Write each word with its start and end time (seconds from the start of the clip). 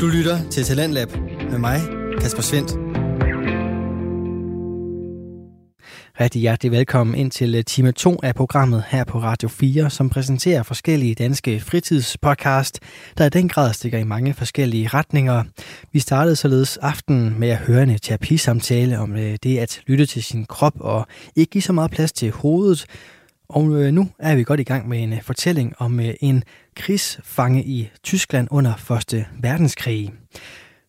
Du 0.00 0.06
lytter 0.06 0.50
til 0.50 0.64
Talentlab 0.64 1.08
med 1.50 1.58
mig, 1.58 1.80
Kasper 2.20 2.42
Svendt. 2.42 2.70
Rigtig 6.20 6.40
hjertelig 6.40 6.72
velkommen 6.72 7.16
ind 7.16 7.30
til 7.30 7.54
øh, 7.54 7.64
time 7.64 7.92
2 7.92 8.16
af 8.22 8.34
programmet 8.34 8.84
her 8.88 9.04
på 9.04 9.18
Radio 9.18 9.48
4, 9.48 9.90
som 9.90 10.10
præsenterer 10.10 10.62
forskellige 10.62 11.14
danske 11.14 11.60
fritidspodcast, 11.60 12.80
der 13.18 13.26
i 13.26 13.28
den 13.28 13.48
grad 13.48 13.72
stikker 13.72 13.98
i 13.98 14.04
mange 14.04 14.34
forskellige 14.34 14.88
retninger. 14.88 15.44
Vi 15.92 15.98
startede 15.98 16.36
således 16.36 16.76
aftenen 16.76 17.40
med 17.40 17.48
at 17.48 17.58
høre 17.58 17.82
en 17.82 17.98
terapisamtale 17.98 18.98
om 18.98 19.16
øh, 19.16 19.36
det 19.42 19.58
at 19.58 19.80
lytte 19.86 20.06
til 20.06 20.24
sin 20.24 20.44
krop 20.44 20.74
og 20.80 21.06
ikke 21.36 21.50
give 21.50 21.62
så 21.62 21.72
meget 21.72 21.90
plads 21.90 22.12
til 22.12 22.30
hovedet. 22.30 22.86
Og 23.48 23.82
øh, 23.82 23.92
nu 23.92 24.08
er 24.18 24.36
vi 24.36 24.44
godt 24.44 24.60
i 24.60 24.64
gang 24.64 24.88
med 24.88 25.02
en 25.02 25.14
fortælling 25.22 25.74
om 25.78 26.00
en 26.20 26.44
krigsfange 26.76 27.64
i 27.64 27.90
Tyskland 28.02 28.48
under 28.50 28.92
1. 29.14 29.26
verdenskrig. 29.40 30.12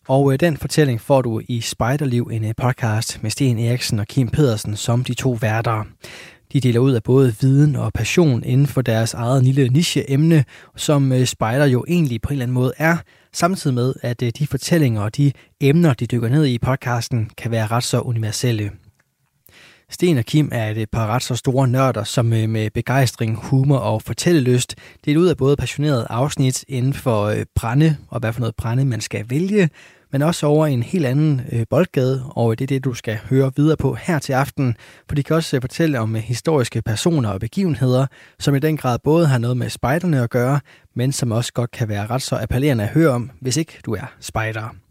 Og 0.07 0.34
øh, 0.34 0.39
den 0.39 0.57
fortælling 0.57 1.02
får 1.02 1.21
du 1.21 1.41
i 1.48 1.61
Spejderliv, 1.61 2.30
en 2.31 2.45
øh, 2.45 2.53
podcast 2.57 3.23
med 3.23 3.31
Sten 3.31 3.59
Eriksen 3.59 3.99
og 3.99 4.08
Kim 4.08 4.30
Pedersen 4.30 4.75
som 4.75 5.03
de 5.03 5.13
to 5.13 5.38
værter. 5.41 5.84
De 6.53 6.59
deler 6.59 6.80
ud 6.80 6.94
af 6.94 7.03
både 7.03 7.35
viden 7.41 7.75
og 7.75 7.94
passion 7.94 8.44
inden 8.44 8.67
for 8.67 8.81
deres 8.81 9.13
eget 9.13 9.44
lille 9.44 9.70
niche-emne, 9.70 10.45
som 10.75 11.11
øh, 11.11 11.25
Spejder 11.25 11.66
jo 11.66 11.85
egentlig 11.88 12.22
på 12.22 12.30
en 12.30 12.33
eller 12.33 12.45
anden 12.45 12.53
måde 12.53 12.73
er, 12.77 12.97
samtidig 13.33 13.73
med, 13.73 13.94
at 14.02 14.19
de 14.19 14.47
fortællinger 14.47 15.02
og 15.02 15.17
de 15.17 15.31
emner, 15.61 15.94
de 15.94 16.05
dykker 16.05 16.30
ned 16.30 16.45
i 16.45 16.53
i 16.53 16.59
podcasten, 16.59 17.30
kan 17.38 17.52
være 17.52 17.67
ret 17.67 17.83
så 17.83 18.02
universelle. 18.02 18.72
Sten 19.91 20.17
og 20.17 20.25
Kim 20.25 20.49
er 20.51 20.71
et 20.71 20.89
par 20.89 21.07
ret 21.07 21.23
så 21.23 21.35
store 21.35 21.67
nørder, 21.67 22.03
som 22.03 22.33
øh, 22.33 22.49
med 22.49 22.69
begejstring, 22.69 23.35
humor 23.35 23.77
og 23.77 24.01
fortællelyst 24.01 24.75
deler 25.05 25.19
ud 25.19 25.27
af 25.27 25.37
både 25.37 25.55
passionerede 25.55 26.07
afsnit 26.09 26.65
inden 26.67 26.93
for 26.93 27.23
øh, 27.23 27.45
brænde, 27.55 27.97
og 28.07 28.19
hvad 28.19 28.33
for 28.33 28.39
noget 28.39 28.55
brænde 28.55 28.85
man 28.85 29.01
skal 29.01 29.25
vælge, 29.29 29.69
men 30.11 30.21
også 30.21 30.47
over 30.47 30.67
en 30.67 30.83
helt 30.83 31.05
anden 31.05 31.41
øh, 31.52 31.66
boldgade, 31.69 32.23
og 32.29 32.59
det 32.59 32.66
er 32.66 32.67
det, 32.67 32.83
du 32.83 32.94
skal 32.94 33.19
høre 33.29 33.52
videre 33.55 33.77
på 33.77 33.94
her 33.94 34.19
til 34.19 34.33
aften, 34.33 34.75
for 35.07 35.16
de 35.16 35.23
kan 35.23 35.35
også 35.35 35.61
fortælle 35.61 35.99
om 35.99 36.16
historiske 36.16 36.81
personer 36.81 37.29
og 37.29 37.39
begivenheder, 37.39 38.07
som 38.39 38.55
i 38.55 38.59
den 38.59 38.77
grad 38.77 38.99
både 39.03 39.27
har 39.27 39.38
noget 39.38 39.57
med 39.57 39.69
spejderne 39.69 40.23
at 40.23 40.29
gøre, 40.29 40.59
men 40.95 41.11
som 41.11 41.31
også 41.31 41.53
godt 41.53 41.72
kan 41.72 41.89
være 41.89 42.07
ret 42.07 42.22
så 42.22 42.39
appellerende 42.41 42.83
at 42.83 42.89
høre 42.89 43.09
om, 43.09 43.31
hvis 43.41 43.57
ikke 43.57 43.79
du 43.85 43.94
er 43.94 44.13
spejder. 44.19 44.86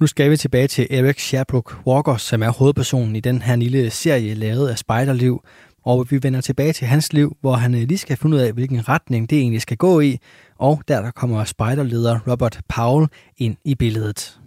Nu 0.00 0.06
skal 0.06 0.30
vi 0.30 0.36
tilbage 0.36 0.68
til 0.68 0.86
Eric 0.90 1.20
Sherbrooke 1.20 1.74
Walker, 1.86 2.16
som 2.16 2.42
er 2.42 2.50
hovedpersonen 2.50 3.16
i 3.16 3.20
den 3.20 3.42
her 3.42 3.56
lille 3.56 3.90
serie 3.90 4.34
lavet 4.34 4.68
af 4.68 4.78
Spejderliv. 4.78 5.44
Og 5.84 6.06
vi 6.10 6.22
vender 6.22 6.40
tilbage 6.40 6.72
til 6.72 6.86
hans 6.86 7.12
liv, 7.12 7.36
hvor 7.40 7.52
han 7.52 7.74
øh, 7.74 7.80
lige 7.80 7.98
skal 7.98 8.16
finde 8.16 8.36
ud 8.36 8.40
af, 8.40 8.52
hvilken 8.52 8.88
retning 8.88 9.30
det 9.30 9.38
egentlig 9.38 9.62
skal 9.62 9.76
gå 9.76 10.00
i. 10.00 10.18
Og 10.58 10.82
der, 10.88 11.02
der 11.02 11.10
kommer 11.10 11.44
spejderleder 11.44 12.20
Robert 12.30 12.60
Powell 12.68 13.08
ind 13.36 13.56
i 13.64 13.74
billedet. 13.74 14.40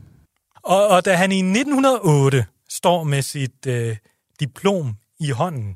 Og, 0.64 0.88
og 0.88 1.06
da 1.06 1.16
han 1.16 1.32
i 1.32 1.40
1908 1.40 2.46
står 2.70 3.04
med 3.04 3.22
sit 3.22 3.68
øh, 3.68 3.98
diplom 4.40 4.96
i 5.20 5.30
hånden, 5.30 5.76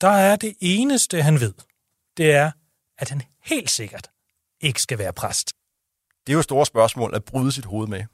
der 0.00 0.08
er 0.08 0.36
det 0.36 0.54
eneste, 0.60 1.22
han 1.22 1.40
ved, 1.40 1.52
det 2.16 2.32
er, 2.32 2.50
at 2.98 3.08
han 3.08 3.22
helt 3.44 3.70
sikkert 3.70 4.10
ikke 4.60 4.82
skal 4.82 4.98
være 4.98 5.12
præst. 5.12 5.50
Det 6.26 6.32
er 6.32 6.36
jo 6.36 6.42
store 6.42 6.66
spørgsmål 6.66 7.14
at 7.14 7.24
bryde 7.24 7.52
sit 7.52 7.64
hoved 7.64 7.88
med. 7.88 8.04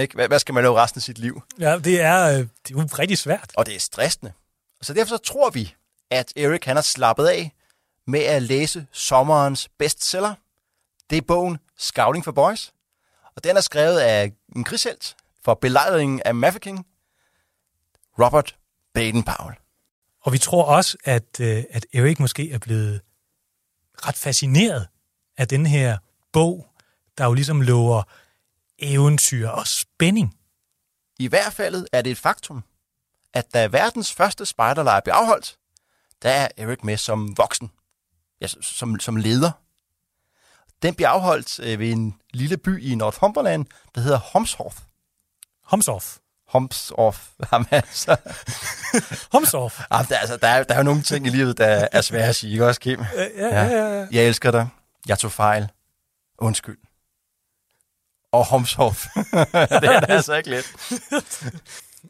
Ikke? 0.00 0.14
Hvad, 0.14 0.28
hvad 0.28 0.38
skal 0.38 0.54
man 0.54 0.64
lave 0.64 0.80
resten 0.80 0.98
af 0.98 1.02
sit 1.02 1.18
liv? 1.18 1.42
Ja, 1.58 1.78
det 1.78 2.00
er, 2.00 2.24
øh, 2.24 2.38
det 2.38 2.76
er 2.76 2.80
jo 2.80 2.88
rigtig 2.98 3.18
svært. 3.18 3.52
Og 3.56 3.66
det 3.66 3.74
er 3.74 3.80
stressende. 3.80 4.32
Så 4.82 4.94
derfor 4.94 5.08
så 5.08 5.18
tror 5.18 5.50
vi, 5.50 5.74
at 6.10 6.32
Erik 6.36 6.64
han 6.64 6.76
har 6.76 6.82
slappet 6.82 7.26
af 7.26 7.52
med 8.06 8.20
at 8.20 8.42
læse 8.42 8.86
sommerens 8.92 9.68
bestseller. 9.78 10.34
Det 11.10 11.18
er 11.18 11.22
bogen 11.22 11.58
Scouting 11.78 12.24
for 12.24 12.32
Boys. 12.32 12.72
Og 13.36 13.44
den 13.44 13.56
er 13.56 13.60
skrevet 13.60 13.98
af 13.98 14.32
en 14.56 14.64
krigshelt 14.64 15.16
for 15.44 15.54
belejringen 15.54 16.22
af 16.24 16.34
Mafeking, 16.34 16.86
Robert 18.18 18.56
Baden-Powell. 18.98 19.62
Og 20.20 20.32
vi 20.32 20.38
tror 20.38 20.64
også, 20.64 20.98
at, 21.04 21.40
øh, 21.40 21.64
at 21.70 21.86
Erik 21.94 22.20
måske 22.20 22.52
er 22.52 22.58
blevet 22.58 23.00
ret 24.06 24.16
fascineret 24.16 24.88
af 25.36 25.48
den 25.48 25.66
her 25.66 25.98
bog, 26.32 26.66
der 27.18 27.24
jo 27.24 27.32
ligesom 27.32 27.60
lover 27.60 28.02
eventyr 28.82 29.48
og 29.48 29.66
spænding. 29.66 30.36
I 31.18 31.26
hvert 31.26 31.52
fald 31.52 31.86
er 31.92 32.02
det 32.02 32.10
et 32.10 32.18
faktum, 32.18 32.64
at 33.34 33.54
da 33.54 33.66
verdens 33.66 34.12
første 34.12 34.46
spejderlejr 34.46 35.00
blev 35.00 35.14
afholdt, 35.14 35.56
der 36.22 36.30
er 36.30 36.48
Erik 36.56 36.84
med 36.84 36.96
som 36.96 37.36
voksen, 37.36 37.70
ja, 38.40 38.46
som, 38.60 39.00
som 39.00 39.16
leder. 39.16 39.50
Den 40.82 40.94
bliver 40.94 41.08
afholdt 41.08 41.60
øh, 41.60 41.78
ved 41.78 41.92
en 41.92 42.14
lille 42.32 42.56
by 42.56 42.82
i 42.82 42.94
Northumberland, 42.94 43.66
der 43.94 44.00
hedder 44.00 44.18
Homshoff. 44.18 44.80
Homshoff? 45.64 46.16
Homshoff. 46.48 47.28
Jamen 47.52 47.66
altså. 47.70 48.10
Jamen, 49.92 50.06
der, 50.08 50.18
altså, 50.18 50.36
der, 50.36 50.48
er, 50.48 50.62
der 50.62 50.74
er 50.74 50.78
jo 50.78 50.84
nogle 50.84 51.02
ting 51.02 51.26
i 51.26 51.30
livet, 51.30 51.58
der 51.58 51.88
er 51.92 52.00
svære 52.00 52.28
at 52.28 52.36
sige, 52.36 52.52
ikke 52.52 52.66
også, 52.66 52.80
Kim? 52.80 53.00
Ja, 53.14 53.22
ja, 53.48 53.64
ja, 53.64 53.98
ja. 53.98 54.06
Jeg 54.12 54.26
elsker 54.26 54.50
dig. 54.50 54.68
Jeg 55.08 55.18
tog 55.18 55.32
fejl. 55.32 55.68
Undskyld 56.38 56.78
og 58.32 58.44
Homshoff. 58.44 59.06
det 59.14 59.90
er 59.90 60.06
altså 60.08 60.34
ikke 60.34 60.50
let. 60.50 60.64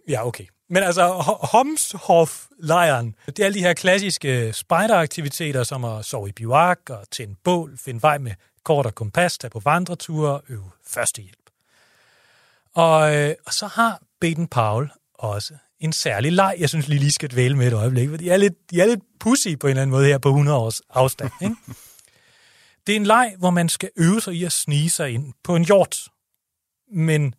ja, 0.08 0.26
okay. 0.26 0.44
Men 0.70 0.82
altså, 0.82 1.08
Homshoff-lejren, 1.52 3.14
det 3.26 3.38
er 3.38 3.44
alle 3.44 3.58
de 3.58 3.64
her 3.64 3.74
klassiske 3.74 4.52
spejderaktiviteter, 4.52 5.62
som 5.62 5.84
at 5.84 6.04
sove 6.04 6.28
i 6.28 6.32
bivak 6.32 6.78
og 6.90 7.10
tænde 7.10 7.34
bål, 7.44 7.78
finde 7.78 8.02
vej 8.02 8.18
med 8.18 8.32
kort 8.64 8.86
og 8.86 8.94
kompas, 8.94 9.38
tage 9.38 9.50
på 9.50 9.60
vandreture 9.64 10.40
øve 10.48 10.70
førstehjælp. 10.86 11.36
Og, 12.74 13.16
øh, 13.16 13.34
og 13.46 13.52
så 13.52 13.66
har 13.66 14.00
Baden 14.20 14.48
Powell 14.48 14.90
også 15.14 15.54
en 15.80 15.92
særlig 15.92 16.32
leg, 16.32 16.56
jeg 16.58 16.68
synes 16.68 16.88
lige 16.88 16.98
lige 16.98 17.12
skal 17.12 17.30
dvæle 17.30 17.56
med 17.56 17.66
et 17.66 17.72
øjeblik, 17.72 18.08
for 18.08 18.16
de 18.16 18.30
er 18.30 18.36
lidt, 18.36 18.70
de 18.70 18.80
er 18.80 18.86
lidt 18.86 19.00
pussy 19.20 19.48
på 19.60 19.66
en 19.66 19.70
eller 19.70 19.82
anden 19.82 19.92
måde 19.92 20.06
her 20.06 20.18
på 20.18 20.28
100 20.28 20.58
års 20.58 20.80
afstand. 20.90 21.30
Ikke? 21.42 21.56
Det 22.86 22.92
er 22.92 22.96
en 22.96 23.06
leg, 23.06 23.34
hvor 23.38 23.50
man 23.50 23.68
skal 23.68 23.90
øve 23.96 24.20
sig 24.20 24.34
i 24.34 24.44
at 24.44 24.52
snige 24.52 24.90
sig 24.90 25.10
ind 25.10 25.34
på 25.44 25.56
en 25.56 25.64
hjort. 25.64 26.08
Men 26.92 27.34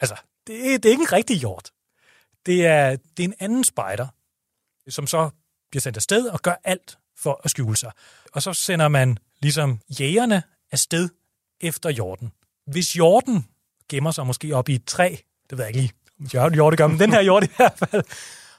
altså, 0.00 0.16
det 0.46 0.74
er, 0.74 0.78
det 0.78 0.84
er 0.84 0.90
ikke 0.90 1.02
en 1.02 1.12
rigtig 1.12 1.36
hjort. 1.36 1.70
Det 2.46 2.66
er, 2.66 2.96
det 3.16 3.24
er 3.24 3.28
en 3.28 3.34
anden 3.38 3.64
spejder, 3.64 4.06
som 4.88 5.06
så 5.06 5.30
bliver 5.70 5.80
sendt 5.80 5.96
afsted 5.96 6.28
og 6.28 6.42
gør 6.42 6.54
alt 6.64 6.98
for 7.16 7.40
at 7.44 7.50
skjule 7.50 7.76
sig. 7.76 7.92
Og 8.32 8.42
så 8.42 8.52
sender 8.52 8.88
man 8.88 9.18
ligesom 9.42 9.80
jægerne 10.00 10.42
afsted 10.72 11.08
efter 11.60 11.90
hjorten. 11.90 12.32
Hvis 12.66 12.92
hjorten 12.92 13.48
gemmer 13.88 14.10
sig 14.10 14.26
måske 14.26 14.56
op 14.56 14.68
i 14.68 14.74
et 14.74 14.84
træ, 14.84 15.16
det 15.50 15.58
ved 15.58 15.64
jeg 15.64 15.76
ikke 15.76 15.94
lige, 16.20 16.40
om 16.40 16.52
hjorte 16.52 16.76
gør, 16.76 16.86
men 16.86 16.98
den 16.98 17.12
her 17.12 17.22
hjort 17.22 17.44
i 17.44 17.50
hvert 17.56 17.78
fald, 17.78 18.02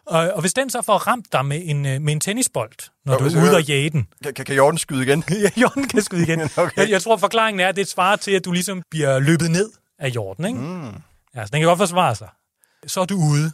og, 0.08 0.32
og 0.34 0.42
hvis 0.42 0.54
den 0.54 0.70
så 0.70 0.82
får 0.82 0.98
ramt 0.98 1.34
dig 1.34 1.46
med 1.46 1.62
en, 1.64 1.86
øh, 1.86 2.02
med 2.02 2.14
en 2.14 2.20
tennisbold, 2.20 2.90
når 3.06 3.14
jo, 3.14 3.20
du 3.20 3.38
er 3.38 3.44
ude 3.44 3.56
og 3.56 3.64
jage 3.64 3.90
den. 3.90 4.08
Kan, 4.24 4.34
kan, 4.34 4.46
kan 4.46 4.56
Jorden 4.56 4.78
skyde 4.78 5.04
igen? 5.04 5.24
ja, 5.44 5.50
Jorden 5.62 5.88
kan 5.88 6.02
skyde 6.02 6.24
igen. 6.24 6.42
okay. 6.58 6.72
jeg, 6.78 6.90
jeg 6.90 7.02
tror, 7.02 7.18
forklaringen 7.18 7.60
er, 7.60 7.70
at 7.70 7.76
det 7.76 7.88
svarer 7.88 8.16
til, 8.16 8.32
at 8.32 8.46
du 8.46 8.52
ligesom 8.52 8.82
bliver 8.90 9.20
løbet 9.20 9.52
ned 9.52 9.72
af 10.00 10.10
Jorden. 10.10 10.46
Ikke? 10.46 10.60
Mm. 10.60 10.96
Ja, 11.36 11.46
så 11.46 11.50
den 11.52 11.60
kan 11.60 11.68
godt 11.68 11.78
forsvare 11.78 12.16
sig. 12.16 12.30
Så 12.88 13.02
er 13.02 13.06
du 13.06 13.16
ude. 13.16 13.52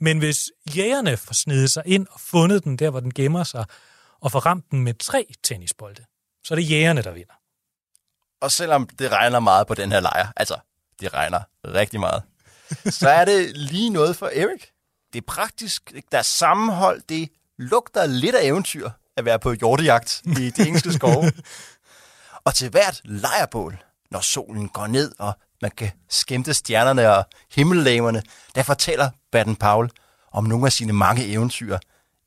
Men 0.00 0.18
hvis 0.18 0.50
jægerne 0.76 1.16
får 1.16 1.34
snedet 1.34 1.70
sig 1.70 1.82
ind 1.86 2.06
og 2.10 2.20
fundet 2.20 2.64
den 2.64 2.76
der, 2.76 2.90
hvor 2.90 3.00
den 3.00 3.14
gemmer 3.14 3.44
sig, 3.44 3.64
og 4.20 4.32
får 4.32 4.40
ramt 4.40 4.70
den 4.70 4.84
med 4.84 4.94
tre 4.94 5.26
tennisbolde, 5.42 6.04
så 6.44 6.54
er 6.54 6.56
det 6.56 6.70
jægerne, 6.70 7.02
der 7.02 7.10
vinder. 7.10 7.34
Og 8.40 8.52
selvom 8.52 8.88
det 8.98 9.12
regner 9.12 9.40
meget 9.40 9.66
på 9.66 9.74
den 9.74 9.92
her 9.92 10.00
lejr, 10.00 10.26
altså, 10.36 10.56
det 11.00 11.14
regner 11.14 11.40
rigtig 11.64 12.00
meget, 12.00 12.22
så 12.86 13.08
er 13.08 13.24
det 13.24 13.56
lige 13.56 13.90
noget 13.90 14.16
for 14.16 14.26
Erik 14.26 14.70
det 15.12 15.18
er 15.18 15.26
praktisk, 15.26 15.92
der 16.12 16.18
er 16.18 16.22
sammenhold, 16.22 17.02
det 17.08 17.28
lugter 17.58 18.06
lidt 18.06 18.34
af 18.34 18.44
eventyr 18.44 18.90
at 19.16 19.24
være 19.24 19.38
på 19.38 19.52
hjortejagt 19.52 20.22
i 20.24 20.50
de 20.50 20.66
engelske 20.66 20.92
skove. 20.92 21.32
og 22.46 22.54
til 22.54 22.70
hvert 22.70 23.00
lejrbål, 23.04 23.78
når 24.10 24.20
solen 24.20 24.68
går 24.68 24.86
ned, 24.86 25.12
og 25.18 25.32
man 25.62 25.70
kan 25.70 25.90
skæmte 26.08 26.54
stjernerne 26.54 27.10
og 27.10 27.24
himmellæmerne, 27.52 28.22
der 28.54 28.62
fortæller 28.62 29.10
Baden 29.32 29.56
Powell 29.56 29.90
om 30.32 30.44
nogle 30.44 30.66
af 30.66 30.72
sine 30.72 30.92
mange 30.92 31.26
eventyr 31.26 31.78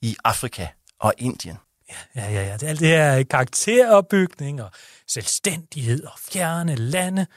i 0.01 0.16
Afrika 0.24 0.68
og 1.00 1.13
Indien. 1.18 1.57
Ja, 2.16 2.31
ja, 2.31 2.45
ja. 2.48 2.54
Det 2.54 2.63
er 2.63 2.69
alt 2.69 2.80
det 2.80 2.88
her 2.88 3.24
karakteropbygning 3.24 4.63
og 4.63 4.72
selvstændighed 5.07 6.04
og 6.04 6.13
fjerne 6.31 6.75
lande. 6.75 7.27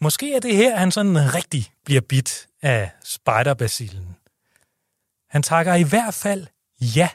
Måske 0.00 0.34
er 0.34 0.40
det 0.40 0.56
her, 0.56 0.76
han 0.76 0.92
sådan 0.92 1.34
rigtig 1.34 1.72
bliver 1.84 2.00
bit 2.00 2.46
af 2.62 2.90
spiderbasillen. 3.04 4.16
Han 5.30 5.42
takker 5.42 5.74
i 5.74 5.82
hvert 5.82 6.14
fald 6.14 6.46
ja 6.80 7.08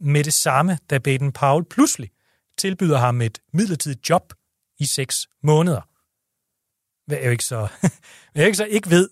med 0.00 0.24
det 0.24 0.32
samme, 0.32 0.78
da 0.90 0.98
Baden 0.98 1.32
Powell 1.32 1.64
pludselig 1.64 2.10
tilbyder 2.58 2.98
ham 2.98 3.20
et 3.20 3.38
midlertidigt 3.52 4.10
job 4.10 4.32
i 4.78 4.86
seks 4.86 5.26
måneder. 5.42 5.80
Hvad 7.06 7.18
jeg 7.18 7.32
ikke 7.32 7.44
så, 7.44 7.68
hvad 8.32 8.42
jeg 8.42 8.46
ikke 8.46 8.56
så 8.56 8.64
ikke 8.64 8.90
ved, 8.90 9.08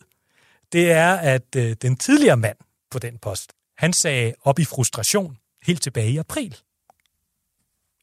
det 0.73 0.93
er, 0.93 1.15
at 1.15 1.57
øh, 1.57 1.77
den 1.83 1.97
tidligere 1.97 2.37
mand 2.37 2.57
på 2.91 2.99
den 2.99 3.19
post, 3.19 3.53
han 3.77 3.93
sagde 3.93 4.35
op 4.43 4.59
i 4.59 4.65
frustration 4.65 5.39
helt 5.63 5.83
tilbage 5.83 6.11
i 6.11 6.17
april. 6.17 6.57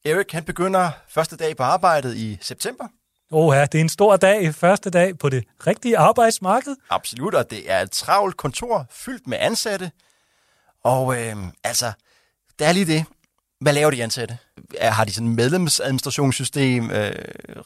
Erik, 0.05 0.31
han 0.31 0.44
begynder 0.44 0.91
første 1.07 1.35
dag 1.35 1.57
på 1.57 1.63
arbejdet 1.63 2.15
i 2.17 2.37
september. 2.41 2.87
Åh 3.31 3.55
ja, 3.55 3.65
det 3.65 3.75
er 3.75 3.81
en 3.81 3.89
stor 3.89 4.17
dag, 4.17 4.55
første 4.55 4.89
dag 4.89 5.17
på 5.17 5.29
det 5.29 5.44
rigtige 5.67 5.97
arbejdsmarked. 5.97 6.75
Absolut, 6.89 7.35
og 7.35 7.49
det 7.51 7.71
er 7.71 7.79
et 7.79 7.91
travlt 7.91 8.37
kontor 8.37 8.87
fyldt 8.89 9.27
med 9.27 9.37
ansatte. 9.41 9.91
Og 10.83 11.22
øh, 11.22 11.36
altså, 11.63 11.92
det 12.60 12.68
er 12.68 12.72
lige 12.72 12.86
det. 12.86 13.06
Hvad 13.60 13.74
laver 13.74 13.92
de 13.92 14.04
ansatte? 14.04 14.38
Har 14.81 15.06
de 15.06 15.13
sådan 15.13 15.28
et 15.28 15.36
medlemsadministrationssystem? 15.36 16.92
Øh, 16.92 17.16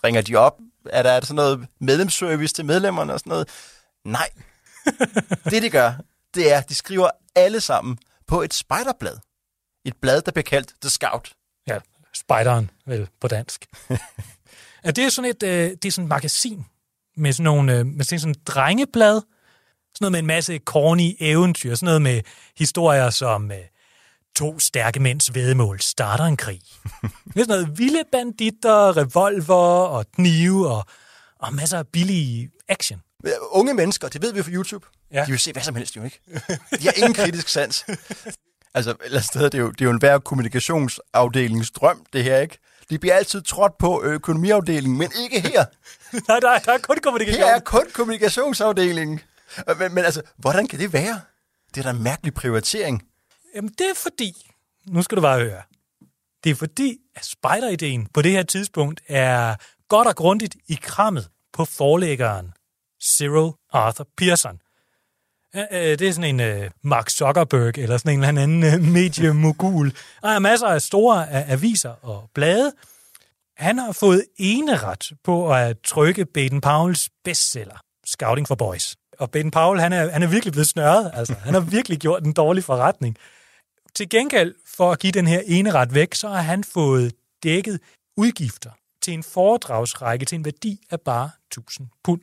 ringer 0.04 0.22
de 0.22 0.36
op? 0.36 0.58
Er 0.90 1.04
der, 1.04 1.12
er 1.12 1.20
der 1.20 1.28
sådan 1.28 1.36
noget 1.36 1.68
medlemsservice 1.80 2.54
til 2.54 2.66
medlemmerne 2.66 3.14
og 3.14 3.20
sådan 3.20 3.30
noget? 3.30 3.50
Nej. 4.06 4.30
det 5.52 5.64
de 5.64 5.70
gør, 5.70 5.94
det 6.36 6.54
er, 6.54 6.58
at 6.58 6.70
de 6.70 6.76
skriver 6.76 7.10
alle 7.36 7.62
sammen 7.62 7.98
på 8.28 8.42
et 8.42 8.54
spejderblad. 8.54 9.18
Et 9.86 9.96
blad, 10.02 10.22
der 10.22 10.32
bliver 10.32 10.44
kaldt 10.44 10.74
The 10.82 10.90
Scout. 10.90 11.34
Ja, 11.68 11.80
spejderen, 12.14 12.72
vel, 12.86 13.08
på 13.22 13.28
dansk. 13.28 13.66
ja, 14.86 14.92
det 14.96 14.98
er 14.98 15.10
sådan 15.10 15.32
et, 15.32 15.44
øh, 15.44 15.72
det 15.72 15.86
er 15.86 15.92
sådan 15.92 16.06
et 16.06 16.10
magasin 16.10 16.66
med 17.18 17.34
sådan 17.34 17.44
nogle, 17.44 17.78
øh, 17.78 17.86
med 17.86 18.06
sådan 18.06 18.32
et 18.32 18.48
drengeblad, 18.48 19.16
sådan 19.16 19.26
noget 20.02 20.12
med 20.12 20.20
en 20.20 20.26
masse 20.26 20.60
corny 20.66 21.16
eventyr, 21.20 21.76
sådan 21.76 21.86
noget 21.86 22.02
med 22.02 22.22
historier 22.58 23.10
som 23.10 23.52
øh, 23.52 23.58
to 24.36 24.60
stærke 24.60 25.00
mænds 25.00 25.34
vedmål 25.36 25.80
starter 25.82 26.24
en 26.24 26.38
krig. 26.38 26.62
det 27.02 27.10
er 27.36 27.40
sådan 27.40 27.48
noget 27.48 27.78
vilde 27.78 28.04
banditter, 28.12 28.98
revolver 28.98 29.56
og 29.86 30.06
knive 30.16 30.68
og, 30.70 30.86
og 31.40 31.54
masser 31.54 31.78
af 31.78 31.88
billig 31.88 32.50
action. 32.70 33.02
Øh, 33.26 33.32
Unge 33.52 33.74
mennesker, 33.74 34.08
det 34.08 34.22
ved 34.22 34.34
vi 34.34 34.44
fra 34.44 34.52
YouTube, 34.52 34.86
Ja. 35.14 35.26
de 35.26 35.32
vil 35.32 35.40
se 35.40 35.52
hvad 35.52 35.64
som 35.64 35.76
helst 35.76 35.96
jo 35.96 36.04
ikke. 36.04 36.20
De 36.80 36.86
har 36.86 36.94
ingen 36.98 37.14
kritisk 37.14 37.48
sans. 37.50 37.86
Altså, 38.74 38.92
et 38.92 38.98
eller 39.04 39.18
andet 39.18 39.26
sted, 39.30 39.44
det 39.44 39.54
er 39.54 39.58
jo, 39.62 39.70
det 39.72 39.82
er 39.82 39.86
jo 39.86 39.92
en 39.92 39.98
hver 40.00 40.20
kommunikationsafdelings 40.20 41.72
drøm, 41.72 42.06
det 42.14 42.24
her, 42.24 42.38
ikke? 42.40 42.58
De 42.90 43.00
bliver 43.00 43.16
altid 43.16 43.42
trådt 43.42 43.78
på 43.78 44.04
økonomiafdelingen, 44.04 44.98
men 44.98 45.12
ikke 45.24 45.40
her. 45.50 45.66
nej, 46.28 46.40
nej, 46.42 46.62
der 46.66 46.72
er 46.74 46.78
kun 46.78 46.98
kommunikation. 47.04 47.44
Her 47.44 47.56
er 47.56 47.60
kun 47.60 47.86
kommunikationsafdelingen. 47.94 49.20
Øh, 49.70 49.80
men, 49.80 49.94
men 49.94 50.06
altså, 50.06 50.22
hvordan 50.38 50.68
kan 50.68 50.80
det 50.80 50.94
være? 50.94 51.22
Det 51.76 51.78
er 51.78 51.84
da 51.84 51.98
en 51.98 52.04
mærkelig 52.04 52.34
prioritering. 52.34 53.04
Jamen, 53.56 53.72
det 53.78 53.90
er 53.90 53.96
fordi, 53.96 54.52
nu 54.88 55.02
skal 55.02 55.16
du 55.16 55.22
bare 55.22 55.40
høre, 55.40 55.62
det 56.44 56.50
er 56.50 56.56
fordi, 56.56 56.98
at 57.16 57.26
spejderideen 57.26 58.08
på 58.14 58.22
det 58.22 58.32
her 58.32 58.44
tidspunkt 58.44 59.02
er 59.08 59.56
godt 59.90 60.08
og 60.08 60.16
grundigt 60.16 60.56
i 60.68 60.80
krammet 60.82 61.30
på 61.54 61.66
forlæggeren 61.66 62.54
Cyril 63.04 63.52
Arthur 63.74 64.08
Pearson. 64.18 64.60
Øh, 65.56 66.00
det 66.00 66.02
er 66.02 66.12
sådan 66.12 66.42
en 66.42 66.64
uh, 66.64 66.72
Mark 66.84 67.10
Zuckerberg 67.10 67.78
eller 67.78 67.98
sådan 67.98 68.14
en 68.14 68.24
eller 68.24 68.42
anden 68.42 68.64
uh, 68.64 68.88
mediemogul. 68.94 69.94
Der 70.22 70.30
er 70.30 70.40
masser 70.40 70.68
af 70.68 70.82
store 70.82 71.18
uh, 71.18 71.52
aviser 71.52 72.06
og 72.06 72.30
blade. 72.34 72.74
Han 73.58 73.78
har 73.78 73.92
fået 73.92 74.26
eneret 74.38 75.12
på 75.24 75.54
at 75.54 75.78
trykke 75.84 76.26
Baden 76.26 76.62
Powells 76.62 77.10
bestseller, 77.24 77.80
Scouting 78.06 78.48
for 78.48 78.56
Boys. 78.56 78.96
Og 79.20 79.32
Baden 79.32 79.52
Powell, 79.52 79.82
han 79.82 79.94
er, 79.94 80.10
han 80.12 80.24
er 80.24 80.28
virkelig 80.28 80.52
blevet 80.52 80.68
snørret. 80.68 81.12
Altså, 81.14 81.34
han 81.34 81.54
har 81.54 81.62
virkelig 81.78 82.00
gjort 82.00 82.26
en 82.26 82.34
dårlig 82.34 82.64
forretning. 82.64 83.18
Til 83.96 84.10
gengæld 84.10 84.56
for 84.76 84.92
at 84.92 85.00
give 85.00 85.12
den 85.12 85.28
her 85.28 85.42
eneret 85.46 85.94
væk, 85.94 86.14
så 86.14 86.28
har 86.30 86.42
han 86.42 86.64
fået 86.64 87.14
dækket 87.44 87.80
udgifter 88.18 88.70
til 89.02 89.14
en 89.14 89.24
foredragsrække 89.24 90.26
til 90.26 90.36
en 90.36 90.46
værdi 90.46 90.80
af 90.92 91.02
bare 91.02 91.30
1000 91.52 91.88
pund. 92.04 92.22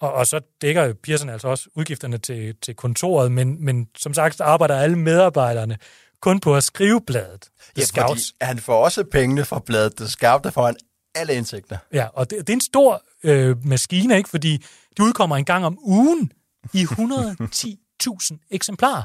Og, 0.00 0.12
og 0.12 0.26
så 0.26 0.40
dækker 0.62 0.92
Pearson 1.02 1.28
altså 1.28 1.48
også 1.48 1.68
udgifterne 1.74 2.18
til, 2.18 2.54
til 2.62 2.74
kontoret, 2.76 3.32
men, 3.32 3.64
men 3.64 3.88
som 3.96 4.14
sagt, 4.14 4.40
arbejder 4.40 4.76
alle 4.80 4.98
medarbejderne 4.98 5.78
kun 6.20 6.40
på 6.40 6.56
at 6.56 6.64
skrive 6.64 7.00
bladet. 7.06 7.42
The 7.42 7.72
Ja, 7.76 7.82
Scouts. 7.84 8.34
han 8.40 8.58
får 8.58 8.84
også 8.84 9.04
pengene 9.04 9.44
fra 9.44 9.58
bladet 9.66 9.96
The 9.96 10.06
Scout, 10.08 10.44
der 10.44 10.50
får 10.50 10.66
han 10.66 10.76
alle 11.14 11.34
indtægter. 11.34 11.78
Ja, 11.92 12.06
og 12.06 12.30
det, 12.30 12.38
det 12.38 12.48
er 12.48 12.56
en 12.56 12.60
stor 12.60 13.02
øh, 13.22 13.66
maskine, 13.66 14.16
ikke? 14.16 14.28
Fordi 14.28 14.64
de 14.96 15.02
udkommer 15.02 15.36
en 15.36 15.44
gang 15.44 15.66
om 15.66 15.78
ugen 15.82 16.32
i 16.72 16.84
110.000 16.84 18.38
eksemplarer. 18.50 19.02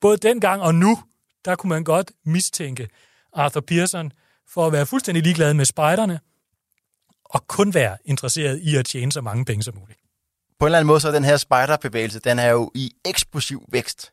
Både 0.00 0.16
dengang 0.16 0.62
og 0.62 0.74
nu, 0.74 0.98
der 1.44 1.56
kunne 1.56 1.68
man 1.68 1.84
godt 1.84 2.12
mistænke 2.24 2.88
Arthur 3.32 3.60
Pearson 3.60 4.12
for 4.48 4.66
at 4.66 4.72
være 4.72 4.86
fuldstændig 4.86 5.22
ligeglad 5.22 5.54
med 5.54 5.64
spejderne, 5.64 6.20
og 7.24 7.46
kun 7.46 7.74
være 7.74 7.96
interesseret 8.04 8.60
i 8.60 8.76
at 8.76 8.86
tjene 8.86 9.12
så 9.12 9.20
mange 9.20 9.44
penge 9.44 9.62
som 9.62 9.74
muligt. 9.74 9.98
På 10.58 10.66
en 10.66 10.68
eller 10.68 10.78
anden 10.78 10.86
måde, 10.86 11.00
så 11.00 11.08
er 11.08 11.12
den 11.12 11.24
her 11.24 11.36
spejderbevægelse, 11.36 12.18
den 12.18 12.38
er 12.38 12.50
jo 12.50 12.70
i 12.74 12.92
eksplosiv 13.04 13.64
vækst. 13.68 14.12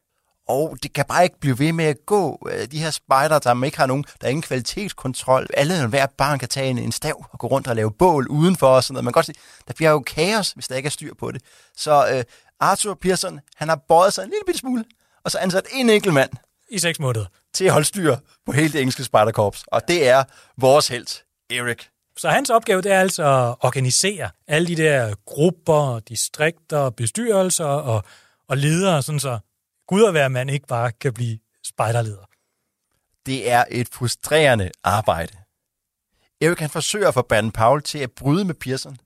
Og 0.49 0.77
det 0.83 0.93
kan 0.93 1.05
bare 1.05 1.23
ikke 1.23 1.39
blive 1.39 1.59
ved 1.59 1.73
med 1.73 1.85
at 1.85 1.97
gå. 2.05 2.47
Øh, 2.51 2.67
De 2.71 2.79
her 2.79 2.91
spejder, 2.91 3.39
der 3.39 3.63
ikke 3.63 3.77
har 3.77 3.85
nogen, 3.85 4.05
der 4.21 4.27
er 4.27 4.29
ingen 4.29 4.41
kvalitetskontrol. 4.41 5.47
Alle 5.53 5.81
og 5.83 5.87
hver 5.87 6.05
barn 6.17 6.39
kan 6.39 6.49
tage 6.49 6.69
en, 6.69 6.77
en 6.77 6.91
stav 6.91 7.25
og 7.31 7.39
gå 7.39 7.47
rundt 7.47 7.67
og 7.67 7.75
lave 7.75 7.91
bål 7.91 8.27
udenfor 8.27 8.67
og 8.67 8.83
sådan 8.83 8.93
noget. 8.93 9.03
Man 9.03 9.11
kan 9.11 9.17
godt 9.17 9.25
se, 9.25 9.33
der 9.67 9.73
bliver 9.73 9.91
jo 9.91 9.99
kaos, 9.99 10.51
hvis 10.51 10.67
der 10.67 10.75
ikke 10.75 10.87
er 10.87 10.91
styr 10.91 11.13
på 11.19 11.31
det. 11.31 11.41
Så 11.77 12.07
øh, 12.13 12.23
Arthur 12.59 12.93
Pearson, 12.93 13.39
han 13.55 13.69
har 13.69 13.75
bøjet 13.87 14.13
sig 14.13 14.23
en 14.23 14.29
lille 14.29 14.43
bitte 14.45 14.59
smule, 14.59 14.85
og 15.23 15.31
så 15.31 15.37
ansat 15.37 15.63
en 15.73 15.89
enkelt 15.89 16.13
mand 16.13 16.29
I 16.69 16.79
seks 16.79 16.99
måneder. 16.99 17.25
til 17.53 17.65
at 17.65 17.71
holde 17.71 17.85
styr 17.87 18.15
på 18.45 18.51
hele 18.51 18.73
det 18.73 18.81
engelske 18.81 19.03
spejderkorps. 19.03 19.63
Og 19.67 19.87
det 19.87 20.07
er 20.07 20.23
vores 20.57 20.87
held, 20.87 21.07
Erik. 21.49 21.89
Så 22.17 22.29
hans 22.29 22.49
opgave, 22.49 22.81
det 22.81 22.91
er 22.91 22.99
altså 22.99 23.23
at 23.23 23.55
organisere 23.67 24.29
alle 24.47 24.67
de 24.67 24.75
der 24.75 25.13
grupper, 25.25 25.99
distrikter, 25.99 26.89
bestyrelser 26.89 27.65
og, 27.65 28.03
og 28.49 28.57
ledere, 28.57 29.01
sådan 29.01 29.19
så 29.19 29.39
Gud 29.89 30.01
og 30.01 30.11
hver 30.11 30.27
mand 30.27 30.51
ikke 30.51 30.67
bare 30.67 30.91
kan 30.91 31.13
blive 31.13 31.39
spejderleder. 31.63 32.25
Det 33.25 33.49
er 33.49 33.65
et 33.71 33.89
frustrerende 33.89 34.71
arbejde. 34.83 35.33
Erik 36.41 36.59
han 36.59 36.69
forsøger 36.69 37.07
at 37.07 37.13
få 37.13 37.21
Baden 37.21 37.51
Powell 37.51 37.81
til 37.83 37.97
at 37.99 38.11
bryde 38.11 38.45
med 38.45 38.55
Pearson. 38.55 38.97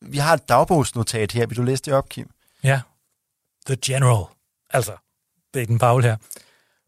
Vi 0.00 0.18
har 0.18 0.34
et 0.34 0.48
dagbogsnotat 0.48 1.32
her. 1.32 1.46
Vil 1.46 1.56
du 1.56 1.62
læse 1.62 1.82
det 1.82 1.94
op, 1.94 2.08
Kim? 2.08 2.30
Ja. 2.64 2.80
The 3.66 3.76
General, 3.84 4.24
altså 4.70 4.96
Baden 5.52 5.78
Powell 5.78 6.04
her, 6.04 6.16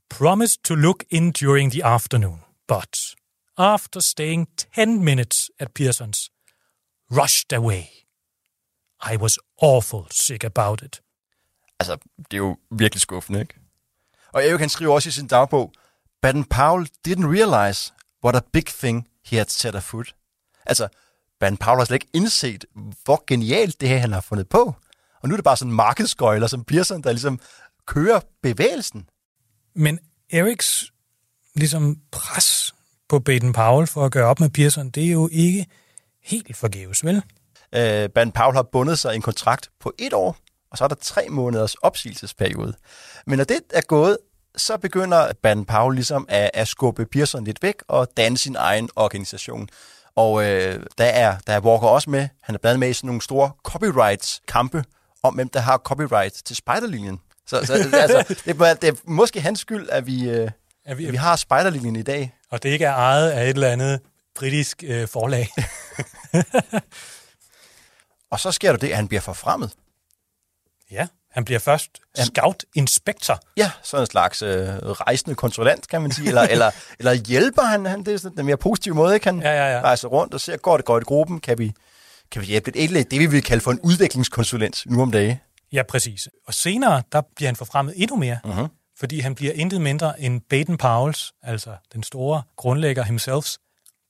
promised 0.08 0.62
to 0.64 0.75
look 0.75 1.04
in 1.10 1.32
during 1.32 1.72
the 1.72 1.84
afternoon, 1.84 2.40
but 2.69 2.98
after 3.56 4.00
staying 4.00 4.48
10 4.75 4.87
minutes 4.87 5.50
at 5.58 5.69
Pearson's, 5.80 6.30
rushed 7.10 7.52
away. 7.52 7.84
I 9.12 9.16
was 9.16 9.38
awful 9.62 10.06
sick 10.10 10.44
about 10.44 10.82
it. 10.82 11.03
Altså, 11.81 11.97
det 12.17 12.35
er 12.35 12.38
jo 12.38 12.56
virkelig 12.71 13.00
skuffende, 13.00 13.41
ikke? 13.41 13.55
Og 14.32 14.44
Erik 14.44 14.61
han 14.61 14.69
skriver 14.69 14.94
også 14.94 15.09
i 15.09 15.12
sin 15.12 15.26
dagbog, 15.26 15.73
Baden 16.23 16.44
Powell 16.44 16.88
didn't 17.09 17.26
realize 17.26 17.93
what 18.25 18.37
a 18.37 18.41
big 18.53 18.67
thing 18.67 19.09
he 19.25 19.37
had 19.37 19.47
set 19.49 19.75
afoot. 19.75 20.15
Altså, 20.67 20.88
Baden 21.41 21.56
Powell 21.56 21.79
har 21.79 21.85
slet 21.85 21.94
ikke 21.94 22.11
indset, 22.12 22.64
hvor 23.04 23.25
genialt 23.26 23.81
det 23.81 23.88
her, 23.88 23.99
han 23.99 24.12
har 24.12 24.21
fundet 24.21 24.49
på. 24.49 24.75
Og 25.23 25.28
nu 25.28 25.35
er 25.35 25.37
det 25.37 25.45
bare 25.45 25.57
sådan 25.57 25.71
en 25.71 25.76
markedsgøjler 25.76 26.47
som 26.47 26.64
Pearson, 26.64 27.02
der 27.02 27.12
ligesom 27.12 27.40
kører 27.87 28.21
bevægelsen. 28.43 29.09
Men 29.75 29.99
Eriks 30.33 30.93
ligesom 31.54 32.00
pres 32.12 32.75
på 33.09 33.19
Baden 33.19 33.52
Powell 33.52 33.87
for 33.87 34.04
at 34.04 34.12
gøre 34.12 34.26
op 34.26 34.40
med 34.40 34.50
Pearson, 34.50 34.90
det 34.90 35.04
er 35.04 35.11
jo 35.11 35.28
ikke 35.33 35.66
helt 36.23 36.57
forgæves, 36.57 37.04
vel? 37.04 37.16
Øh, 37.75 38.09
Baden 38.09 38.33
Powell 38.33 38.54
har 38.54 38.62
bundet 38.62 38.99
sig 38.99 39.14
en 39.14 39.23
kontrakt 39.23 39.71
på 39.81 39.93
et 39.99 40.12
år, 40.12 40.37
og 40.75 40.78
så 40.78 40.85
er 40.85 40.88
der 40.88 40.95
tre 40.95 41.26
måneders 41.31 41.75
opsigelsesperiode. 41.75 42.75
Men 43.26 43.37
når 43.37 43.45
det 43.45 43.61
er 43.75 43.81
gået, 43.81 44.19
så 44.57 44.76
begynder 44.76 45.33
Baden 45.43 45.64
Powell 45.64 45.95
ligesom 45.95 46.26
at, 46.28 46.50
at 46.54 46.69
skubbe 46.69 47.07
Pearson 47.07 47.45
lidt 47.45 47.62
væk 47.62 47.75
og 47.88 48.09
danne 48.16 48.38
sin 48.38 48.57
egen 48.57 48.88
organisation. 48.97 49.69
Og 50.16 50.45
øh, 50.45 50.83
der, 50.99 51.04
er, 51.04 51.37
der 51.47 51.52
er 51.52 51.61
Walker 51.61 51.87
også 51.87 52.11
med. 52.11 52.28
Han 52.43 52.54
er 52.54 52.59
blandt 52.59 52.81
med 52.81 52.88
i 52.88 52.93
sådan 52.93 53.07
nogle 53.09 53.23
store 53.23 53.50
copyrights-kampe 53.64 54.85
om, 55.23 55.35
hvem 55.35 55.49
der 55.49 55.61
har 55.61 55.78
copyright 55.78 56.43
til 56.45 56.57
spejderlinjen. 56.57 57.21
Så, 57.47 57.66
så 57.66 57.73
altså, 57.73 58.35
det, 58.45 58.61
er, 58.61 58.75
det 58.75 58.88
er 58.88 58.95
måske 59.04 59.40
hans 59.40 59.61
skyld, 59.61 59.88
at 59.90 60.07
vi, 60.07 60.28
øh, 60.28 60.50
Er 60.85 60.95
vi, 60.95 61.11
vi 61.11 61.16
har 61.16 61.37
spejderlinjen 61.37 61.97
i 61.97 62.02
dag. 62.02 62.35
og 62.50 62.62
det 62.62 62.69
ikke 62.69 62.85
er 62.85 62.95
ejet 62.95 63.31
af 63.31 63.43
et 63.43 63.49
eller 63.49 63.69
andet 63.69 64.00
britisk 64.35 64.85
øh, 64.87 65.09
forlag. 65.09 65.49
Og 68.31 68.40
så 68.40 68.52
sker 68.52 68.71
der 68.71 68.78
det, 68.78 68.88
at 68.88 68.97
han 68.97 69.09
bliver 69.09 69.21
forfremmet. 69.21 69.73
Ja, 70.91 71.07
han 71.31 71.45
bliver 71.45 71.59
først 71.61 71.91
scout-inspektor. 72.19 73.41
Ja, 73.57 73.71
sådan 73.83 74.03
en 74.03 74.07
slags 74.07 74.43
øh, 74.43 74.69
rejsende 74.79 75.35
kontrollant, 75.35 75.88
kan 75.88 76.03
man 76.03 76.12
sige. 76.12 76.29
Eller, 76.29 76.43
eller, 76.43 76.71
eller 76.99 77.12
hjælper 77.12 77.62
han, 77.62 77.87
han. 77.87 78.05
Det 78.05 78.14
er 78.14 78.19
sådan 78.19 78.37
den 78.37 78.47
mere 78.47 78.57
positive 78.57 78.95
måde, 78.95 79.14
ikke? 79.14 79.26
Han 79.26 79.41
Ja, 79.43 79.50
ja, 79.53 79.76
ja. 79.76 79.81
rejser 79.83 80.09
rundt 80.09 80.35
og 80.35 80.41
ser, 80.41 80.57
går 80.57 80.76
det 80.76 80.87
godt 80.87 81.03
i 81.03 81.05
gruppen, 81.07 81.41
kan 81.41 81.59
vi, 81.59 81.73
kan 82.31 82.41
vi 82.43 82.47
hjælpe 82.47 82.71
lidt. 82.71 82.97
Et, 82.97 83.11
det 83.11 83.21
vi 83.21 83.26
vil 83.26 83.43
kalde 83.43 83.61
for 83.61 83.71
en 83.71 83.81
udviklingskonsulent 83.81 84.83
nu 84.87 85.03
om 85.03 85.11
dagen. 85.12 85.37
Ja, 85.73 85.83
præcis. 85.83 86.29
Og 86.47 86.55
senere, 86.55 87.03
der 87.12 87.23
bliver 87.37 87.49
han 87.49 87.57
forfremmet 87.57 87.95
endnu 87.97 88.17
mere, 88.17 88.38
Mhm. 88.45 88.67
fordi 88.99 89.21
han 89.21 89.35
bliver 89.35 89.53
intet 89.53 89.81
mindre 89.81 90.21
end 90.21 90.41
Baden 90.50 90.76
Powells, 90.76 91.33
altså 91.43 91.71
den 91.93 92.03
store 92.03 92.43
grundlægger 92.57 93.03
himselfs, 93.03 93.59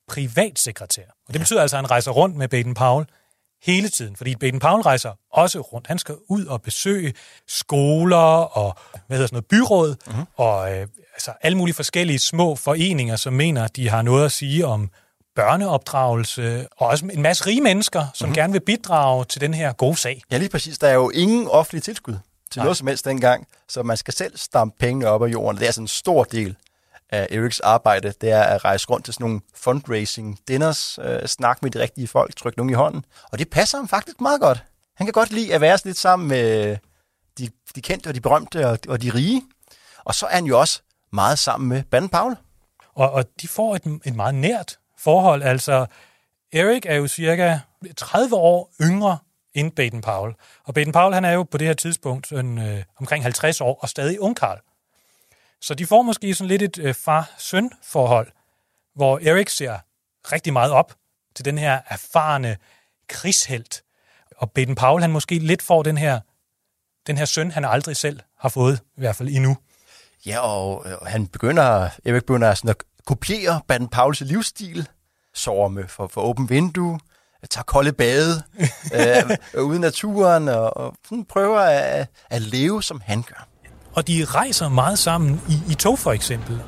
privatsekretær. 0.09 1.03
Og 1.29 1.33
det 1.35 1.41
betyder 1.41 1.61
altså, 1.63 1.77
at 1.77 1.83
han 1.83 1.91
rejser 1.91 2.11
rundt 2.11 2.37
med 2.37 2.49
Baden 2.49 2.75
Powell 2.75 3.07
hele 3.65 3.89
tiden, 3.89 4.17
fordi 4.17 4.37
Baden 4.37 4.59
Powell 4.59 4.83
rejser 4.83 5.13
også 5.33 5.61
rundt. 5.61 5.87
Han 5.87 5.99
skal 5.99 6.15
ud 6.29 6.45
og 6.45 6.63
besøge 6.63 7.15
skoler 7.49 8.17
og 8.57 8.77
hvad 9.07 9.17
hedder 9.17 9.27
sådan 9.27 9.35
noget, 9.35 9.47
byråd 9.47 9.97
og 10.37 10.73
øh, 10.73 10.87
altså 11.15 11.33
alle 11.43 11.59
mulige 11.59 11.75
forskellige 11.75 12.19
små 12.19 12.57
foreninger, 12.57 13.17
som 13.17 13.33
mener, 13.33 13.67
de 13.67 13.89
har 13.89 14.03
noget 14.03 14.25
at 14.25 14.33
sige 14.33 14.67
om 14.67 14.91
børneopdragelse, 15.37 16.67
og 16.77 16.87
også 16.87 17.07
en 17.13 17.23
masse 17.23 17.47
rige 17.47 17.61
mennesker, 17.61 18.07
som 18.15 18.27
mm-hmm. 18.27 18.35
gerne 18.35 18.53
vil 18.53 18.61
bidrage 18.61 19.25
til 19.25 19.41
den 19.41 19.55
her 19.55 19.73
gode 19.73 19.97
sag. 19.97 20.23
Ja, 20.31 20.39
lige 20.39 20.49
præcis. 20.49 20.79
Der 20.79 20.89
er 20.89 20.95
jo 20.95 21.11
ingen 21.11 21.49
offentlig 21.49 21.83
tilskud 21.83 22.15
til 22.51 22.59
Nej. 22.59 22.65
noget 22.65 22.77
som 22.77 22.87
helst 22.87 23.05
dengang, 23.05 23.47
så 23.69 23.83
man 23.83 23.97
skal 23.97 24.15
selv 24.15 24.39
stampe 24.39 24.77
pengene 24.79 25.07
op 25.07 25.25
af 25.25 25.29
jorden. 25.29 25.61
Det 25.61 25.69
er 25.69 25.73
sådan 25.73 25.85
en 25.85 25.89
stor 25.89 26.25
del 26.25 26.57
af 27.11 27.29
Eriks 27.31 27.61
arbejde, 27.61 28.13
det 28.21 28.31
er 28.31 28.43
at 28.43 28.65
rejse 28.65 28.87
rundt 28.91 29.05
til 29.05 29.15
sådan 29.15 29.25
nogle 29.25 29.41
fundraising 29.55 30.39
dinners, 30.49 30.99
øh, 31.03 31.27
snakke 31.27 31.61
med 31.63 31.71
de 31.71 31.81
rigtige 31.81 32.09
folk, 32.09 32.37
trykke 32.37 32.59
nogen 32.59 32.71
i 32.71 32.75
hånden. 32.75 33.05
Og 33.33 33.39
det 33.39 33.51
passer 33.51 33.79
ham 33.79 33.89
faktisk 33.89 34.21
meget 34.21 34.41
godt. 34.41 34.65
Han 34.97 35.07
kan 35.07 35.13
godt 35.13 35.31
lide 35.31 35.55
at 35.55 35.61
være 35.61 35.79
lidt 35.85 35.99
sammen 35.99 36.29
med 36.29 36.77
de, 37.39 37.49
de 37.75 37.83
kendte 37.83 38.09
og 38.09 38.15
de 38.15 38.21
berømte 38.21 38.69
og, 38.69 38.79
og 38.89 39.03
de 39.03 39.11
rige. 39.11 39.43
Og 40.05 40.15
så 40.15 40.27
er 40.27 40.35
han 40.35 40.45
jo 40.45 40.61
også 40.61 40.83
meget 41.13 41.39
sammen 41.39 41.69
med 41.69 41.83
Banden 41.83 42.09
Paul. 42.09 42.37
Og, 42.95 43.11
og 43.11 43.25
de 43.41 43.49
får 43.49 43.77
et, 43.77 44.01
et 44.05 44.15
meget 44.15 44.35
nært 44.35 44.79
forhold. 44.99 45.43
Altså, 45.43 45.87
Erik 46.53 46.87
er 46.87 46.95
jo 46.95 47.07
cirka 47.07 47.59
30 47.97 48.37
år 48.37 48.73
yngre 48.81 49.19
end 49.55 49.73
Baden 49.73 50.01
Powell. 50.01 50.35
Og 50.65 50.75
Baden 50.75 50.93
Powell, 50.93 51.15
han 51.15 51.25
er 51.25 51.33
jo 51.33 51.43
på 51.43 51.59
det 51.59 51.67
her 51.67 51.75
tidspunkt 51.75 52.33
en, 52.33 52.59
øh, 52.59 52.83
omkring 53.01 53.25
50 53.25 53.61
år 53.61 53.79
og 53.83 53.89
stadig 53.89 54.21
ungkarl. 54.21 54.61
Så 55.65 55.75
de 55.75 55.87
får 55.87 56.03
måske 56.03 56.35
sådan 56.35 56.49
lidt 56.49 56.63
et 56.63 56.79
øh, 56.79 56.95
far-søn-forhold, 56.95 58.33
hvor 58.95 59.19
Erik 59.19 59.49
ser 59.49 59.79
rigtig 60.33 60.53
meget 60.53 60.73
op 60.73 60.95
til 61.35 61.45
den 61.45 61.59
her 61.59 61.81
erfarne 61.87 62.57
krigshelt. 63.09 63.83
Og 64.37 64.51
Baden 64.51 64.75
Powell, 64.75 65.03
han 65.03 65.11
måske 65.11 65.39
lidt 65.39 65.63
får 65.63 65.83
den 65.83 65.99
her, 65.99 66.21
den 67.07 67.17
her 67.17 67.25
søn, 67.25 67.51
han 67.51 67.65
aldrig 67.65 67.97
selv 67.97 68.21
har 68.39 68.49
fået, 68.49 68.81
i 68.97 69.01
hvert 69.01 69.17
fald 69.17 69.29
endnu. 69.29 69.57
Ja, 70.27 70.39
og 70.39 70.87
øh, 70.87 70.97
han 71.07 71.27
begynder, 71.27 71.89
Erik 72.05 72.23
begynder 72.23 72.55
sådan 72.55 72.71
at 72.71 72.83
kopiere 73.07 73.61
Baden 73.69 73.89
Powells 73.89 74.21
livsstil, 74.21 74.89
sover 75.35 75.69
med 75.69 75.89
for, 75.89 76.07
for 76.07 76.21
åbent 76.21 76.51
vindue, 76.51 77.01
tager 77.51 77.65
kolde 77.65 77.93
bade 77.93 78.43
øh, 78.95 79.65
ude 79.65 79.77
i 79.77 79.81
naturen, 79.81 80.49
og, 80.49 80.77
og 80.77 80.95
sådan 81.09 81.25
prøver 81.25 81.61
at, 81.61 82.09
at 82.31 82.43
leve, 82.43 82.83
som 82.83 83.01
han 83.01 83.23
gør. 83.23 83.54
Og 83.95 84.09
de 84.09 84.25
rejser 84.25 84.69
meget 84.69 84.99
sammen 84.99 85.41
i, 85.49 85.73
i 85.73 85.75
tog 85.75 85.99
for 85.99 86.13
eksempel. 86.13 86.61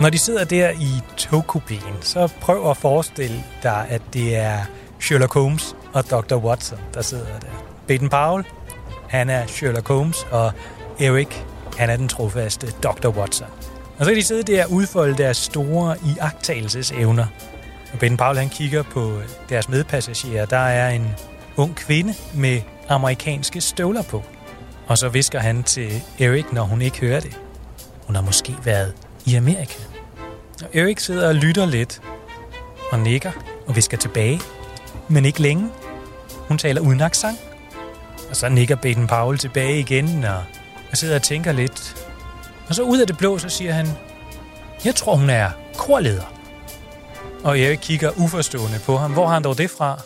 Når 0.00 0.10
de 0.10 0.18
sidder 0.18 0.44
der 0.44 0.70
i 0.70 1.00
togkupéen, 1.20 1.94
så 2.00 2.28
prøv 2.40 2.70
at 2.70 2.76
forestille 2.76 3.44
dig, 3.62 3.86
at 3.88 4.02
det 4.12 4.36
er 4.36 4.58
Sherlock 5.00 5.34
Holmes 5.34 5.76
og 5.92 6.10
Dr. 6.10 6.36
Watson, 6.36 6.78
der 6.94 7.02
sidder 7.02 7.38
der. 7.40 7.64
Baden 7.88 8.08
Powell, 8.08 8.44
han 9.08 9.30
er 9.30 9.46
Sherlock 9.46 9.88
Holmes, 9.88 10.26
og 10.30 10.52
Eric, 11.00 11.34
han 11.78 11.90
er 11.90 11.96
den 11.96 12.08
trofaste 12.08 12.66
Dr. 12.82 13.08
Watson. 13.08 13.48
Og 13.98 14.04
så 14.04 14.10
kan 14.10 14.16
de 14.16 14.22
sidde 14.22 14.42
der 14.42 14.64
og 14.64 14.72
udfolde 14.72 15.18
deres 15.18 15.36
store 15.36 15.96
iagtagelsesevner. 16.16 17.26
Og 17.92 17.98
Ben 17.98 18.16
Paul 18.16 18.36
han 18.36 18.48
kigger 18.48 18.82
på 18.82 19.20
deres 19.48 19.68
medpassagerer. 19.68 20.46
Der 20.46 20.56
er 20.56 20.90
en 20.90 21.14
ung 21.56 21.76
kvinde 21.76 22.14
med 22.34 22.60
amerikanske 22.88 23.60
støvler 23.60 24.02
på. 24.02 24.22
Og 24.86 24.98
så 24.98 25.08
visker 25.08 25.38
han 25.38 25.62
til 25.62 26.02
Erik, 26.20 26.52
når 26.52 26.62
hun 26.62 26.82
ikke 26.82 27.00
hører 27.00 27.20
det. 27.20 27.38
Hun 28.06 28.14
har 28.16 28.22
måske 28.22 28.56
været 28.64 28.94
i 29.24 29.34
Amerika. 29.34 29.82
Og 30.62 30.76
Erik 30.76 31.00
sidder 31.00 31.28
og 31.28 31.34
lytter 31.34 31.66
lidt 31.66 32.00
og 32.92 32.98
nikker 32.98 33.30
og 33.66 33.76
visker 33.76 33.96
tilbage. 33.96 34.40
Men 35.08 35.24
ikke 35.24 35.42
længe. 35.42 35.68
Hun 36.48 36.58
taler 36.58 36.80
uden 36.80 37.00
accent. 37.00 37.38
Og 38.30 38.36
så 38.36 38.48
nikker 38.48 38.76
Baden 38.76 39.06
Paul 39.06 39.38
tilbage 39.38 39.78
igen 39.78 40.24
og, 40.24 40.44
og 40.90 40.96
sidder 40.96 41.14
og 41.14 41.22
tænker 41.22 41.52
lidt. 41.52 42.06
Og 42.68 42.74
så 42.74 42.82
ud 42.82 42.98
af 42.98 43.06
det 43.06 43.18
blå, 43.18 43.38
så 43.38 43.48
siger 43.48 43.72
han, 43.72 43.88
jeg 44.84 44.94
tror, 44.94 45.16
hun 45.16 45.30
er 45.30 45.50
korleder. 45.76 46.41
Og 47.44 47.58
Erik 47.58 47.78
kigger 47.78 48.10
uforstående 48.16 48.80
på 48.86 48.96
ham. 48.96 49.12
Hvor 49.12 49.26
har 49.26 49.34
han 49.34 49.44
dog 49.44 49.58
det 49.58 49.70
fra? 49.70 50.00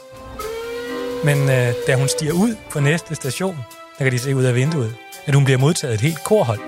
Men 1.24 1.38
øh, 1.42 1.74
da 1.86 1.96
hun 1.96 2.08
stiger 2.08 2.32
ud 2.32 2.56
på 2.70 2.80
næste 2.80 3.14
station, 3.14 3.56
der 3.98 4.04
kan 4.04 4.12
de 4.12 4.18
se 4.18 4.36
ud 4.36 4.44
af 4.44 4.54
vinduet, 4.54 4.94
at 5.26 5.34
hun 5.34 5.44
bliver 5.44 5.58
modtaget 5.58 5.94
et 5.94 6.00
helt 6.00 6.24
korhold. 6.24 6.60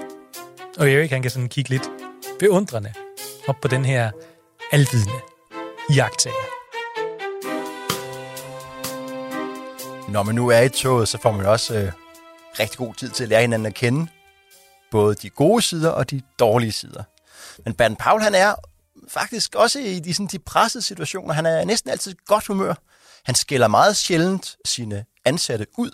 Og 0.79 0.91
Erik 0.91 1.11
han 1.11 1.23
kan 1.23 1.31
sådan 1.31 1.49
kigge 1.49 1.71
lidt 1.71 1.91
beundrende 2.39 2.93
op 3.49 3.57
på 3.63 3.69
den 3.69 3.85
her 3.85 4.11
alvidende 4.73 5.21
jagttager. 5.95 6.45
Når 10.13 10.23
man 10.23 10.35
nu 10.35 10.49
er 10.49 10.61
i 10.61 10.69
toget, 10.69 11.09
så 11.09 11.19
får 11.23 11.33
man 11.33 11.47
også 11.47 11.75
øh, 11.75 11.93
rigtig 12.61 12.79
god 12.79 12.95
tid 12.95 13.11
til 13.11 13.23
at 13.23 13.29
lære 13.29 13.41
hinanden 13.41 13.67
at 13.67 13.75
kende. 13.75 14.07
Både 14.91 15.15
de 15.15 15.31
gode 15.31 15.63
sider 15.63 15.91
og 15.91 16.11
de 16.11 16.23
dårlige 16.39 16.73
sider. 16.73 17.03
Men 17.65 17.75
Bernd 17.75 17.97
Paul, 17.97 18.23
han 18.23 18.35
er 18.35 18.55
faktisk 19.11 19.55
også 19.55 19.79
i 19.79 20.01
de, 20.01 20.15
sådan, 20.15 20.27
de 20.27 20.39
pressede 20.39 20.83
situationer. 20.83 21.35
Han 21.35 21.47
er 21.47 21.65
næsten 21.65 21.91
altid 21.91 22.15
godt 22.27 22.47
humør. 22.47 22.75
Han 23.25 23.35
skælder 23.35 23.69
meget 23.69 23.97
sjældent 23.97 24.57
sine 24.65 25.05
ansatte 25.25 25.67
ud. 25.79 25.91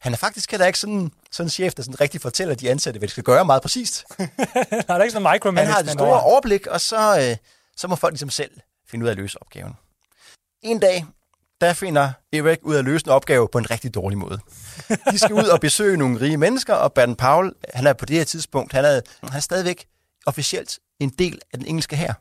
Han 0.00 0.12
er 0.12 0.16
faktisk 0.16 0.50
heller 0.50 0.66
ikke 0.66 0.78
sådan, 0.78 1.10
sådan 1.30 1.46
en 1.46 1.50
chef, 1.50 1.74
der 1.74 1.82
sådan 1.82 2.00
rigtig 2.00 2.20
fortæller 2.20 2.54
de 2.54 2.70
ansatte, 2.70 2.98
hvad 2.98 3.08
de 3.08 3.10
skal 3.10 3.24
gøre 3.24 3.44
meget 3.44 3.62
præcist. 3.62 4.04
han 4.18 4.28
er 4.88 5.02
ikke 5.02 5.12
sådan 5.12 5.32
micromanagement. 5.32 5.56
Han 5.56 5.66
har 5.66 5.82
det 5.82 5.90
store 5.90 6.20
overblik, 6.20 6.66
og 6.66 6.80
så, 6.80 7.20
øh, 7.20 7.36
så 7.76 7.88
må 7.88 7.96
folk 7.96 8.12
ligesom 8.12 8.30
selv 8.30 8.50
finde 8.90 9.02
ud 9.02 9.08
af 9.08 9.12
at 9.12 9.18
løse 9.18 9.42
opgaven. 9.42 9.72
En 10.62 10.78
dag, 10.78 11.06
der 11.60 11.72
finder 11.72 12.12
Erik 12.32 12.58
ud 12.62 12.74
af 12.74 12.78
at 12.78 12.84
løse 12.84 13.06
en 13.06 13.12
opgave 13.12 13.48
på 13.52 13.58
en 13.58 13.70
rigtig 13.70 13.94
dårlig 13.94 14.18
måde. 14.18 14.38
De 15.10 15.18
skal 15.18 15.34
ud 15.34 15.44
og 15.44 15.60
besøge 15.60 15.96
nogle 15.96 16.20
rige 16.20 16.36
mennesker, 16.36 16.74
og 16.74 16.92
Baden 16.92 17.16
Powell, 17.16 17.52
han 17.74 17.86
er 17.86 17.92
på 17.92 18.06
det 18.06 18.16
her 18.16 18.24
tidspunkt, 18.24 18.72
han 18.72 18.84
er, 18.84 19.00
han 19.22 19.36
er 19.36 19.40
stadigvæk 19.40 19.86
officielt 20.26 20.78
en 21.00 21.10
del 21.10 21.40
af 21.52 21.58
den 21.58 21.68
engelske 21.68 21.96
her. 21.96 22.14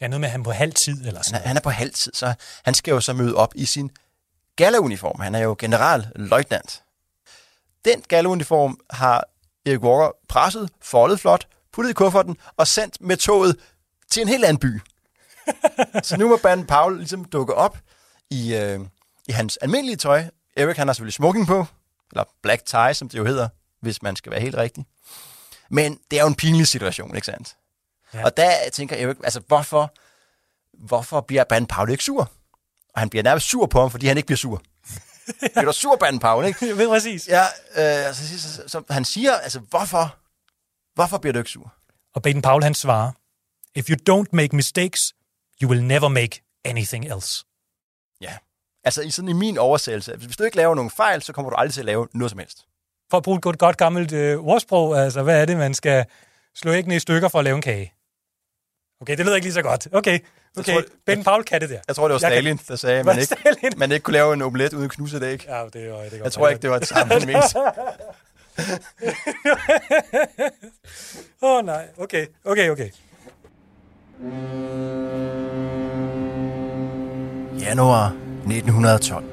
Ja, 0.00 0.08
noget 0.08 0.20
med, 0.20 0.28
at 0.28 0.32
han 0.32 0.40
er 0.40 0.44
på 0.44 0.52
halv 0.52 0.72
tid 0.72 1.06
eller 1.06 1.22
sådan 1.22 1.40
han, 1.40 1.48
han 1.48 1.56
er 1.56 1.60
på 1.60 1.70
halv 1.70 1.92
tid, 1.92 2.12
så 2.14 2.34
han 2.64 2.74
skal 2.74 2.92
jo 2.92 3.00
så 3.00 3.12
møde 3.12 3.34
op 3.36 3.52
i 3.54 3.64
sin 3.64 3.90
galauniform. 4.56 5.20
Han 5.20 5.34
er 5.34 5.38
jo 5.38 5.56
generalløjtnant. 5.58 6.82
Den 7.84 8.02
galauniform 8.08 8.80
har 8.90 9.24
Erik 9.66 9.82
Walker 9.82 10.12
presset, 10.28 10.70
foldet 10.82 11.20
flot, 11.20 11.46
puttet 11.72 11.90
i 11.90 11.94
kufferten 11.94 12.36
og 12.56 12.66
sendt 12.66 13.00
med 13.00 13.16
toget 13.16 13.56
til 14.10 14.22
en 14.22 14.28
helt 14.28 14.44
anden 14.44 14.58
by. 14.58 14.80
så 16.08 16.16
nu 16.16 16.28
må 16.28 16.36
Baden 16.36 16.66
Powell 16.66 16.96
ligesom 16.96 17.24
dukke 17.24 17.54
op 17.54 17.78
i, 18.30 18.54
øh, 18.54 18.80
i 19.28 19.32
hans 19.32 19.56
almindelige 19.56 19.96
tøj. 19.96 20.24
Erik 20.56 20.76
han 20.76 20.88
har 20.88 20.92
selvfølgelig 20.92 21.14
smoking 21.14 21.46
på, 21.46 21.66
eller 22.12 22.24
black 22.42 22.64
tie, 22.64 22.94
som 22.94 23.08
det 23.08 23.18
jo 23.18 23.24
hedder, 23.24 23.48
hvis 23.80 24.02
man 24.02 24.16
skal 24.16 24.32
være 24.32 24.40
helt 24.40 24.56
rigtig. 24.56 24.84
Men 25.70 25.98
det 26.10 26.18
er 26.18 26.22
jo 26.22 26.28
en 26.28 26.34
pinlig 26.34 26.68
situation, 26.68 27.14
ikke 27.14 27.26
sandt? 27.26 27.56
Ja. 28.14 28.24
Og 28.24 28.36
der 28.36 28.70
tænker 28.72 28.96
Erik, 28.96 29.16
altså 29.24 29.40
hvorfor, 29.40 29.94
hvorfor 30.86 31.20
bliver 31.20 31.44
Baden 31.44 31.66
Paul 31.66 31.90
ikke 31.90 32.04
sur? 32.04 32.30
Og 32.94 33.00
han 33.00 33.10
bliver 33.10 33.22
nærmest 33.22 33.46
sur 33.48 33.66
på 33.66 33.80
ham, 33.80 33.90
fordi 33.90 34.06
han 34.06 34.16
ikke 34.16 34.26
bliver 34.26 34.36
sur. 34.36 34.62
bliver 35.54 35.64
du 35.64 35.72
sur, 35.72 35.96
Baden 35.96 36.18
Paul, 36.18 36.44
ikke? 36.44 36.66
Jeg 36.68 36.78
ved 36.78 36.88
præcis. 36.88 37.28
Ja, 37.28 37.42
øh, 37.76 38.14
så, 38.14 38.28
så, 38.28 38.52
så, 38.52 38.62
så, 38.66 38.82
han 38.90 39.04
siger, 39.04 39.32
altså 39.36 39.58
hvorfor, 39.58 40.16
hvorfor 40.94 41.18
bliver 41.18 41.32
du 41.32 41.38
ikke 41.38 41.50
sur? 41.50 41.72
Og 42.14 42.22
Baden 42.22 42.42
Paul 42.42 42.62
han 42.62 42.74
svarer, 42.74 43.12
If 43.74 43.88
you 43.90 43.96
don't 44.10 44.28
make 44.32 44.56
mistakes, 44.56 45.14
you 45.62 45.70
will 45.70 45.84
never 45.84 46.08
make 46.08 46.42
anything 46.64 47.04
else. 47.04 47.44
Ja, 48.20 48.36
altså 48.84 49.02
i 49.02 49.10
sådan 49.10 49.28
i 49.28 49.32
min 49.32 49.58
oversættelse, 49.58 50.16
hvis 50.16 50.36
du 50.36 50.44
ikke 50.44 50.56
laver 50.56 50.74
nogen 50.74 50.90
fejl, 50.90 51.22
så 51.22 51.32
kommer 51.32 51.50
du 51.50 51.56
aldrig 51.56 51.74
til 51.74 51.80
at 51.80 51.86
lave 51.86 52.08
noget 52.14 52.30
som 52.30 52.38
helst. 52.38 52.66
For 53.10 53.16
at 53.16 53.22
bruge 53.22 53.36
et 53.36 53.42
godt, 53.42 53.58
godt 53.58 53.76
gammelt 53.76 54.12
øh, 54.12 54.38
ordsprog, 54.38 54.98
altså 54.98 55.22
hvad 55.22 55.40
er 55.40 55.44
det, 55.44 55.56
man 55.56 55.74
skal 55.74 56.04
slå 56.54 56.72
æggene 56.72 56.96
i 56.96 56.98
stykker 56.98 57.28
for 57.28 57.38
at 57.38 57.44
lave 57.44 57.56
en 57.56 57.62
kage? 57.62 57.94
Okay, 59.00 59.16
det 59.16 59.24
lyder 59.26 59.36
ikke 59.36 59.46
lige 59.46 59.54
så 59.54 59.62
godt. 59.62 59.88
Okay, 59.92 60.18
okay. 60.58 60.72
Tror, 60.72 60.82
ben 61.06 61.24
Paul 61.24 61.44
kan 61.44 61.60
det 61.60 61.70
der. 61.70 61.78
Jeg 61.88 61.96
tror, 61.96 62.08
det 62.08 62.12
var 62.12 62.18
Stalin, 62.18 62.56
kan... 62.58 62.66
der 62.68 62.76
sagde, 62.76 62.98
at 62.98 63.06
man 63.06 63.18
ikke, 63.18 63.36
man 63.76 63.92
ikke 63.92 64.02
kunne 64.02 64.12
lave 64.12 64.34
en 64.34 64.42
omelet 64.42 64.72
uden 64.72 64.84
at 64.84 64.90
knuse 64.90 65.16
et 65.16 65.22
æg. 65.22 65.46
Ja, 65.48 65.64
det 65.72 65.92
var, 65.92 65.98
det 65.98 66.20
Jeg 66.24 66.32
tror 66.32 66.48
ikke, 66.48 66.62
det 66.62 66.70
var 66.70 66.78
det 66.78 66.88
samme, 66.88 67.12
han 67.12 67.26
mente. 67.26 67.58
Åh 71.42 71.58
oh, 71.58 71.64
nej, 71.66 71.88
okay, 71.98 72.26
okay, 72.44 72.70
okay. 72.70 72.90
Januar 77.60 78.06
1912. 78.06 79.24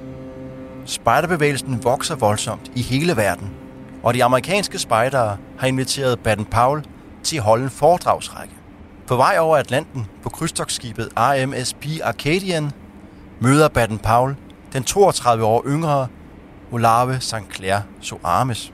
Spejderbevægelsen 0.86 1.84
vokser 1.84 2.16
voldsomt 2.16 2.72
i 2.76 2.82
hele 2.82 3.18
verden, 3.18 3.54
og 4.04 4.14
de 4.14 4.24
amerikanske 4.24 4.80
spejdere 4.80 5.38
har 5.60 5.68
inviteret 5.68 6.20
Baden 6.20 6.46
Powell 6.46 6.86
til 7.24 7.38
at 7.38 7.44
holde 7.44 7.64
en 7.64 7.70
foredragsrække. 7.70 8.54
På 9.08 9.16
vej 9.16 9.38
over 9.40 9.58
Atlanten 9.58 10.06
på 10.24 10.30
krydstogsskibet 10.30 11.10
RMSP 11.18 11.86
Arcadian 12.04 12.72
møder 13.42 13.68
Baden 13.68 14.00
Powell 14.00 14.36
den 14.74 14.84
32 14.84 15.46
år 15.46 15.64
yngre 15.68 16.08
Olave 16.72 17.20
St. 17.20 17.36
Clair 17.56 17.80
Soames. 18.02 18.74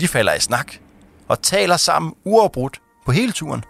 De 0.00 0.08
falder 0.08 0.34
i 0.34 0.40
snak 0.40 0.72
og 1.28 1.42
taler 1.42 1.76
sammen 1.76 2.14
uafbrudt 2.24 2.80
på 3.06 3.12
hele 3.12 3.32
turen. 3.32 3.64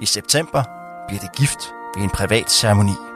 I 0.00 0.06
september 0.06 0.62
bliver 1.08 1.20
det 1.20 1.36
gift 1.36 1.74
ved 1.96 2.02
en 2.02 2.10
privat 2.10 2.50
ceremoni. 2.50 3.15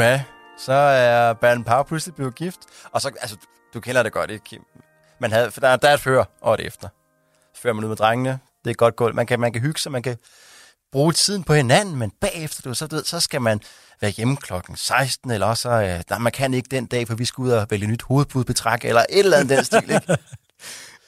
Uha, 0.00 0.18
så 0.58 0.72
er 0.72 1.32
Baden 1.32 1.64
Powell 1.64 1.84
pludselig 1.84 2.14
blevet 2.14 2.34
gift. 2.34 2.60
Og 2.92 3.00
så, 3.00 3.10
altså, 3.20 3.36
du 3.74 3.80
kender 3.80 4.02
det 4.02 4.12
godt, 4.12 4.30
ikke, 4.30 4.44
Kim? 4.44 4.62
Man 5.18 5.32
havde, 5.32 5.50
for 5.50 5.60
der, 5.60 5.76
der 5.76 5.88
er 5.88 5.94
et 5.94 6.00
før 6.00 6.24
og 6.40 6.54
et 6.54 6.66
efter. 6.66 6.88
Før 7.56 7.72
man 7.72 7.84
ud 7.84 7.88
med 7.88 7.96
drengene, 7.96 8.38
det 8.64 8.70
er 8.70 8.74
godt 8.74 8.96
gulv. 8.96 9.14
Man 9.14 9.26
kan, 9.26 9.40
man 9.40 9.52
kan 9.52 9.62
hygge 9.62 9.80
sig, 9.80 9.92
man 9.92 10.02
kan 10.02 10.16
bruge 10.92 11.12
tiden 11.12 11.44
på 11.44 11.54
hinanden, 11.54 11.96
men 11.96 12.12
bagefter, 12.20 12.62
du, 12.62 12.74
så, 12.74 12.86
du 12.86 12.96
ved, 12.96 13.04
så 13.04 13.20
skal 13.20 13.42
man 13.42 13.60
være 14.00 14.10
hjemme 14.10 14.36
klokken 14.36 14.76
16, 14.76 15.30
eller 15.30 15.46
også, 15.46 15.70
øh, 15.70 16.02
der, 16.08 16.18
man 16.18 16.32
kan 16.32 16.54
ikke 16.54 16.68
den 16.70 16.86
dag, 16.86 17.08
for 17.08 17.14
vi 17.14 17.24
skal 17.24 17.42
ud 17.42 17.50
og 17.50 17.66
vælge 17.70 17.86
nyt 17.86 18.02
hovedbudbetræk, 18.02 18.84
eller 18.84 19.00
et 19.08 19.18
eller 19.18 19.36
andet 19.36 19.56
den 19.56 19.64
stil, 19.64 19.90
ikke? 19.90 20.16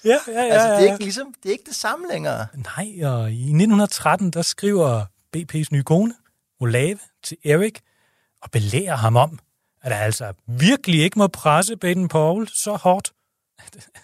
Ja, 0.04 0.18
ja, 0.28 0.32
ja. 0.32 0.42
Altså, 0.42 0.68
det 0.68 0.88
er 0.88 0.92
ikke 0.92 1.04
ligesom, 1.04 1.34
det 1.42 1.48
er 1.48 1.52
ikke 1.52 1.64
det 1.66 1.74
samme 1.74 2.06
længere. 2.12 2.46
Nej, 2.54 3.12
og 3.12 3.30
i 3.30 3.42
1913, 3.42 4.30
der 4.30 4.42
skriver 4.42 5.04
BP's 5.36 5.68
nye 5.72 5.82
kone, 5.82 6.14
Olave, 6.60 6.98
til 7.22 7.36
Erik 7.44 7.82
og 8.42 8.50
belærer 8.50 8.96
ham 8.96 9.16
om, 9.16 9.38
at 9.82 9.92
han 9.96 10.04
altså 10.04 10.32
virkelig 10.46 11.02
ikke 11.02 11.18
må 11.18 11.26
presse 11.26 11.76
Baden 11.76 12.08
Powell 12.08 12.48
så 12.48 12.76
hårdt. 12.76 13.12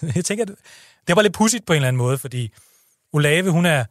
Jeg 0.17 0.25
tænker, 0.25 0.45
det- 0.45 0.57
det 1.07 1.17
var 1.17 1.23
lidt 1.23 1.35
pudsigt 1.35 1.67
på 1.67 1.73
en 1.73 1.77
eller 1.77 1.89
anden 1.89 1.99
måde, 1.99 2.19
fordi 2.19 2.53
Olave, 3.13 3.51
hun 3.51 3.67
er 3.67 3.85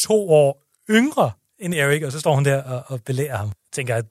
to 0.00 0.30
år 0.30 0.62
yngre 0.90 1.32
end 1.58 1.74
Erik, 1.74 2.02
og 2.02 2.12
så 2.12 2.20
står 2.20 2.34
hun 2.34 2.44
der 2.44 2.62
og, 2.62 2.84
og 2.86 3.02
belærer 3.02 3.36
ham. 3.36 3.46
Jeg 3.46 3.54
tænker, 3.72 3.96
at 3.96 4.04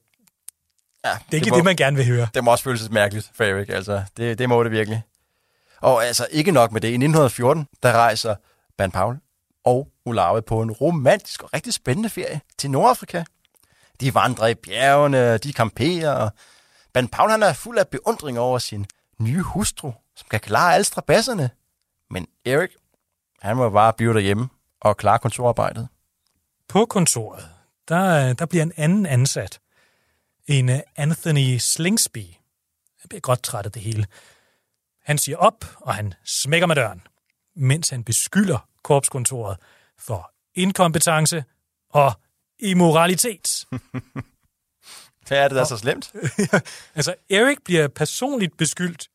Ja, 1.04 1.10
det 1.10 1.32
er 1.32 1.34
ikke 1.36 1.50
må, 1.50 1.56
det, 1.56 1.64
man 1.64 1.76
gerne 1.76 1.96
vil 1.96 2.06
høre. 2.06 2.28
det 2.34 2.44
må 2.44 2.50
også 2.50 2.64
føles 2.64 2.90
mærkeligt 2.90 3.30
for 3.34 3.44
Erik, 3.44 3.68
altså. 3.68 4.04
Det, 4.16 4.38
det 4.38 4.48
må 4.48 4.62
det 4.64 4.72
virkelig. 4.72 5.02
Og 5.80 6.04
altså, 6.06 6.26
ikke 6.30 6.52
nok 6.52 6.72
med 6.72 6.80
det. 6.80 6.88
I 6.88 6.90
1914, 6.90 7.66
der 7.82 7.92
rejser 7.92 8.34
Ban 8.78 8.90
Paul 8.90 9.18
og 9.64 9.88
Olave 10.06 10.42
på 10.42 10.62
en 10.62 10.70
romantisk 10.70 11.42
og 11.42 11.50
rigtig 11.54 11.72
spændende 11.74 12.08
ferie 12.08 12.40
til 12.58 12.70
Nordafrika. 12.70 13.24
De 14.04 14.14
vandrer 14.14 14.46
i 14.46 14.54
bjergene, 14.54 15.38
de 15.38 15.52
kamperer, 15.52 16.12
og 16.12 16.30
Paul 17.12 17.30
han 17.30 17.42
er 17.42 17.52
fuld 17.52 17.78
af 17.78 17.88
beundring 17.88 18.38
over 18.38 18.58
sin 18.58 18.86
nye 19.18 19.42
hustru, 19.42 19.92
som 20.16 20.26
kan 20.30 20.40
klare 20.40 20.74
alle 20.74 20.84
strabasserne. 20.84 21.50
Men 22.10 22.26
Erik, 22.44 22.70
han 23.40 23.56
må 23.56 23.70
bare 23.70 23.92
blive 23.92 24.14
derhjemme 24.14 24.48
og 24.80 24.96
klare 24.96 25.18
kontorarbejdet. 25.18 25.88
På 26.68 26.86
kontoret, 26.86 27.48
der, 27.88 28.32
der 28.32 28.46
bliver 28.46 28.62
en 28.62 28.72
anden 28.76 29.06
ansat. 29.06 29.60
En 30.46 30.68
uh, 30.68 30.78
Anthony 30.96 31.56
Slingsby. 31.58 32.24
Han 33.00 33.08
bliver 33.08 33.20
godt 33.20 33.42
træt 33.42 33.66
af 33.66 33.72
det 33.72 33.82
hele. 33.82 34.06
Han 35.04 35.18
siger 35.18 35.36
op, 35.36 35.64
og 35.76 35.94
han 35.94 36.14
smækker 36.24 36.66
med 36.66 36.76
døren, 36.76 37.02
mens 37.56 37.90
han 37.90 38.04
beskylder 38.04 38.68
korpskontoret 38.82 39.56
for 39.98 40.30
inkompetence 40.54 41.44
og 41.90 42.12
immoralitet. 42.64 43.64
Hvad 45.28 45.38
er 45.38 45.48
det, 45.48 45.54
der 45.54 45.60
er 45.60 45.66
så 45.66 45.76
slemt? 45.76 46.12
altså, 46.94 47.14
Erik 47.30 47.58
bliver 47.64 47.88
personligt 47.88 48.56
beskyldt 48.56 49.08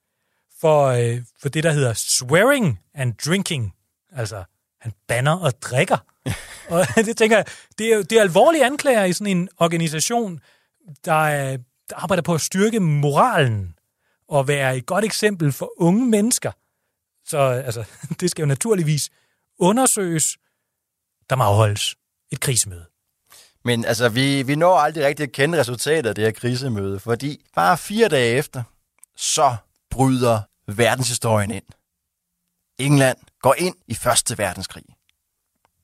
for, 0.59 0.85
øh, 0.85 1.21
for 1.41 1.49
det, 1.49 1.63
der 1.63 1.71
hedder 1.71 1.93
swearing 1.93 2.79
and 2.93 3.13
drinking. 3.25 3.73
Altså, 4.11 4.43
han 4.81 4.93
banner 5.07 5.35
og 5.39 5.61
drikker. 5.61 5.97
og 6.69 6.85
det 6.95 7.17
tænker 7.17 7.37
jeg, 7.37 7.45
det 7.77 7.93
er, 7.93 8.03
det 8.03 8.17
er 8.17 8.21
alvorlige 8.21 8.65
anklager 8.65 9.03
i 9.03 9.13
sådan 9.13 9.37
en 9.37 9.49
organisation, 9.57 10.39
der, 11.05 11.27
er, 11.27 11.57
der 11.89 11.95
arbejder 11.95 12.21
på 12.21 12.33
at 12.33 12.41
styrke 12.41 12.79
moralen 12.79 13.75
og 14.27 14.47
være 14.47 14.77
et 14.77 14.85
godt 14.85 15.05
eksempel 15.05 15.51
for 15.51 15.71
unge 15.77 16.05
mennesker. 16.05 16.51
Så 17.25 17.37
altså, 17.37 17.83
det 18.19 18.31
skal 18.31 18.41
jo 18.41 18.47
naturligvis 18.47 19.09
undersøges. 19.59 20.37
Der 21.29 21.35
må 21.35 21.43
afholdes 21.43 21.95
et 22.31 22.39
krisemøde. 22.39 22.85
Men 23.65 23.85
altså, 23.85 24.09
vi, 24.09 24.43
vi 24.43 24.55
når 24.55 24.77
aldrig 24.77 25.05
rigtig 25.05 25.23
at 25.23 25.31
kende 25.31 25.59
resultatet 25.59 26.09
af 26.09 26.15
det 26.15 26.23
her 26.23 26.31
krisemøde, 26.31 26.99
fordi 26.99 27.45
bare 27.55 27.77
fire 27.77 28.07
dage 28.07 28.37
efter, 28.37 28.63
så 29.15 29.55
bryder 29.89 30.41
verdenshistorien 30.67 31.51
ind. 31.51 31.63
England 32.79 33.17
går 33.41 33.55
ind 33.57 33.75
i 33.87 33.95
Første 33.95 34.37
Verdenskrig. 34.37 34.83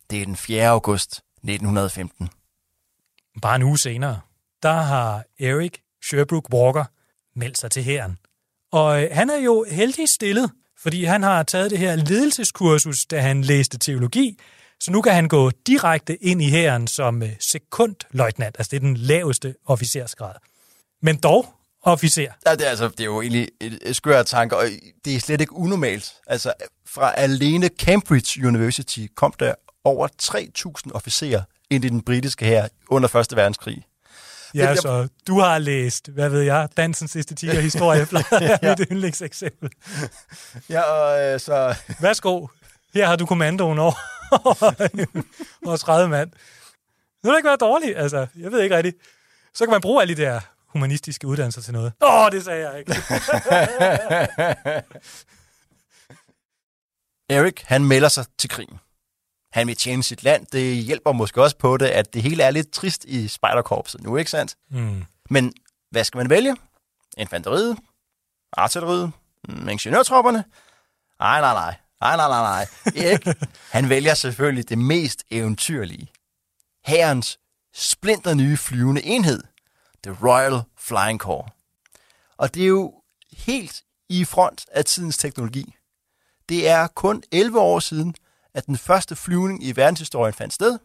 Det 0.09 0.21
er 0.21 0.25
den 0.25 0.35
4. 0.35 0.67
august 0.67 1.21
1915. 1.37 2.29
Bare 3.41 3.55
en 3.55 3.63
uge 3.63 3.77
senere, 3.77 4.19
der 4.63 4.73
har 4.73 5.23
Eric 5.39 5.73
Sherbrooke 6.03 6.53
Walker 6.53 6.85
meldt 7.35 7.57
sig 7.57 7.71
til 7.71 7.83
hæren. 7.83 8.17
Og 8.71 9.03
øh, 9.03 9.09
han 9.11 9.29
er 9.29 9.37
jo 9.37 9.65
heldig 9.71 10.09
stillet, 10.09 10.51
fordi 10.79 11.03
han 11.03 11.23
har 11.23 11.43
taget 11.43 11.71
det 11.71 11.79
her 11.79 11.95
ledelseskursus, 11.95 13.05
da 13.05 13.21
han 13.21 13.41
læste 13.41 13.77
teologi, 13.77 14.39
så 14.79 14.91
nu 14.91 15.01
kan 15.01 15.13
han 15.13 15.27
gå 15.27 15.51
direkte 15.67 16.23
ind 16.23 16.41
i 16.41 16.49
hæren 16.49 16.87
som 16.87 17.23
øh, 17.23 17.29
sekundløjtnant, 17.39 18.55
altså 18.59 18.69
det 18.71 18.77
er 18.77 18.79
den 18.81 18.97
laveste 18.97 19.55
officersgrad. 19.65 20.33
Men 21.01 21.17
dog 21.17 21.53
officer. 21.81 22.31
Ja, 22.47 22.55
det, 22.55 22.65
er, 22.65 22.69
altså, 22.69 22.87
det 22.87 22.99
er 22.99 23.05
jo 23.05 23.21
egentlig 23.21 23.49
et, 23.61 23.79
et 23.81 23.95
skørt 23.95 24.25
tanke, 24.25 24.57
og 24.57 24.65
det 25.05 25.15
er 25.15 25.19
slet 25.19 25.41
ikke 25.41 25.53
unormalt. 25.53 26.13
Altså, 26.27 26.53
fra 26.87 27.13
alene 27.17 27.69
Cambridge 27.79 28.47
University 28.47 28.99
kom 29.15 29.33
der 29.39 29.53
over 29.83 30.07
3.000 30.87 30.91
officerer 30.93 31.41
ind 31.69 31.85
i 31.85 31.89
den 31.89 32.01
britiske 32.01 32.45
her 32.45 32.67
under 32.89 33.09
Første 33.09 33.35
Verdenskrig. 33.35 33.83
Ja, 34.55 34.67
jeg- 34.67 34.77
så 34.77 35.07
du 35.27 35.39
har 35.39 35.57
læst, 35.57 36.07
hvad 36.07 36.29
ved 36.29 36.41
jeg, 36.41 36.67
Dansens 36.77 37.15
æstetik 37.15 37.49
og 37.49 37.61
historie, 37.61 38.05
plejer 38.11 38.57
ja. 38.63 38.75
mit 38.79 38.87
yndlingseksempel. 38.91 39.69
Ja, 40.69 40.81
og 40.81 41.21
øh, 41.33 41.39
så... 41.39 41.75
Værsgo, 41.99 42.47
her 42.93 43.07
har 43.07 43.15
du 43.15 43.25
kommandoen 43.25 43.79
over 43.79 43.93
vores 45.65 45.81
30 45.81 46.09
mand. 46.09 46.31
Det 47.21 47.29
vil 47.31 47.37
ikke 47.37 47.47
være 47.47 47.57
dårligt, 47.57 47.97
altså. 47.97 48.27
Jeg 48.35 48.51
ved 48.51 48.61
ikke 48.61 48.77
rigtigt. 48.77 48.97
Så 49.53 49.65
kan 49.65 49.71
man 49.71 49.81
bruge 49.81 50.01
alle 50.01 50.15
de 50.15 50.21
der 50.21 50.39
humanistiske 50.67 51.27
uddannelser 51.27 51.61
til 51.61 51.73
noget. 51.73 51.93
Åh, 52.01 52.25
oh, 52.25 52.31
det 52.31 52.43
sagde 52.43 52.69
jeg 52.69 52.79
ikke. 52.79 52.91
Erik, 57.29 57.63
han 57.63 57.85
melder 57.85 58.09
sig 58.09 58.25
til 58.37 58.49
krigen. 58.49 58.79
Han 59.51 59.67
vil 59.67 59.75
tjene 59.75 60.03
sit 60.03 60.23
land. 60.23 60.45
Det 60.45 60.75
hjælper 60.75 61.11
måske 61.11 61.41
også 61.43 61.57
på 61.57 61.77
det, 61.77 61.85
at 61.85 62.13
det 62.13 62.21
hele 62.21 62.43
er 62.43 62.51
lidt 62.51 62.71
trist 62.71 63.05
i 63.05 63.27
spejderkorpset 63.27 64.03
nu, 64.03 64.17
ikke 64.17 64.31
sandt? 64.31 64.55
Mm. 64.69 65.03
Men 65.29 65.53
hvad 65.91 66.03
skal 66.03 66.17
man 66.17 66.29
vælge? 66.29 66.55
Infanteriet? 67.17 67.77
Artilleriet? 68.53 69.11
Ingeniørtropperne? 69.69 70.43
Nej, 71.19 71.41
nej, 71.41 71.53
nej. 71.53 71.75
Nej, 72.05 72.15
nej, 72.15 72.27
nej, 72.27 72.41
nej. 72.41 73.05
Erik, 73.05 73.27
han 73.75 73.89
vælger 73.89 74.13
selvfølgelig 74.13 74.69
det 74.69 74.77
mest 74.77 75.23
eventyrlige. 75.31 76.07
Herrens 76.85 77.39
splinter 77.73 78.33
nye 78.33 78.57
flyvende 78.57 79.03
enhed. 79.03 79.43
The 80.03 80.17
Royal 80.23 80.61
Flying 80.79 81.19
Corps. 81.19 81.51
Og 82.37 82.55
det 82.55 82.63
er 82.63 82.67
jo 82.67 82.93
helt 83.37 83.81
i 84.09 84.25
front 84.25 84.65
af 84.71 84.85
tidens 84.85 85.17
teknologi. 85.17 85.75
Det 86.49 86.67
er 86.67 86.87
kun 86.87 87.23
11 87.31 87.59
år 87.59 87.79
siden, 87.79 88.15
at 88.53 88.65
den 88.65 88.77
første 88.77 89.15
flyvning 89.15 89.63
i 89.63 89.75
verdenshistorien 89.75 90.33
fandt 90.33 90.53
sted. 90.53 90.79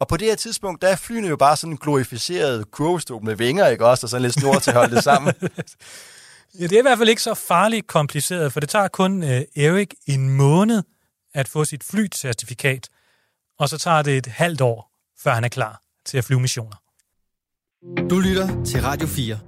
Og 0.00 0.08
på 0.08 0.16
det 0.16 0.28
her 0.28 0.36
tidspunkt, 0.36 0.82
der 0.82 0.88
er 0.88 0.96
flyene 0.96 1.28
jo 1.28 1.36
bare 1.36 1.56
sådan 1.56 1.72
en 1.72 1.78
glorificeret 1.78 2.70
kurvestol 2.70 3.24
med 3.24 3.36
vinger, 3.36 3.66
ikke 3.66 3.86
også? 3.86 4.06
Og 4.06 4.10
sådan 4.10 4.22
lidt 4.22 4.34
snor 4.34 4.58
til 4.58 4.70
at 4.70 4.76
holde 4.76 4.94
det 4.94 5.04
sammen. 5.04 5.34
Ja, 6.54 6.62
det 6.62 6.72
er 6.72 6.78
i 6.78 6.82
hvert 6.82 6.98
fald 6.98 7.08
ikke 7.08 7.22
så 7.22 7.34
farligt 7.34 7.86
kompliceret, 7.86 8.52
for 8.52 8.60
det 8.60 8.68
tager 8.68 8.88
kun 8.88 9.22
øh, 9.22 9.42
Erik 9.56 9.94
en 10.06 10.28
måned 10.28 10.82
at 11.34 11.48
få 11.48 11.64
sit 11.64 11.84
flycertifikat, 11.84 12.88
og 13.58 13.68
så 13.68 13.78
tager 13.78 14.02
det 14.02 14.16
et 14.16 14.26
halvt 14.26 14.60
år, 14.60 14.90
før 15.18 15.34
han 15.34 15.44
er 15.44 15.48
klar 15.48 15.82
til 16.04 16.18
at 16.18 16.24
flyve 16.24 16.40
missioner. 16.40 16.76
Du 18.10 18.18
lytter 18.18 18.64
til 18.64 18.82
Radio 18.82 19.06
4. 19.06 19.38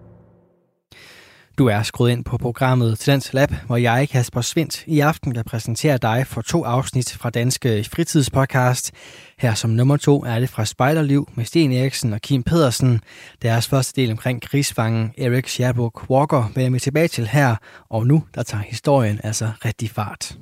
Du 1.61 1.66
er 1.66 1.83
skruet 1.83 2.11
ind 2.11 2.25
på 2.25 2.38
programmet 2.38 2.99
Talents 2.99 3.33
Lab, 3.33 3.53
hvor 3.66 3.77
jeg, 3.77 4.09
Kasper 4.09 4.40
Svindt, 4.40 4.85
i 4.87 5.01
aften 5.01 5.35
kan 5.35 5.44
præsentere 5.44 5.99
dig 5.99 6.27
for 6.27 6.42
to 6.42 6.64
afsnit 6.64 7.12
fra 7.12 7.31
Danske 7.31 7.85
Fritidspodcast. 7.85 8.92
Her 9.38 9.55
som 9.55 9.70
nummer 9.70 9.96
to 9.96 10.25
er 10.25 10.40
det 10.40 10.51
fra 10.51 10.64
Spejderliv 10.64 11.29
med 11.35 11.44
Sten 11.44 11.73
Eriksen 11.73 12.12
og 12.12 12.20
Kim 12.20 12.42
Pedersen. 12.42 13.01
Deres 13.42 13.68
første 13.68 14.01
del 14.01 14.11
omkring 14.11 14.42
krigsfangen 14.42 15.12
Erik 15.18 15.49
Sherbrooke 15.49 16.11
Walker 16.11 16.53
vender 16.55 16.70
vi 16.70 16.79
tilbage 16.79 17.09
til 17.09 17.29
her, 17.29 17.57
og 17.88 18.07
nu 18.07 18.25
der 18.35 18.42
tager 18.42 18.62
historien 18.62 19.20
altså 19.25 19.51
rigtig 19.64 19.90
fart. 19.90 20.37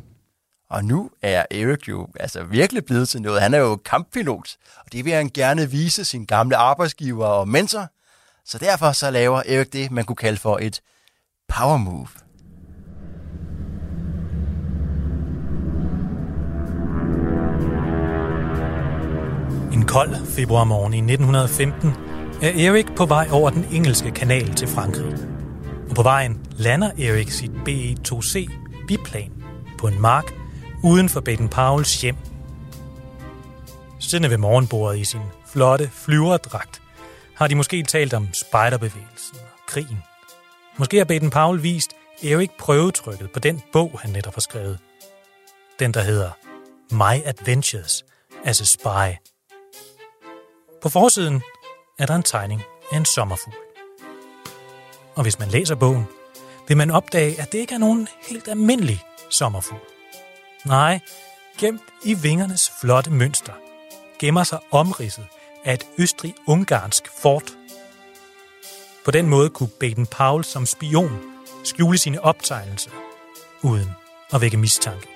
Og 0.70 0.84
nu 0.84 1.10
er 1.22 1.44
Erik 1.50 1.88
jo 1.88 2.08
altså 2.20 2.44
virkelig 2.44 2.84
blevet 2.84 3.08
til 3.08 3.22
noget. 3.22 3.42
Han 3.42 3.54
er 3.54 3.58
jo 3.58 3.76
kamppilot, 3.76 4.56
og 4.84 4.92
det 4.92 5.04
vil 5.04 5.12
han 5.12 5.30
gerne 5.34 5.70
vise 5.70 6.04
sin 6.04 6.24
gamle 6.24 6.56
arbejdsgiver 6.56 7.26
og 7.26 7.48
mentor. 7.48 7.86
Så 8.44 8.58
derfor 8.58 8.92
så 8.92 9.10
laver 9.10 9.42
Erik 9.46 9.72
det, 9.72 9.90
man 9.90 10.04
kunne 10.04 10.16
kalde 10.16 10.38
for 10.38 10.58
et 10.58 10.80
power 11.48 11.76
move. 11.76 12.08
En 19.72 19.86
kold 19.86 20.26
februarmorgen 20.26 20.94
i 20.94 20.98
1915 20.98 21.92
er 22.42 22.50
Erik 22.50 22.86
på 22.96 23.06
vej 23.06 23.28
over 23.30 23.50
den 23.50 23.64
engelske 23.72 24.10
kanal 24.10 24.54
til 24.54 24.68
Frankrig. 24.68 25.14
Og 25.90 25.94
på 25.94 26.02
vejen 26.02 26.40
lander 26.56 26.90
Erik 26.98 27.30
sit 27.30 27.50
BE-2C 27.50 28.50
biplan 28.88 29.32
på 29.78 29.86
en 29.86 30.00
mark 30.00 30.34
uden 30.84 31.08
for 31.08 31.20
Baden 31.20 31.48
Pauls 31.48 32.00
hjem. 32.02 32.16
Siddende 33.98 34.30
ved 34.30 34.38
morgenbordet 34.38 34.98
i 34.98 35.04
sin 35.04 35.20
flotte 35.46 35.90
flyverdragt 35.92 36.82
har 37.34 37.46
de 37.46 37.54
måske 37.54 37.82
talt 37.82 38.14
om 38.14 38.28
spejderbevægelsen, 38.32 39.38
krigen. 39.66 40.07
Måske 40.78 40.96
har 40.96 41.04
Baden 41.04 41.30
Powell 41.30 41.62
vist 41.62 41.90
Erik 42.24 42.50
prøvetrykket 42.58 43.30
på 43.32 43.38
den 43.38 43.62
bog, 43.72 44.00
han 44.02 44.10
netop 44.10 44.34
har 44.34 44.40
skrevet. 44.40 44.78
Den, 45.78 45.94
der 45.94 46.00
hedder 46.00 46.30
My 46.90 47.24
Adventures 47.24 48.04
as 48.44 48.60
a 48.60 48.64
Spy. 48.64 49.16
På 50.82 50.88
forsiden 50.88 51.42
er 51.98 52.06
der 52.06 52.14
en 52.14 52.22
tegning 52.22 52.62
af 52.92 52.96
en 52.96 53.04
sommerfugl. 53.04 53.54
Og 55.14 55.22
hvis 55.22 55.38
man 55.38 55.48
læser 55.48 55.74
bogen, 55.74 56.06
vil 56.68 56.76
man 56.76 56.90
opdage, 56.90 57.40
at 57.40 57.52
det 57.52 57.58
ikke 57.58 57.74
er 57.74 57.78
nogen 57.78 58.08
helt 58.28 58.48
almindelig 58.48 59.04
sommerfugl. 59.30 59.80
Nej, 60.66 61.00
gemt 61.58 61.82
i 62.04 62.14
vingernes 62.14 62.72
flotte 62.80 63.10
mønster, 63.10 63.52
gemmer 64.18 64.44
sig 64.44 64.58
omridset 64.70 65.26
af 65.64 65.74
et 65.74 65.86
østrig-ungarsk 65.98 67.08
fort. 67.22 67.57
På 69.08 69.12
den 69.12 69.28
måde 69.28 69.50
kunne 69.50 69.68
Baden 69.80 70.06
Powell 70.06 70.44
som 70.44 70.66
spion 70.66 71.20
skjule 71.64 71.98
sine 71.98 72.20
optegnelser, 72.20 72.90
uden 73.62 73.90
at 74.32 74.40
vække 74.40 74.56
mistanke. 74.56 75.08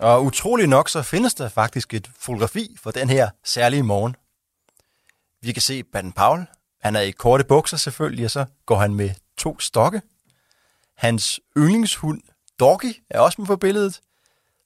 Og 0.00 0.24
utrolig 0.24 0.66
nok, 0.66 0.88
så 0.88 1.02
findes 1.02 1.34
der 1.34 1.48
faktisk 1.48 1.94
et 1.94 2.10
fotografi 2.18 2.76
for 2.82 2.90
den 2.90 3.10
her 3.10 3.30
særlige 3.44 3.82
morgen. 3.82 4.16
Vi 5.42 5.52
kan 5.52 5.62
se 5.62 5.82
Baden 5.82 6.12
Powell. 6.12 6.46
Han 6.80 6.96
er 6.96 7.00
i 7.00 7.10
korte 7.10 7.44
bukser 7.44 7.76
selvfølgelig, 7.76 8.24
og 8.24 8.30
så 8.30 8.44
går 8.66 8.76
han 8.76 8.94
med 8.94 9.10
to 9.36 9.60
stokke. 9.60 10.02
Hans 10.96 11.40
yndlingshund, 11.56 12.22
Doggy, 12.60 13.02
er 13.10 13.20
også 13.20 13.40
med 13.40 13.46
på 13.46 13.56
billedet. 13.56 14.00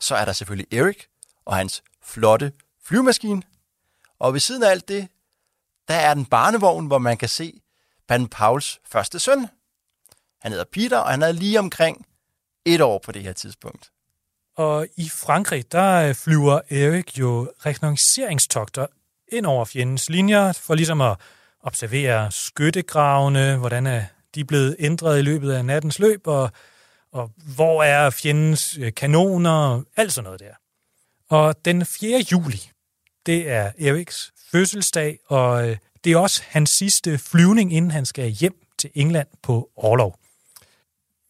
Så 0.00 0.14
er 0.14 0.24
der 0.24 0.32
selvfølgelig 0.32 0.78
Erik 0.78 1.08
og 1.44 1.56
hans 1.56 1.82
flotte 2.02 2.52
flyvemaskine. 2.84 3.42
Og 4.18 4.32
ved 4.32 4.40
siden 4.40 4.62
af 4.62 4.70
alt 4.70 4.88
det, 4.88 5.08
der 5.88 5.94
er 5.94 6.14
den 6.14 6.26
barnevogn, 6.26 6.86
hvor 6.86 6.98
man 6.98 7.16
kan 7.16 7.28
se 7.28 7.60
Van 8.08 8.28
Pauls 8.28 8.80
første 8.84 9.18
søn. 9.18 9.46
Han 10.40 10.52
hedder 10.52 10.64
Peter, 10.72 10.98
og 10.98 11.10
han 11.10 11.22
er 11.22 11.32
lige 11.32 11.58
omkring 11.58 12.06
et 12.64 12.80
år 12.80 12.98
på 13.04 13.12
det 13.12 13.22
her 13.22 13.32
tidspunkt. 13.32 13.90
Og 14.56 14.86
i 14.96 15.08
Frankrig, 15.08 15.72
der 15.72 16.08
øh, 16.08 16.14
flyver 16.14 16.60
Erik 16.70 17.18
jo 17.18 17.52
rekognoseringstogter 17.66 18.86
ind 19.32 19.46
over 19.46 19.64
fjendens 19.64 20.10
linjer, 20.10 20.52
for 20.52 20.74
ligesom 20.74 21.00
at 21.00 21.16
observere 21.60 22.32
skyttegravene, 22.32 23.56
hvordan 23.56 23.86
øh, 23.86 23.92
er 23.92 24.04
de 24.34 24.44
blevet 24.44 24.76
ændret 24.78 25.18
i 25.18 25.22
løbet 25.22 25.52
af 25.52 25.64
nattens 25.64 25.98
løb, 25.98 26.26
og, 26.26 26.50
og 27.12 27.30
hvor 27.54 27.82
er 27.82 28.10
fjendens 28.10 28.78
øh, 28.80 28.94
kanoner, 28.94 29.82
alt 29.96 30.12
sådan 30.12 30.24
noget 30.24 30.40
der. 30.40 30.54
Og 31.28 31.64
den 31.64 31.86
4. 31.86 32.24
juli, 32.32 32.70
det 33.26 33.50
er 33.50 33.72
Eriks 33.78 34.32
fødselsdag, 34.52 35.18
og 35.26 35.68
øh, 35.68 35.76
det 36.04 36.12
er 36.12 36.16
også 36.16 36.42
hans 36.46 36.70
sidste 36.70 37.18
flyvning, 37.18 37.72
inden 37.72 37.90
han 37.90 38.06
skal 38.06 38.28
hjem 38.28 38.54
til 38.78 38.90
England 38.94 39.28
på 39.42 39.70
Orlov. 39.76 40.18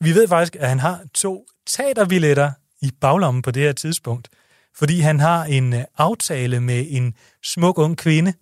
Vi 0.01 0.15
ved 0.15 0.29
faktisk, 0.29 0.57
at 0.57 0.69
han 0.69 0.79
har 0.79 1.05
to 1.15 1.47
teaterbilletter 1.67 2.53
i 2.81 2.91
baglommen 3.01 3.43
på 3.43 3.51
det 3.51 3.63
her 3.63 3.73
tidspunkt, 3.73 4.29
fordi 4.77 5.01
han 5.01 5.21
har 5.21 5.45
en 5.45 5.73
øh, 5.73 5.85
aftale 5.99 6.61
med 6.61 6.87
en 6.89 7.15
smuk 7.43 7.79
ung 7.79 7.99
kvinde 7.99 8.35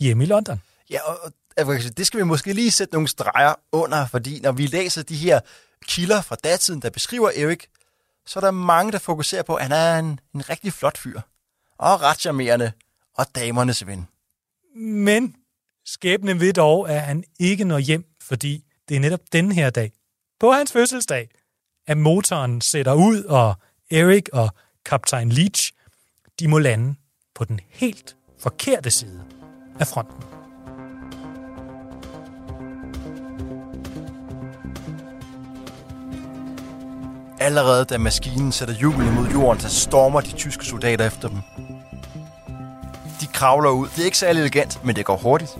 hjemme 0.00 0.24
i 0.24 0.26
London. 0.26 0.60
Ja, 0.90 1.00
og 1.02 1.32
det 1.96 2.06
skal 2.06 2.20
vi 2.20 2.24
måske 2.24 2.52
lige 2.52 2.70
sætte 2.70 2.94
nogle 2.94 3.08
streger 3.08 3.54
under, 3.72 4.06
fordi 4.06 4.40
når 4.40 4.52
vi 4.52 4.66
læser 4.66 5.02
de 5.02 5.16
her 5.16 5.40
kilder 5.86 6.22
fra 6.22 6.36
datiden, 6.44 6.82
der 6.82 6.90
beskriver 6.90 7.30
Erik, 7.36 7.68
så 8.26 8.38
er 8.38 8.40
der 8.40 8.50
mange, 8.50 8.92
der 8.92 8.98
fokuserer 8.98 9.42
på, 9.42 9.54
at 9.54 9.62
han 9.62 9.72
er 9.72 9.98
en, 9.98 10.20
en 10.34 10.48
rigtig 10.48 10.72
flot 10.72 10.98
fyr. 10.98 11.20
Og 11.78 12.00
ret 12.00 12.20
charmerende, 12.20 12.72
og 13.14 13.26
damernes 13.34 13.86
ven. 13.86 14.08
Men 14.76 15.36
skæbnen 15.84 16.40
ved 16.40 16.52
dog, 16.52 16.90
at 16.90 17.02
han 17.02 17.24
ikke 17.40 17.64
når 17.64 17.78
hjem, 17.78 18.04
fordi 18.22 18.64
det 18.88 18.96
er 18.96 19.00
netop 19.00 19.20
den 19.32 19.52
her 19.52 19.70
dag, 19.70 19.92
på 20.40 20.52
hans 20.52 20.72
fødselsdag, 20.72 21.28
at 21.86 21.98
motoren 21.98 22.60
sætter 22.60 22.94
ud, 22.94 23.24
og 23.24 23.54
Erik 23.90 24.28
og 24.32 24.50
kaptajn 24.84 25.28
Leach, 25.28 25.72
de 26.38 26.48
må 26.48 26.58
lande 26.58 26.94
på 27.34 27.44
den 27.44 27.60
helt 27.68 28.16
forkerte 28.38 28.90
side 28.90 29.24
af 29.80 29.86
fronten. 29.86 30.41
Allerede 37.42 37.84
da 37.84 37.98
maskinen 37.98 38.52
sætter 38.52 38.74
hjulene 38.74 39.12
mod 39.12 39.28
jorden, 39.28 39.60
så 39.60 39.68
stormer 39.68 40.20
de 40.20 40.32
tyske 40.32 40.64
soldater 40.64 41.06
efter 41.06 41.28
dem. 41.28 41.38
De 43.20 43.26
kravler 43.26 43.70
ud. 43.70 43.88
Det 43.88 44.00
er 44.00 44.04
ikke 44.04 44.18
særlig 44.18 44.40
elegant, 44.40 44.84
men 44.84 44.96
det 44.96 45.04
går 45.04 45.16
hurtigt. 45.16 45.50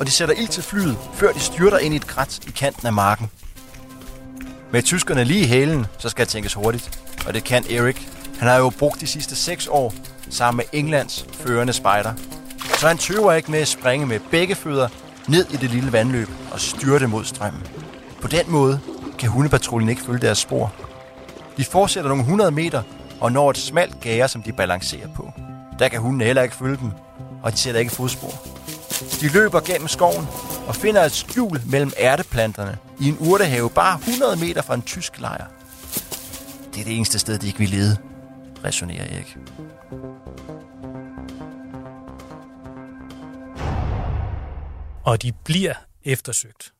Og 0.00 0.06
de 0.06 0.10
sætter 0.10 0.34
ild 0.34 0.48
til 0.48 0.62
flyet, 0.62 0.96
før 1.14 1.32
de 1.32 1.40
styrter 1.40 1.78
ind 1.78 1.94
i 1.94 1.96
et 1.96 2.06
krat 2.06 2.38
i 2.48 2.50
kanten 2.50 2.86
af 2.86 2.92
marken. 2.92 3.30
Med 4.72 4.82
tyskerne 4.82 5.24
lige 5.24 5.40
i 5.40 5.46
hælen, 5.46 5.86
så 5.98 6.08
skal 6.08 6.24
det 6.24 6.32
tænkes 6.32 6.54
hurtigt. 6.54 7.00
Og 7.26 7.34
det 7.34 7.44
kan 7.44 7.64
Erik. 7.70 8.08
Han 8.38 8.48
har 8.48 8.56
jo 8.56 8.70
brugt 8.78 9.00
de 9.00 9.06
sidste 9.06 9.36
seks 9.36 9.66
år 9.66 9.94
sammen 10.30 10.56
med 10.56 10.80
Englands 10.80 11.26
førende 11.32 11.72
spejder. 11.72 12.12
Så 12.78 12.88
han 12.88 12.98
tøver 12.98 13.32
ikke 13.32 13.50
med 13.50 13.60
at 13.60 13.68
springe 13.68 14.06
med 14.06 14.20
begge 14.30 14.54
fødder 14.54 14.88
ned 15.28 15.46
i 15.50 15.56
det 15.56 15.70
lille 15.70 15.92
vandløb 15.92 16.28
og 16.52 16.60
styrte 16.60 17.06
mod 17.06 17.24
strømmen. 17.24 17.62
På 18.20 18.28
den 18.28 18.44
måde 18.48 18.80
kan 19.18 19.28
hundepatruljen 19.28 19.88
ikke 19.88 20.02
følge 20.02 20.20
deres 20.20 20.38
spor. 20.38 20.72
De 21.56 21.64
fortsætter 21.64 22.08
nogle 22.08 22.22
100 22.22 22.50
meter 22.50 22.82
og 23.20 23.32
når 23.32 23.50
et 23.50 23.56
smalt 23.56 24.00
gære, 24.00 24.28
som 24.28 24.42
de 24.42 24.52
balancerer 24.52 25.08
på. 25.14 25.32
Der 25.78 25.88
kan 25.88 26.00
hunden 26.00 26.20
heller 26.20 26.42
ikke 26.42 26.56
følge 26.56 26.76
dem, 26.76 26.90
og 27.42 27.52
de 27.52 27.56
sætter 27.56 27.80
ikke 27.80 27.92
fodspor. 27.92 28.32
De 29.20 29.28
løber 29.32 29.60
gennem 29.60 29.88
skoven 29.88 30.26
og 30.66 30.76
finder 30.76 31.02
et 31.02 31.12
skjul 31.12 31.60
mellem 31.66 31.92
ærteplanterne 31.98 32.78
i 33.00 33.08
en 33.08 33.16
urtehave 33.20 33.70
bare 33.70 33.98
100 33.98 34.36
meter 34.36 34.62
fra 34.62 34.74
en 34.74 34.82
tysk 34.82 35.20
lejr. 35.20 35.46
Det 36.74 36.80
er 36.80 36.84
det 36.84 36.96
eneste 36.96 37.18
sted, 37.18 37.38
de 37.38 37.46
ikke 37.46 37.58
vil 37.58 37.68
lede, 37.68 37.96
resonerer 38.64 39.04
Erik. 39.04 39.36
Og 45.04 45.22
de 45.22 45.32
bliver 45.44 45.74
eftersøgt. 46.04 46.72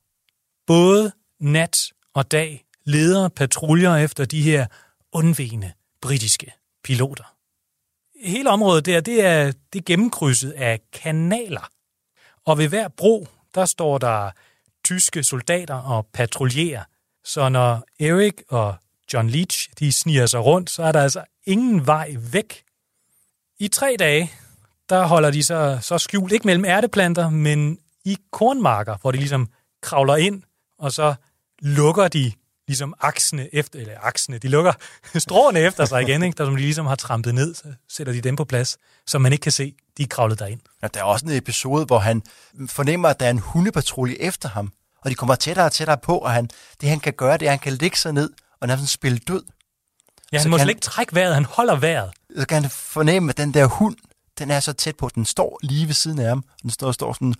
Både 0.66 1.12
nat 1.40 1.92
og 2.14 2.32
dag 2.32 2.64
leder 2.84 3.28
patruljer 3.28 3.96
efter 3.96 4.24
de 4.24 4.42
her 4.42 4.66
undvigende 5.12 5.72
britiske 6.00 6.52
piloter. 6.84 7.34
Hele 8.24 8.50
området 8.50 8.86
der, 8.86 9.00
det 9.00 9.24
er, 9.24 9.52
det 9.72 9.78
er 9.78 9.82
gennemkrydset 9.86 10.50
af 10.50 10.80
kanaler. 10.92 11.68
Og 12.44 12.58
ved 12.58 12.68
hver 12.68 12.88
bro, 12.88 13.26
der 13.54 13.64
står 13.64 13.98
der 13.98 14.30
tyske 14.84 15.22
soldater 15.22 15.74
og 15.74 16.06
patruljerer. 16.06 16.84
Så 17.24 17.48
når 17.48 17.84
Erik 18.00 18.42
og 18.48 18.74
John 19.12 19.30
Leach 19.30 19.68
de 19.78 19.92
sniger 19.92 20.26
sig 20.26 20.40
rundt, 20.44 20.70
så 20.70 20.82
er 20.82 20.92
der 20.92 21.02
altså 21.02 21.24
ingen 21.44 21.86
vej 21.86 22.14
væk. 22.32 22.62
I 23.58 23.68
tre 23.68 23.96
dage, 23.98 24.32
der 24.88 25.06
holder 25.06 25.30
de 25.30 25.42
sig 25.42 25.84
så 25.84 25.98
skjult, 25.98 26.32
ikke 26.32 26.46
mellem 26.46 26.64
ærteplanter, 26.64 27.30
men 27.30 27.78
i 28.04 28.16
kornmarker, 28.30 28.96
hvor 29.00 29.10
de 29.10 29.18
ligesom 29.18 29.48
kravler 29.82 30.16
ind, 30.16 30.42
og 30.78 30.92
så 30.92 31.14
lukker 31.60 32.08
de 32.08 32.32
ligesom 32.72 32.94
aksene 33.00 33.54
efter, 33.54 33.80
eller 33.80 33.94
aksene, 34.02 34.38
de 34.38 34.48
lukker 34.48 34.72
stråene 35.18 35.60
efter 35.60 35.84
sig 35.84 36.02
igen, 36.02 36.22
ikke? 36.22 36.38
der 36.38 36.44
som 36.44 36.56
de 36.56 36.62
ligesom 36.62 36.86
har 36.86 36.94
trampet 36.94 37.34
ned, 37.34 37.54
så 37.54 37.64
sætter 37.88 38.12
de 38.12 38.20
dem 38.20 38.36
på 38.36 38.44
plads, 38.44 38.78
så 39.06 39.18
man 39.18 39.32
ikke 39.32 39.42
kan 39.42 39.52
se, 39.52 39.74
de 39.98 40.02
er 40.02 40.06
kravlet 40.06 40.38
derind. 40.38 40.60
Ja, 40.82 40.86
der 40.94 41.00
er 41.00 41.04
også 41.04 41.26
en 41.26 41.32
episode, 41.32 41.84
hvor 41.84 41.98
han 41.98 42.22
fornemmer, 42.68 43.08
at 43.08 43.20
der 43.20 43.26
er 43.26 43.30
en 43.30 43.38
hundepatrulje 43.38 44.16
efter 44.20 44.48
ham, 44.48 44.72
og 45.04 45.10
de 45.10 45.14
kommer 45.14 45.34
tættere 45.34 45.66
og 45.66 45.72
tættere 45.72 45.98
på, 45.98 46.18
og 46.18 46.30
han, 46.30 46.50
det 46.80 46.88
han 46.88 47.00
kan 47.00 47.12
gøre, 47.12 47.38
det 47.38 47.46
er, 47.46 47.50
at 47.50 47.52
han 47.52 47.58
kan 47.58 47.72
ligge 47.72 47.96
sig 47.96 48.12
ned 48.12 48.30
og 48.60 48.68
nærmest 48.68 48.92
spille 48.92 49.18
død. 49.18 49.42
Ja, 50.32 50.38
han 50.38 50.42
så 50.42 50.48
må 50.48 50.58
slet 50.58 50.68
ikke 50.68 50.80
trække 50.80 51.14
vejret, 51.14 51.34
han 51.34 51.44
holder 51.44 51.76
vejret. 51.76 52.10
Så 52.38 52.46
kan 52.46 52.62
han 52.62 52.70
fornemme, 52.70 53.30
at 53.30 53.36
den 53.36 53.54
der 53.54 53.66
hund, 53.66 53.96
den 54.42 54.50
er 54.50 54.60
så 54.60 54.72
tæt 54.72 54.96
på, 54.96 55.08
den 55.14 55.24
står 55.24 55.58
lige 55.62 55.86
ved 55.86 55.94
siden 55.94 56.18
af 56.18 56.28
ham. 56.28 56.44
Den 56.62 56.70
står 56.70 56.86
og 56.86 56.94
står 56.94 57.12
sådan 57.12 57.34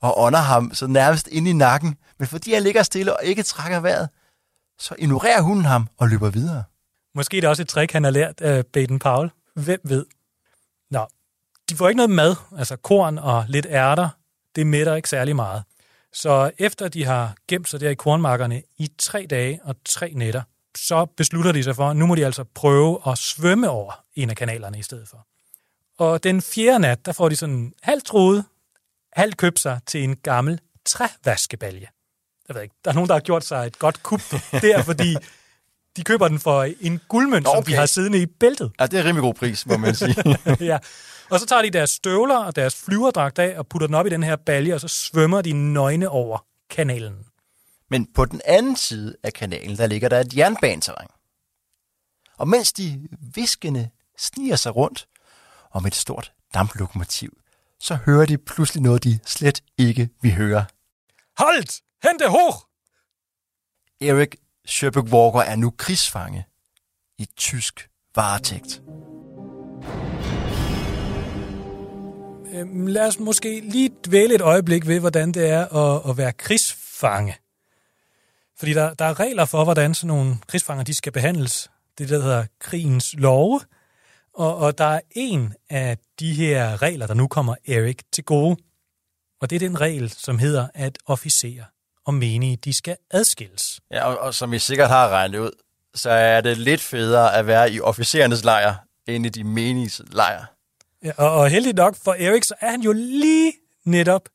og 0.00 0.20
ånder 0.20 0.38
ham 0.38 0.74
så 0.74 0.86
nærmest 0.86 1.28
ind 1.28 1.48
i 1.48 1.52
nakken. 1.52 1.96
Men 2.18 2.28
fordi 2.28 2.54
han 2.54 2.62
ligger 2.62 2.82
stille 2.82 3.16
og 3.16 3.24
ikke 3.24 3.42
trækker 3.42 3.80
vejret, 3.80 4.08
så 4.78 4.94
ignorerer 4.98 5.40
hunden 5.40 5.64
ham 5.64 5.88
og 5.98 6.08
løber 6.08 6.30
videre. 6.30 6.64
Måske 7.14 7.36
er 7.36 7.40
det 7.40 7.50
også 7.50 7.62
et 7.62 7.68
trick, 7.68 7.92
han 7.92 8.04
har 8.04 8.10
lært 8.10 8.40
af 8.40 8.66
Baden 8.66 8.98
Powell. 8.98 9.30
Hvem 9.54 9.80
ved? 9.84 10.06
Nå, 10.90 11.06
de 11.70 11.76
får 11.76 11.88
ikke 11.88 11.96
noget 11.96 12.10
mad, 12.10 12.36
altså 12.58 12.76
korn 12.76 13.18
og 13.18 13.44
lidt 13.48 13.66
ærter. 13.70 14.08
Det 14.56 14.66
mætter 14.66 14.94
ikke 14.94 15.08
særlig 15.08 15.36
meget. 15.36 15.62
Så 16.12 16.50
efter 16.58 16.88
de 16.88 17.04
har 17.04 17.34
gemt 17.48 17.68
sig 17.68 17.80
der 17.80 17.90
i 17.90 17.94
kornmarkerne 17.94 18.62
i 18.78 18.90
tre 18.98 19.26
dage 19.30 19.60
og 19.64 19.76
tre 19.84 20.12
nætter, 20.14 20.42
så 20.78 21.06
beslutter 21.16 21.52
de 21.52 21.62
sig 21.62 21.76
for, 21.76 21.88
at 21.88 21.96
nu 21.96 22.06
må 22.06 22.14
de 22.14 22.26
altså 22.26 22.44
prøve 22.54 22.98
at 23.06 23.18
svømme 23.18 23.70
over 23.70 23.92
en 24.14 24.30
af 24.30 24.36
kanalerne 24.36 24.78
i 24.78 24.82
stedet 24.82 25.08
for. 25.08 25.26
Og 25.98 26.24
den 26.24 26.42
fjerde 26.42 26.78
nat, 26.78 27.06
der 27.06 27.12
får 27.12 27.28
de 27.28 27.36
sådan 27.36 27.72
halvt 27.82 28.04
troet, 28.04 28.44
halvt 29.12 29.36
købt 29.36 29.60
sig 29.60 29.80
til 29.86 30.04
en 30.04 30.16
gammel 30.16 30.60
trævaskebalje. 30.84 31.88
Jeg 32.48 32.56
ved 32.56 32.62
ikke, 32.62 32.74
der 32.84 32.90
er 32.90 32.94
nogen, 32.94 33.08
der 33.08 33.14
har 33.14 33.20
gjort 33.20 33.44
sig 33.44 33.66
et 33.66 33.78
godt 33.78 34.02
kup 34.02 34.20
der, 34.52 34.82
fordi 34.82 35.16
de 35.96 36.04
køber 36.04 36.28
den 36.28 36.38
for 36.38 36.66
en 36.80 37.00
guldmønt, 37.08 37.46
okay. 37.46 37.56
som 37.56 37.64
de 37.64 37.74
har 37.74 37.86
siddende 37.86 38.18
i 38.18 38.26
bæltet. 38.26 38.72
Ja, 38.80 38.86
det 38.86 38.94
er 38.94 39.00
en 39.00 39.06
rimelig 39.06 39.22
god 39.22 39.34
pris, 39.34 39.66
må 39.66 39.76
man 39.76 39.94
sige. 39.94 40.16
ja. 40.60 40.78
Og 41.30 41.40
så 41.40 41.46
tager 41.46 41.62
de 41.62 41.70
deres 41.70 41.90
støvler 41.90 42.36
og 42.36 42.56
deres 42.56 42.76
flyverdragt 42.84 43.38
af 43.38 43.58
og 43.58 43.66
putter 43.66 43.86
den 43.86 43.94
op 43.94 44.06
i 44.06 44.10
den 44.10 44.22
her 44.22 44.36
balje, 44.36 44.74
og 44.74 44.80
så 44.80 44.88
svømmer 44.88 45.42
de 45.42 45.52
nøgne 45.52 46.08
over 46.08 46.44
kanalen. 46.70 47.25
Men 47.90 48.12
på 48.12 48.24
den 48.24 48.40
anden 48.44 48.76
side 48.76 49.16
af 49.22 49.32
kanalen, 49.32 49.76
der 49.76 49.86
ligger 49.86 50.08
der 50.08 50.20
et 50.20 50.36
jernbaneterræn. 50.36 51.08
Og 52.38 52.48
mens 52.48 52.72
de 52.72 53.08
viskende 53.34 53.90
sniger 54.18 54.56
sig 54.56 54.76
rundt 54.76 55.08
om 55.70 55.86
et 55.86 55.94
stort 55.94 56.32
damplokomotiv, 56.54 57.38
så 57.80 57.94
hører 57.94 58.26
de 58.26 58.38
pludselig 58.38 58.82
noget, 58.82 59.04
de 59.04 59.18
slet 59.26 59.62
ikke 59.78 60.08
vil 60.22 60.34
høre. 60.34 60.66
Halt! 61.38 61.80
Hente 62.02 62.28
hoch! 62.28 62.56
Erik 64.00 64.36
Sherbrooke 64.66 65.12
Walker 65.12 65.40
er 65.40 65.56
nu 65.56 65.70
krigsfange 65.70 66.46
i 67.18 67.26
tysk 67.36 67.90
varetægt. 68.16 68.82
Øhm, 72.52 72.86
lad 72.86 73.06
os 73.06 73.18
måske 73.18 73.60
lige 73.60 73.90
dvæle 74.06 74.34
et 74.34 74.40
øjeblik 74.40 74.86
ved, 74.86 75.00
hvordan 75.00 75.32
det 75.32 75.48
er 75.48 75.66
at, 75.66 76.10
at 76.10 76.16
være 76.16 76.32
krigsfange. 76.32 77.36
Fordi 78.58 78.72
der, 78.72 78.94
der 78.94 79.04
er 79.04 79.20
regler 79.20 79.44
for, 79.44 79.64
hvordan 79.64 79.94
sådan 79.94 80.08
nogle 80.08 80.36
krigsfanger 80.48 80.84
de 80.84 80.94
skal 80.94 81.12
behandles. 81.12 81.70
Det 81.98 82.08
der 82.08 82.22
hedder 82.22 82.46
krigens 82.60 83.14
love. 83.18 83.60
Og, 84.34 84.56
og 84.56 84.78
der 84.78 84.84
er 84.84 85.00
en 85.10 85.54
af 85.70 85.98
de 86.20 86.34
her 86.34 86.82
regler, 86.82 87.06
der 87.06 87.14
nu 87.14 87.28
kommer 87.28 87.54
Erik 87.68 88.02
til 88.12 88.24
gode. 88.24 88.56
Og 89.40 89.50
det 89.50 89.56
er 89.56 89.68
den 89.68 89.80
regel, 89.80 90.10
som 90.10 90.38
hedder, 90.38 90.68
at 90.74 90.98
officerer 91.06 91.64
og 92.06 92.14
menige, 92.14 92.56
de 92.56 92.72
skal 92.72 92.96
adskilles. 93.10 93.80
Ja, 93.90 94.04
og, 94.04 94.18
og 94.18 94.34
som 94.34 94.52
I 94.52 94.58
sikkert 94.58 94.88
har 94.88 95.08
regnet 95.08 95.38
ud, 95.38 95.50
så 95.94 96.10
er 96.10 96.40
det 96.40 96.58
lidt 96.58 96.80
federe 96.80 97.34
at 97.34 97.46
være 97.46 97.72
i 97.72 97.80
officerernes 97.80 98.44
lejr, 98.44 98.74
end 99.08 99.26
i 99.26 99.28
de 99.28 99.44
meniges 99.44 100.02
lejr. 100.12 100.44
Ja, 101.04 101.12
og, 101.16 101.30
og 101.30 101.50
heldigt 101.50 101.76
nok 101.76 101.96
for 102.04 102.12
Erik, 102.12 102.44
så 102.44 102.54
er 102.60 102.70
han 102.70 102.80
jo 102.80 102.92
lige 102.92 103.52
netop 103.84 104.28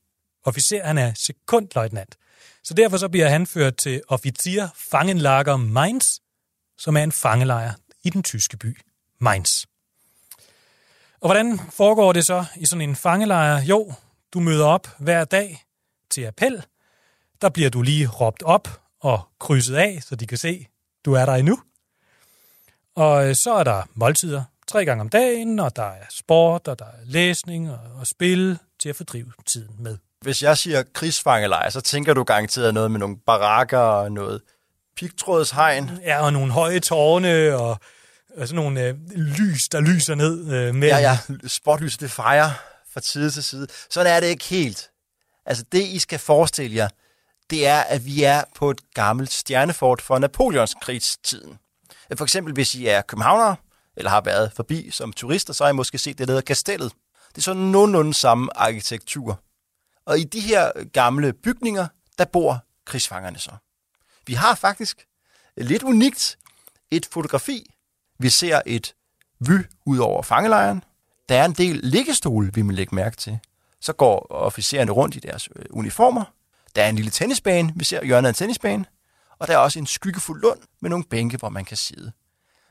officer. 0.46 0.86
Han 0.86 0.98
er 0.98 1.14
sekundløjtnant. 1.16 2.16
Så 2.64 2.74
derfor 2.74 2.98
så 2.98 3.10
bliver 3.10 3.30
han 3.30 3.48
ført 3.48 3.76
til 3.76 4.02
officier 4.08 4.70
Fangenlager 4.76 5.58
Mainz, 5.58 6.20
som 6.78 6.98
er 6.98 7.04
en 7.04 7.12
fangelejr 7.12 7.74
i 8.04 8.10
den 8.10 8.24
tyske 8.24 8.58
by 8.58 8.82
Mainz. 9.20 9.66
Og 11.22 11.28
hvordan 11.28 11.60
foregår 11.60 12.14
det 12.14 12.26
så 12.26 12.46
i 12.56 12.66
sådan 12.66 12.90
en 12.90 12.96
fangelejr? 12.96 13.64
Jo, 13.64 13.94
du 14.34 14.40
møder 14.40 14.66
op 14.66 14.88
hver 15.00 15.26
dag 15.26 15.66
til 16.10 16.26
appel. 16.26 16.66
Der 17.42 17.50
bliver 17.50 17.70
du 17.70 17.82
lige 17.82 18.08
råbt 18.08 18.44
op 18.44 18.82
og 19.00 19.28
krydset 19.40 19.76
af, 19.76 20.04
så 20.04 20.16
de 20.16 20.28
kan 20.28 20.38
se, 20.38 20.68
du 21.06 21.14
er 21.14 21.26
der 21.26 21.34
endnu. 21.34 21.62
Og 22.96 23.30
øh, 23.30 23.36
så 23.36 23.54
er 23.54 23.64
der 23.64 23.84
måltider 23.94 24.44
tre 24.68 24.86
gange 24.86 25.02
om 25.02 25.10
dagen, 25.10 25.60
og 25.60 25.76
der 25.76 25.84
er 25.84 26.06
sport, 26.10 26.68
og 26.68 26.80
der 26.80 26.86
er 26.86 27.06
læsning 27.06 27.72
og, 27.72 27.80
og 28.00 28.08
spil 28.08 28.60
til 28.80 28.90
at 28.90 28.96
fordrive 28.96 29.34
tiden 29.46 29.76
med. 29.80 29.98
Hvis 30.22 30.44
jeg 30.44 30.58
siger 30.58 30.84
krigsfangelejr, 30.94 31.70
så 31.70 31.82
tænker 31.82 32.14
du 32.14 32.24
garanteret 32.24 32.74
noget 32.74 32.92
med 32.92 33.00
nogle 33.00 33.18
barakker 33.26 33.78
og 33.78 34.12
noget 34.12 34.42
pigtrådshegn. 34.98 35.92
Ja, 36.06 36.26
og 36.26 36.34
nogle 36.34 36.52
høje 36.52 36.80
tårne 36.80 37.56
og, 37.56 37.70
og 38.38 38.48
sådan 38.48 38.56
nogle 38.56 38.88
øh, 38.88 38.96
lys, 39.16 39.70
der 39.70 39.80
lyser 39.80 40.16
ned 40.16 40.54
øh, 40.54 40.76
med. 40.76 40.88
Ja, 40.88 40.98
ja, 40.98 41.18
spotlyset 41.48 42.00
det 42.00 42.12
fejrer 42.12 42.52
fra 42.94 43.02
side 43.02 43.32
til 43.32 43.44
side. 43.44 43.68
Sådan 43.90 44.16
er 44.16 44.20
det 44.20 44.28
ikke 44.28 44.46
helt. 44.46 44.90
Altså 45.46 45.64
det, 45.72 45.84
I 45.84 46.00
skal 46.00 46.20
forestille 46.20 46.76
jer, 46.76 46.90
det 47.50 47.68
er, 47.68 47.80
at 47.80 48.06
vi 48.06 48.24
er 48.24 48.44
på 48.56 48.70
et 48.70 48.80
gammelt 48.94 49.32
stjernefort 49.32 50.02
for 50.02 50.20
Napoleonskrigstiden. 50.20 51.58
For 52.18 52.24
eksempel, 52.24 52.54
hvis 52.54 52.76
I 52.76 52.88
er 52.88 53.02
københavnere, 53.02 53.56
eller 53.98 54.10
har 54.10 54.22
været 54.22 54.52
forbi 54.56 54.92
som 54.92 55.14
turister, 55.14 55.54
så 55.54 55.64
har 55.64 55.72
I 55.72 55.74
måske 55.74 55.98
set 55.98 56.18
det, 56.18 56.28
der 56.28 56.32
hedder 56.32 56.46
Kastellet. 56.46 56.92
Det 57.30 57.38
er 57.38 57.42
sådan 57.42 57.62
nogenlunde 57.62 58.14
samme 58.14 58.58
arkitektur. 58.58 59.40
Og 60.06 60.20
i 60.20 60.24
de 60.24 60.40
her 60.40 60.90
gamle 60.94 61.34
bygninger, 61.34 61.88
der 62.18 62.26
bor 62.26 62.66
krigsfangerne 62.86 63.40
så. 63.40 63.52
Vi 64.28 64.34
har 64.34 64.56
faktisk 64.56 65.08
lidt 65.58 65.84
unikt 65.84 66.38
et 66.92 67.06
fotografi. 67.12 67.74
Vi 68.20 68.30
ser 68.30 68.62
et 68.66 68.96
vy 69.40 69.58
ud 69.86 69.98
over 69.98 70.22
fangelejren. 70.22 70.84
Der 71.30 71.42
er 71.42 71.46
en 71.46 71.54
del 71.54 71.80
liggestole, 71.84 72.54
vi 72.54 72.62
må 72.62 72.72
lægge 72.72 72.96
mærke 72.96 73.18
til. 73.18 73.40
Så 73.82 73.94
går 73.94 74.28
officererne 74.30 74.92
rundt 74.92 75.16
i 75.16 75.20
deres 75.20 75.50
øh, 75.56 75.66
uniformer. 75.70 76.24
Der 76.76 76.84
er 76.84 76.90
en 76.90 76.96
lille 76.96 77.12
tennisbane. 77.12 77.74
Vi 77.76 77.84
ser 77.84 78.06
hjørnet 78.06 78.28
af 78.28 78.32
en 78.32 78.36
tennisbane. 78.36 78.86
Og 79.40 79.48
der 79.48 79.54
er 79.54 79.58
også 79.58 79.80
en 79.80 79.86
skyggefuld 79.86 80.42
lund 80.42 80.60
med 80.82 80.90
nogle 80.90 81.06
bænke, 81.06 81.38
hvor 81.38 81.50
man 81.50 81.66
kan 81.66 81.78
sidde. 81.78 82.12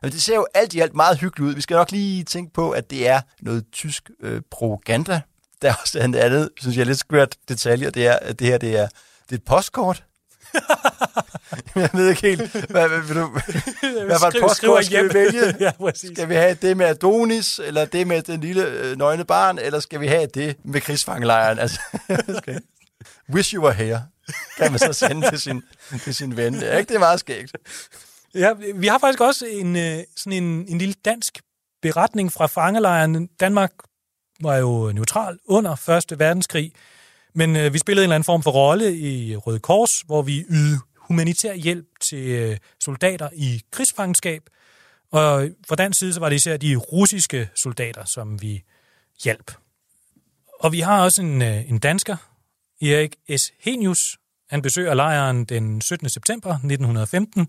Men 0.02 0.12
det 0.12 0.22
ser 0.22 0.34
jo 0.34 0.46
alt 0.54 0.74
i 0.74 0.80
alt 0.80 0.94
meget 0.94 1.18
hyggeligt 1.18 1.48
ud. 1.48 1.54
Vi 1.54 1.60
skal 1.60 1.74
nok 1.74 1.90
lige 1.90 2.24
tænke 2.24 2.52
på, 2.52 2.70
at 2.70 2.90
det 2.90 3.08
er 3.08 3.20
noget 3.40 3.64
tysk 3.72 4.10
øh, 4.20 4.42
propaganda. 4.50 5.20
Der 5.62 5.70
er 5.70 5.74
også 5.74 5.98
en 5.98 6.14
andet, 6.14 6.50
synes 6.60 6.76
jeg, 6.76 6.86
lidt 6.86 6.98
skørt 6.98 7.36
detalje, 7.48 7.90
det 7.90 8.06
er, 8.06 8.16
at 8.16 8.38
det 8.38 8.46
her 8.46 8.58
det 8.58 8.78
er, 8.78 8.88
det 9.22 9.32
er 9.32 9.34
et 9.34 9.44
postkort. 9.44 10.04
jeg 11.74 11.90
ved 11.92 12.08
ikke 12.08 12.22
helt, 12.22 12.52
hvad, 12.52 12.88
hvad, 12.88 13.00
vil 13.00 13.16
du, 13.16 13.26
hvad 14.06 14.18
for 14.20 14.26
et 14.26 14.36
postkort 14.40 14.84
skal 14.84 15.08
vi 15.08 15.14
vælge? 15.14 15.54
ja, 15.64 15.72
præcis. 15.78 16.10
Skal 16.10 16.28
vi 16.28 16.34
have 16.34 16.54
det 16.54 16.76
med 16.76 16.86
Adonis, 16.86 17.60
eller 17.64 17.84
det 17.84 18.06
med 18.06 18.22
den 18.22 18.40
lille 18.40 18.66
øh, 18.66 18.98
nøgne 18.98 19.24
barn, 19.24 19.58
eller 19.58 19.80
skal 19.80 20.00
vi 20.00 20.06
have 20.06 20.26
det 20.26 20.56
med 20.64 20.80
krigsfangelejren? 20.80 21.58
Altså, 21.58 21.80
skal... 22.38 22.62
Wish 23.32 23.54
you 23.54 23.62
were 23.64 23.74
here, 23.74 24.02
kan 24.56 24.72
man 24.72 24.78
så 24.78 24.92
sende 24.92 25.30
til 25.30 25.40
sin, 25.40 25.62
til 26.04 26.14
sin 26.14 26.36
ven. 26.36 26.54
Det 26.54 26.72
er 26.72 26.78
ikke 26.78 26.88
det 26.88 26.94
er 26.94 27.00
meget 27.00 27.20
skægt. 27.20 27.56
Ja, 28.34 28.52
vi 28.74 28.86
har 28.86 28.98
faktisk 28.98 29.20
også 29.20 29.46
en, 29.46 29.76
øh, 29.76 29.98
sådan 30.16 30.42
en, 30.42 30.66
en 30.68 30.78
lille 30.78 30.94
dansk 31.04 31.40
beretning 31.82 32.32
fra 32.32 32.46
fangelejren. 32.46 33.26
Danmark 33.26 33.70
var 34.42 34.56
jo 34.56 34.92
neutral 34.92 35.38
under 35.44 35.90
1. 36.12 36.18
verdenskrig, 36.18 36.72
men 37.34 37.56
øh, 37.56 37.72
vi 37.72 37.78
spillede 37.78 38.04
en 38.04 38.06
eller 38.06 38.14
anden 38.14 38.24
form 38.24 38.42
for 38.42 38.50
rolle 38.50 38.96
i 38.96 39.36
Røde 39.36 39.58
Kors, 39.58 40.00
hvor 40.00 40.22
vi 40.22 40.44
ydede 40.48 40.78
humanitær 40.96 41.54
hjælp 41.54 41.86
til 42.00 42.28
øh, 42.28 42.56
soldater 42.80 43.28
i 43.32 43.62
krigsfangenskab. 43.70 44.42
Og 45.10 45.48
fra 45.68 45.76
dansk 45.76 45.98
side 45.98 46.12
så 46.12 46.20
var 46.20 46.28
det 46.28 46.36
især 46.36 46.56
de 46.56 46.76
russiske 46.76 47.48
soldater, 47.54 48.04
som 48.04 48.42
vi 48.42 48.62
hjalp. 49.24 49.52
Og 50.60 50.72
vi 50.72 50.80
har 50.80 51.02
også 51.02 51.22
en, 51.22 51.42
øh, 51.42 51.70
en 51.70 51.78
dansker, 51.78 52.16
Erik 52.82 53.16
S. 53.36 53.52
Henius. 53.60 54.18
Han 54.50 54.62
besøger 54.62 54.94
lejren 54.94 55.44
den 55.44 55.80
17. 55.80 56.08
september 56.08 56.50
1915. 56.50 57.48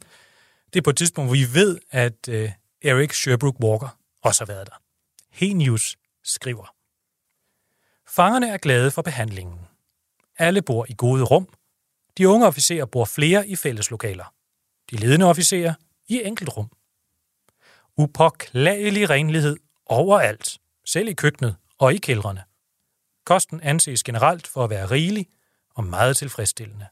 Det 0.74 0.80
er 0.80 0.84
på 0.84 0.90
et 0.90 0.98
tidspunkt, 0.98 1.28
hvor 1.28 1.36
vi 1.36 1.54
ved, 1.54 1.80
at 1.92 2.30
øh, 2.30 2.52
Eric 2.82 3.14
Sherbrooke 3.14 3.64
Walker 3.64 3.98
også 4.24 4.46
har 4.46 4.54
været 4.54 4.68
der. 4.68 4.82
Henius 5.32 5.98
skriver. 6.24 6.81
Fangerne 8.16 8.50
er 8.50 8.58
glade 8.58 8.92
for 8.92 9.02
behandlingen. 9.02 9.60
Alle 10.38 10.62
bor 10.62 10.86
i 10.90 10.94
gode 10.98 11.24
rum. 11.24 11.48
De 12.18 12.30
unge 12.30 12.48
officerer 12.48 12.86
bor 12.86 13.06
flere 13.06 13.48
i 13.48 13.56
fælleslokaler. 13.56 14.34
De 14.92 14.96
ledende 14.96 15.26
officerer 15.26 15.74
i 16.08 16.22
enkeltrum. 16.24 16.72
Upåklagelig 17.98 19.10
renlighed 19.10 19.58
overalt, 19.86 20.60
selv 20.86 21.08
i 21.08 21.14
køkkenet 21.14 21.56
og 21.78 21.94
i 21.94 21.98
kældrene. 21.98 22.44
Kosten 23.26 23.62
anses 23.62 24.04
generelt 24.04 24.48
for 24.48 24.64
at 24.64 24.70
være 24.70 24.92
rigelig 24.92 25.28
og 25.76 25.84
meget 25.84 26.18
tilfredsstillende. 26.18 26.88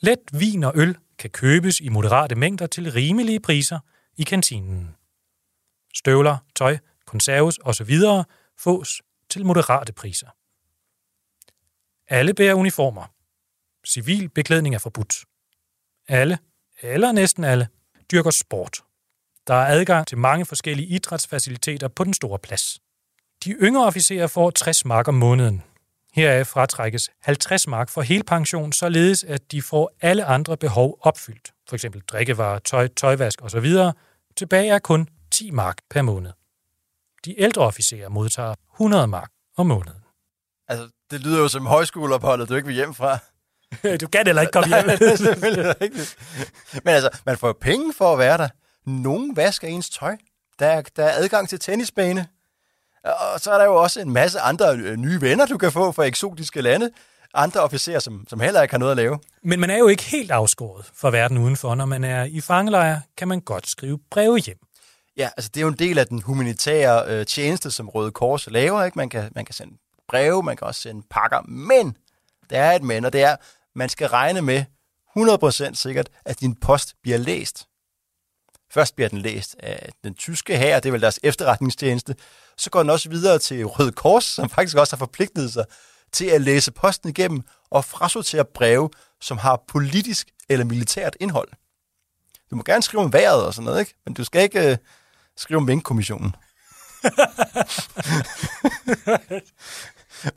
Let 0.00 0.20
vin 0.32 0.64
og 0.64 0.72
øl 0.76 0.96
kan 1.18 1.30
købes 1.30 1.80
i 1.80 1.88
moderate 1.88 2.34
mængder 2.34 2.66
til 2.66 2.92
rimelige 2.92 3.40
priser 3.40 3.78
i 4.16 4.22
kantinen. 4.22 4.96
Støvler, 5.94 6.36
tøj, 6.54 6.78
konserves 7.06 7.58
osv. 7.64 7.98
fås 8.58 9.02
til 9.34 9.46
moderate 9.46 9.92
priser. 9.92 10.26
Alle 12.08 12.34
bærer 12.34 12.54
uniformer. 12.54 13.06
Civil 13.86 14.28
beklædning 14.28 14.74
er 14.74 14.78
forbudt. 14.78 15.14
Alle, 16.08 16.38
eller 16.82 17.12
næsten 17.12 17.44
alle, 17.44 17.68
dyrker 18.12 18.30
sport. 18.30 18.82
Der 19.46 19.54
er 19.54 19.66
adgang 19.66 20.06
til 20.06 20.18
mange 20.18 20.44
forskellige 20.46 20.88
idrætsfaciliteter 20.88 21.88
på 21.88 22.04
den 22.04 22.14
store 22.14 22.38
plads. 22.38 22.78
De 23.44 23.50
yngre 23.52 23.86
officerer 23.86 24.26
får 24.26 24.50
60 24.50 24.84
mark 24.84 25.08
om 25.08 25.14
måneden. 25.14 25.62
Heraf 26.12 26.46
fratrækkes 26.46 27.10
50 27.20 27.66
mark 27.66 27.88
for 27.88 28.02
hele 28.02 28.24
pension, 28.24 28.72
således 28.72 29.24
at 29.24 29.52
de 29.52 29.62
får 29.62 29.92
alle 30.00 30.24
andre 30.24 30.56
behov 30.56 30.98
opfyldt, 31.00 31.52
f.eks. 31.70 31.86
drikkevarer, 32.08 32.58
tøj, 32.58 32.88
tøjvask 32.88 33.42
osv. 33.42 33.66
Tilbage 34.36 34.70
er 34.70 34.78
kun 34.78 35.08
10 35.30 35.50
mark 35.50 35.78
per 35.90 36.02
måned. 36.02 36.32
De 37.24 37.40
ældre 37.40 37.62
officerer 37.62 38.08
modtager 38.08 38.54
100 38.74 39.06
mark 39.06 39.30
om 39.56 39.66
måneden. 39.66 39.98
Altså, 40.68 40.88
det 41.10 41.20
lyder 41.20 41.38
jo 41.38 41.48
som 41.48 41.66
højskoleopholdet, 41.66 42.48
du 42.48 42.54
ikke 42.54 42.66
vil 42.66 42.74
hjem 42.74 42.94
fra. 42.94 43.18
Du 44.00 44.06
kan 44.08 44.26
heller 44.26 44.42
ikke 44.42 44.52
komme 44.52 44.68
hjem. 44.76 44.86
Nej, 44.86 44.96
det 44.96 45.12
er 45.12 45.16
selvfølgelig 45.16 45.80
rigtigt. 45.80 46.16
Men 46.84 46.94
altså, 46.94 47.10
man 47.26 47.36
får 47.38 47.52
penge 47.60 47.92
for 47.98 48.12
at 48.12 48.18
være 48.18 48.38
der. 48.38 48.48
Nogen 48.86 49.36
vasker 49.36 49.68
ens 49.68 49.90
tøj. 49.90 50.16
Der 50.58 50.66
er, 50.66 50.82
der 50.96 51.04
er 51.04 51.12
adgang 51.16 51.48
til 51.48 51.58
tennisbane. 51.60 52.26
Og 53.04 53.40
så 53.40 53.52
er 53.52 53.58
der 53.58 53.64
jo 53.64 53.74
også 53.74 54.00
en 54.00 54.12
masse 54.12 54.40
andre 54.40 54.76
øh, 54.76 54.96
nye 54.96 55.20
venner, 55.20 55.46
du 55.46 55.58
kan 55.58 55.72
få 55.72 55.92
fra 55.92 56.04
eksotiske 56.04 56.60
lande. 56.60 56.90
andre 57.34 57.60
officerer, 57.60 57.98
som, 57.98 58.24
som 58.28 58.40
heller 58.40 58.62
ikke 58.62 58.72
har 58.72 58.78
noget 58.78 58.90
at 58.90 58.96
lave. 58.96 59.18
Men 59.42 59.60
man 59.60 59.70
er 59.70 59.78
jo 59.78 59.88
ikke 59.88 60.02
helt 60.02 60.30
afskåret 60.30 60.90
fra 60.94 61.10
verden 61.10 61.38
udenfor. 61.38 61.74
Når 61.74 61.86
man 61.86 62.04
er 62.04 62.24
i 62.24 62.40
fangelejr, 62.40 63.00
kan 63.16 63.28
man 63.28 63.40
godt 63.40 63.68
skrive 63.68 63.98
breve 64.10 64.38
hjem. 64.38 64.58
Ja, 65.16 65.30
altså 65.36 65.50
det 65.54 65.60
er 65.60 65.62
jo 65.62 65.68
en 65.68 65.78
del 65.78 65.98
af 65.98 66.06
den 66.06 66.22
humanitære 66.22 67.06
øh, 67.08 67.26
tjeneste, 67.26 67.70
som 67.70 67.88
Røde 67.88 68.10
Kors 68.10 68.50
laver. 68.50 68.84
Ikke? 68.84 68.98
Man, 68.98 69.08
kan, 69.08 69.32
man 69.34 69.44
kan 69.44 69.54
sende 69.54 69.76
breve, 70.08 70.42
man 70.42 70.56
kan 70.56 70.66
også 70.66 70.80
sende 70.80 71.02
pakker, 71.10 71.42
men 71.42 71.96
der 72.50 72.60
er 72.60 72.76
et 72.76 72.82
men, 72.82 73.04
og 73.04 73.12
det 73.12 73.22
er, 73.22 73.36
man 73.74 73.88
skal 73.88 74.08
regne 74.08 74.42
med 74.42 74.64
100% 75.18 75.74
sikkert, 75.74 76.10
at 76.24 76.40
din 76.40 76.54
post 76.54 76.94
bliver 77.02 77.18
læst. 77.18 77.68
Først 78.70 78.96
bliver 78.96 79.08
den 79.08 79.18
læst 79.18 79.56
af 79.58 79.92
den 80.04 80.14
tyske 80.14 80.56
her, 80.56 80.80
det 80.80 80.88
er 80.88 80.92
vel 80.92 81.00
deres 81.00 81.20
efterretningstjeneste. 81.22 82.16
Så 82.56 82.70
går 82.70 82.80
den 82.80 82.90
også 82.90 83.08
videre 83.08 83.38
til 83.38 83.64
Røde 83.64 83.92
Kors, 83.92 84.24
som 84.24 84.50
faktisk 84.50 84.76
også 84.76 84.96
har 84.96 84.98
forpligtet 84.98 85.52
sig 85.52 85.64
til 86.12 86.26
at 86.26 86.40
læse 86.40 86.72
posten 86.72 87.08
igennem 87.08 87.42
og 87.70 87.84
frasortere 87.84 88.44
breve, 88.44 88.90
som 89.20 89.38
har 89.38 89.62
politisk 89.68 90.28
eller 90.48 90.64
militært 90.64 91.16
indhold. 91.20 91.48
Du 92.50 92.56
må 92.56 92.62
gerne 92.62 92.82
skrive 92.82 93.02
om 93.02 93.12
vejret 93.12 93.46
og 93.46 93.54
sådan 93.54 93.64
noget, 93.64 93.80
ikke? 93.80 93.94
men 94.04 94.14
du 94.14 94.24
skal 94.24 94.42
ikke 94.42 94.70
øh, 94.70 94.76
skrive 95.36 95.56
om 95.56 95.62
Mink-kommissionen. 95.62 96.34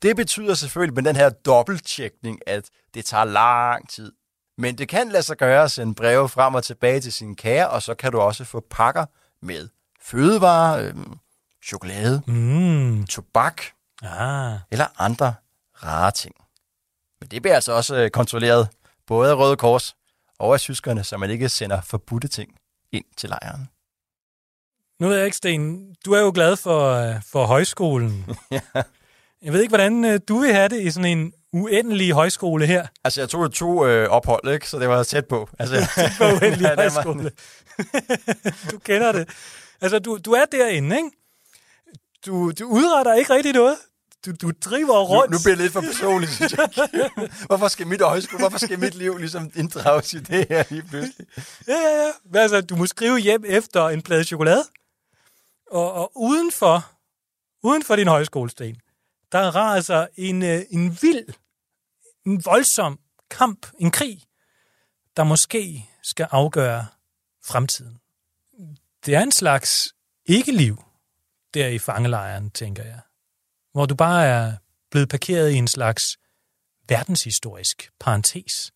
det 0.02 0.16
betyder 0.16 0.54
selvfølgelig 0.54 0.96
med 0.96 1.04
den 1.04 1.16
her 1.16 1.30
dobbelttjekning, 1.30 2.40
at 2.48 2.70
det 2.94 3.06
tager 3.06 3.26
lang 3.26 3.90
tid. 3.90 4.12
Men 4.58 4.78
det 4.78 4.90
kan 4.90 5.10
lade 5.10 5.24
sig 5.24 5.38
gøre 5.38 5.64
at 5.64 5.72
sende 5.72 5.96
breve 5.96 6.30
frem 6.30 6.56
og 6.56 6.64
tilbage 6.64 7.02
til 7.02 7.14
sine 7.14 7.36
kære, 7.36 7.70
og 7.70 7.84
så 7.84 7.96
kan 7.96 8.12
du 8.12 8.20
også 8.20 8.44
få 8.46 8.66
pakker 8.70 9.06
med 9.42 9.70
fødevarer, 10.02 10.88
øh, 10.88 10.94
chokolade, 11.66 12.22
Mm. 12.28 13.06
tobak 13.06 13.62
Ah. 14.04 14.60
eller 14.72 14.86
andre 14.98 15.34
rare 15.84 16.12
ting. 16.12 16.36
Men 17.22 17.30
det 17.30 17.42
bliver 17.42 17.56
altså 17.56 17.72
også 17.74 17.96
øh, 17.96 18.10
kontrolleret 18.10 18.70
både 19.08 19.32
af 19.32 19.36
Røde 19.36 19.58
Kors 19.58 19.96
og 20.40 20.54
af 20.54 20.60
tyskerne, 20.60 21.04
så 21.04 21.18
man 21.18 21.30
ikke 21.30 21.50
sender 21.50 21.82
forbudte 21.82 22.28
ting 22.28 22.52
ind 22.92 23.06
til 23.18 23.30
lejren. 23.30 23.70
Nu 25.00 25.08
ved 25.08 25.16
jeg 25.16 25.26
ikke, 25.26 25.38
Sten, 25.38 25.80
du 26.06 26.12
er 26.14 26.20
jo 26.22 26.32
glad 26.36 26.56
for, 26.56 26.92
øh, 26.94 27.16
for 27.32 27.46
højskolen. 27.46 28.26
Ja. 28.52 28.60
Jeg 29.42 29.54
ved 29.54 29.62
ikke, 29.62 29.72
hvordan 29.72 30.06
øh, 30.06 30.20
du 30.28 30.38
vil 30.40 30.54
have 30.54 30.70
det 30.70 30.82
i 30.82 30.92
sådan 30.92 31.18
en 31.18 31.34
uendelig 31.54 32.12
højskole 32.12 32.66
her. 32.66 32.88
Altså, 33.04 33.22
jeg 33.22 33.30
tog 33.30 33.54
to 33.54 33.86
øh, 33.88 34.10
ophold, 34.10 34.54
ikke? 34.54 34.70
så 34.70 34.80
det 34.80 34.90
var 34.90 35.04
tæt 35.04 35.26
på. 35.26 35.50
Altså, 35.60 35.76
På 36.18 36.24
uendelig 36.24 36.62
Ja, 36.68 36.76
højskole. 36.76 37.32
du 38.72 38.78
kender 38.80 39.12
det. 39.12 39.30
Altså, 39.82 40.00
du, 40.00 40.18
du 40.26 40.32
er 40.32 40.46
derinde, 40.52 40.96
ikke? 40.98 41.10
Du, 42.26 42.52
du 42.52 42.66
udretter 42.68 43.14
ikke 43.14 43.34
rigtig 43.34 43.54
noget. 43.54 43.76
Du, 44.26 44.32
du 44.42 44.52
driver 44.66 44.94
Nu, 44.94 45.04
rundt. 45.04 45.32
nu 45.32 45.38
bliver 45.44 45.56
det 45.56 45.64
lidt 45.64 45.74
for 45.74 45.82
personligt, 45.82 46.32
synes 46.32 46.54
jeg. 46.54 46.70
Hvorfor 47.46 47.68
skal 47.68 47.88
mit 47.88 48.02
højskole, 48.02 48.40
hvorfor 48.40 48.58
skal 48.58 48.80
mit 48.80 48.96
liv 48.96 49.18
ligesom 49.18 49.52
inddrages 49.56 50.14
i 50.14 50.20
det 50.20 50.46
her 50.50 50.64
lige 50.70 50.84
pludselig? 50.90 51.28
Ja, 51.68 51.74
ja, 51.74 52.06
ja. 52.34 52.40
Altså, 52.40 52.62
du 52.62 52.76
må 52.76 52.86
skrive 52.86 53.18
hjem 53.20 53.44
efter 53.48 53.88
en 53.90 54.02
plade 54.02 54.24
chokolade. 54.24 54.64
Og, 55.72 55.94
og 55.94 56.12
udenfor, 56.16 56.92
uden 57.64 57.84
for 57.84 57.96
din 57.96 58.08
højskolesten, 58.08 58.82
der 59.32 59.40
raser 59.40 59.76
altså 59.76 60.08
en, 60.16 60.44
øh, 60.44 60.62
en 60.70 60.98
vild, 61.02 61.34
en 62.26 62.46
voldsom 62.46 63.00
kamp, 63.30 63.68
en 63.80 63.92
krig, 63.92 64.22
der 65.18 65.24
måske 65.24 65.90
skal 66.04 66.28
afgøre 66.32 66.88
fremtiden. 67.46 68.00
Det 69.06 69.16
er 69.16 69.22
en 69.22 69.32
slags 69.32 69.94
ikke-liv 70.26 70.84
der 71.54 71.68
i 71.68 71.80
fangelejren, 71.80 72.52
tænker 72.52 72.84
jeg. 72.84 73.00
Hvor 73.72 73.86
du 73.86 73.96
bare 73.96 74.26
er 74.26 74.54
blevet 74.92 75.10
parkeret 75.10 75.52
i 75.52 75.56
en 75.56 75.68
slags 75.68 76.18
verdenshistorisk 76.90 77.92
parentes. 78.00 78.72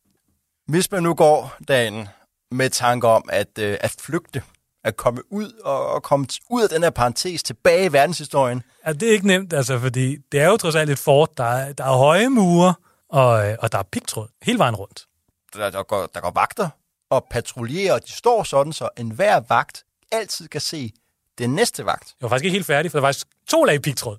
Hvis 0.68 0.92
man 0.92 1.04
nu 1.04 1.14
går 1.14 1.58
dagen 1.68 2.08
med 2.52 2.70
tanke 2.70 3.08
om 3.08 3.30
at, 3.32 3.58
øh, 3.60 3.78
at 3.82 3.96
flygte, 4.00 4.44
at 4.84 4.98
komme 4.98 5.34
ud 5.34 5.52
og, 5.64 5.88
og 5.88 6.04
komme 6.04 6.28
ud 6.50 6.64
af 6.64 6.70
den 6.70 6.84
her 6.84 6.90
parentes 6.90 7.44
tilbage 7.44 7.86
i 7.86 7.94
verdenshistorien, 7.94 8.64
Ja, 8.86 8.94
det 8.94 9.08
er 9.10 9.12
ikke 9.12 9.28
nemt, 9.28 9.54
altså, 9.54 9.80
fordi 9.80 10.18
det 10.32 10.40
er 10.40 10.46
jo 10.48 10.58
trods 10.58 10.76
alt 10.76 10.90
et 10.90 11.00
fort. 11.00 11.38
Der 11.38 11.44
er, 11.44 11.74
der 11.74 11.84
er 11.84 11.98
høje 11.98 12.30
mure, 12.30 12.74
og, 13.10 13.50
øh, 13.50 13.58
og 13.60 13.72
der 13.72 13.78
er 13.78 13.84
pigtråd 13.84 14.28
hele 14.42 14.60
vejen 14.60 14.76
rundt. 14.76 15.06
der, 15.54 15.70
der, 15.70 15.84
går, 15.84 16.10
der 16.14 16.20
går 16.20 16.32
vagter 16.32 16.70
og 17.10 17.28
patruljerer, 17.32 17.94
og 17.94 18.08
de 18.08 18.12
står 18.12 18.44
sådan, 18.44 18.74
så 18.74 18.90
enhver 18.98 19.40
vagt 19.50 19.84
altid 20.12 20.48
kan 20.48 20.62
se 20.62 20.92
den 21.38 21.56
næste 21.56 21.86
vagt. 21.86 22.04
Jeg 22.22 22.26
var 22.26 22.30
faktisk 22.30 22.46
ikke 22.46 22.56
helt 22.56 22.66
færdig, 22.66 22.92
for 22.92 22.98
der 22.98 23.02
var 23.02 23.08
faktisk 23.08 23.28
to 23.50 23.64
lag 23.64 23.82
pigtråd. 23.82 24.18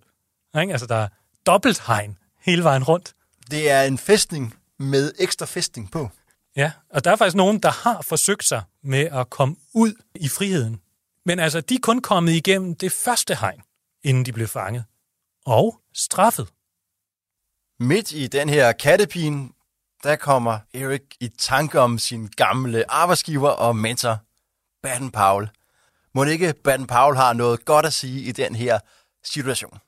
Ikke? 0.60 0.72
Altså, 0.72 0.86
der 0.86 0.94
er 0.96 1.08
dobbelt 1.46 1.82
hegn 1.86 2.18
hele 2.40 2.64
vejen 2.64 2.84
rundt. 2.84 3.14
Det 3.50 3.70
er 3.70 3.82
en 3.82 3.98
fæstning 3.98 4.54
med 4.78 5.12
ekstra 5.18 5.46
fæstning 5.46 5.90
på. 5.90 6.10
Ja, 6.56 6.72
og 6.90 7.04
der 7.04 7.10
er 7.10 7.16
faktisk 7.16 7.36
nogen, 7.36 7.58
der 7.58 7.70
har 7.70 8.02
forsøgt 8.02 8.44
sig 8.44 8.62
med 8.82 9.00
at 9.00 9.30
komme 9.30 9.56
ud 9.74 9.92
i 10.14 10.28
friheden. 10.28 10.80
Men 11.26 11.38
altså, 11.38 11.60
de 11.60 11.74
er 11.74 11.78
kun 11.82 12.00
kommet 12.00 12.32
igennem 12.32 12.74
det 12.74 12.92
første 12.92 13.34
hegn, 13.34 13.62
inden 14.04 14.26
de 14.26 14.32
blev 14.32 14.48
fanget. 14.48 14.84
Og 15.46 15.80
straffet. 15.94 16.48
Midt 17.80 18.12
i 18.12 18.26
den 18.26 18.48
her 18.48 18.72
kattepine, 18.72 19.48
der 20.02 20.16
kommer 20.16 20.58
Erik 20.74 21.02
i 21.20 21.28
tanke 21.28 21.80
om 21.80 21.98
sin 21.98 22.26
gamle 22.26 22.90
arbejdsgiver 22.90 23.50
og 23.50 23.76
mentor, 23.76 24.18
Baden 24.82 25.10
Paul. 25.10 25.50
Må 26.14 26.24
ikke 26.24 26.54
Baden 26.64 26.86
Paul 26.86 27.16
har 27.16 27.32
noget 27.32 27.64
godt 27.64 27.86
at 27.86 27.92
sige 27.92 28.22
i 28.22 28.32
den 28.32 28.54
her 28.54 28.78
situation. 29.24 29.78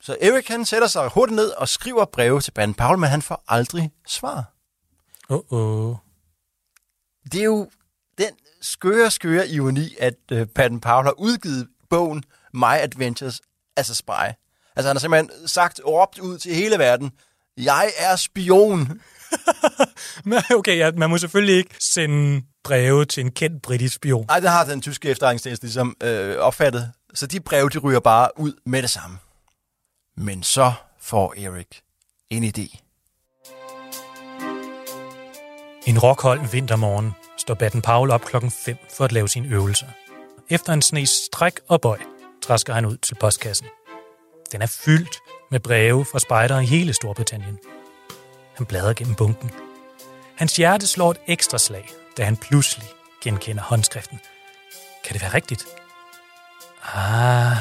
Så 0.00 0.16
Erik 0.20 0.48
han 0.48 0.64
sætter 0.64 0.88
sig 0.88 1.08
hurtigt 1.08 1.36
ned 1.36 1.50
og 1.50 1.68
skriver 1.68 2.04
breve 2.04 2.40
til 2.40 2.50
Baden 2.50 2.74
Paul, 2.74 2.98
men 2.98 3.10
han 3.10 3.22
får 3.22 3.44
aldrig 3.48 3.92
svar. 4.06 4.57
Åh, 5.30 5.40
oh, 5.50 5.90
oh. 5.90 5.96
Det 7.32 7.40
er 7.40 7.44
jo 7.44 7.70
den 8.18 8.30
skøre, 8.60 9.10
skøre 9.10 9.48
ironi, 9.48 9.94
at 10.00 10.14
uh, 10.32 10.42
Baden 10.54 10.80
Powell 10.80 11.04
har 11.04 11.14
udgivet 11.18 11.68
bogen 11.90 12.24
My 12.52 12.76
Adventures 12.78 13.40
as 13.76 13.90
a 13.90 13.94
Spy. 13.94 14.34
Altså 14.76 14.88
han 14.88 14.96
har 14.96 14.98
simpelthen 14.98 15.48
sagt, 15.48 15.80
råbt 15.86 16.18
ud 16.18 16.38
til 16.38 16.54
hele 16.54 16.78
verden, 16.78 17.10
jeg 17.56 17.92
er 17.98 18.16
spion. 18.16 18.88
Okay, 20.54 20.78
ja, 20.78 20.90
man 20.92 21.10
må 21.10 21.18
selvfølgelig 21.18 21.56
ikke 21.56 21.74
sende 21.80 22.42
breve 22.64 23.04
til 23.04 23.20
en 23.20 23.30
kendt 23.30 23.62
britisk 23.62 23.94
spion. 23.94 24.24
Nej, 24.26 24.40
det 24.40 24.50
har 24.50 24.64
den 24.64 24.82
tyske 24.82 25.08
efterretningstjeneste 25.08 25.66
ligesom 25.66 25.96
øh, 26.02 26.36
opfattet. 26.36 26.92
Så 27.14 27.26
de 27.26 27.40
breve, 27.40 27.68
de 27.68 27.78
ryger 27.78 28.00
bare 28.00 28.30
ud 28.36 28.52
med 28.66 28.82
det 28.82 28.90
samme. 28.90 29.18
Men 30.16 30.42
så 30.42 30.72
får 31.00 31.34
Erik 31.36 31.82
en 32.30 32.44
idé. 32.44 32.87
En 35.86 35.98
rockhold 35.98 36.50
vintermorgen 36.52 37.12
står 37.38 37.54
Baden-Paul 37.54 38.10
op 38.10 38.24
klokken 38.24 38.50
5 38.50 38.76
for 38.96 39.04
at 39.04 39.12
lave 39.12 39.28
sine 39.28 39.48
øvelser. 39.48 39.86
Efter 40.50 40.72
en 40.72 40.82
snes 40.82 41.10
stræk 41.10 41.60
og 41.68 41.80
bøj, 41.80 41.98
træsker 42.42 42.74
han 42.74 42.84
ud 42.84 42.96
til 42.96 43.14
postkassen. 43.14 43.66
Den 44.52 44.62
er 44.62 44.66
fyldt 44.66 45.18
med 45.50 45.60
breve 45.60 46.04
fra 46.04 46.18
spejdere 46.18 46.62
i 46.62 46.66
hele 46.66 46.92
Storbritannien. 46.94 47.58
Han 48.56 48.66
bladrer 48.66 48.92
gennem 48.92 49.14
bunken. 49.14 49.50
Hans 50.36 50.56
hjerte 50.56 50.86
slår 50.86 51.10
et 51.10 51.20
ekstra 51.26 51.58
slag, 51.58 51.88
da 52.16 52.24
han 52.24 52.36
pludselig 52.36 52.88
genkender 53.24 53.62
håndskriften. 53.62 54.20
Kan 55.04 55.14
det 55.14 55.22
være 55.22 55.34
rigtigt? 55.34 55.66
Ah, 56.94 57.56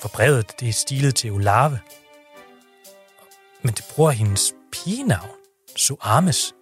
for 0.00 0.08
brevet 0.08 0.60
det 0.60 0.68
er 0.68 0.72
stilet 0.72 1.14
til 1.14 1.32
Olave. 1.32 1.80
Men 3.62 3.74
det 3.74 3.84
bruger 3.94 4.10
hendes 4.10 4.52
pigenavn, 4.72 5.30
Suames. 5.76 6.54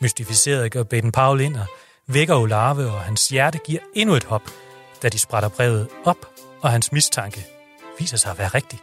Mystificeret 0.00 0.72
går 0.72 0.82
Baden 0.82 1.12
Powell 1.12 1.40
ind 1.40 1.56
og 1.56 1.66
vækker 2.06 2.36
Olave, 2.36 2.90
og 2.90 3.00
hans 3.00 3.28
hjerte 3.28 3.58
giver 3.58 3.80
endnu 3.94 4.14
et 4.14 4.24
hop, 4.24 4.42
da 5.02 5.08
de 5.08 5.18
sprætter 5.18 5.48
brevet 5.48 5.88
op, 6.04 6.26
og 6.60 6.70
hans 6.70 6.92
mistanke 6.92 7.46
viser 7.98 8.16
sig 8.16 8.30
at 8.30 8.38
være 8.38 8.48
rigtig. 8.48 8.78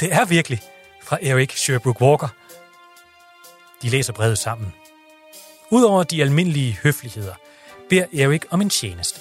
Det 0.00 0.12
er 0.12 0.24
virkelig 0.24 0.62
fra 1.02 1.18
Eric 1.22 1.52
Sherbrooke 1.52 2.02
Walker. 2.02 2.28
De 3.82 3.88
læser 3.88 4.12
brevet 4.12 4.38
sammen. 4.38 4.74
Udover 5.70 6.02
de 6.02 6.22
almindelige 6.22 6.78
høfligheder, 6.82 7.34
beder 7.88 8.06
Erik 8.12 8.44
om 8.50 8.60
en 8.60 8.70
tjeneste. 8.70 9.20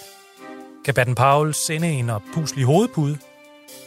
Kan 0.86 0.94
Baden 0.94 1.16
Powell 1.16 1.54
sende 1.54 1.90
en 1.90 2.10
oppuslig 2.10 2.66
hovedpude 2.66 3.18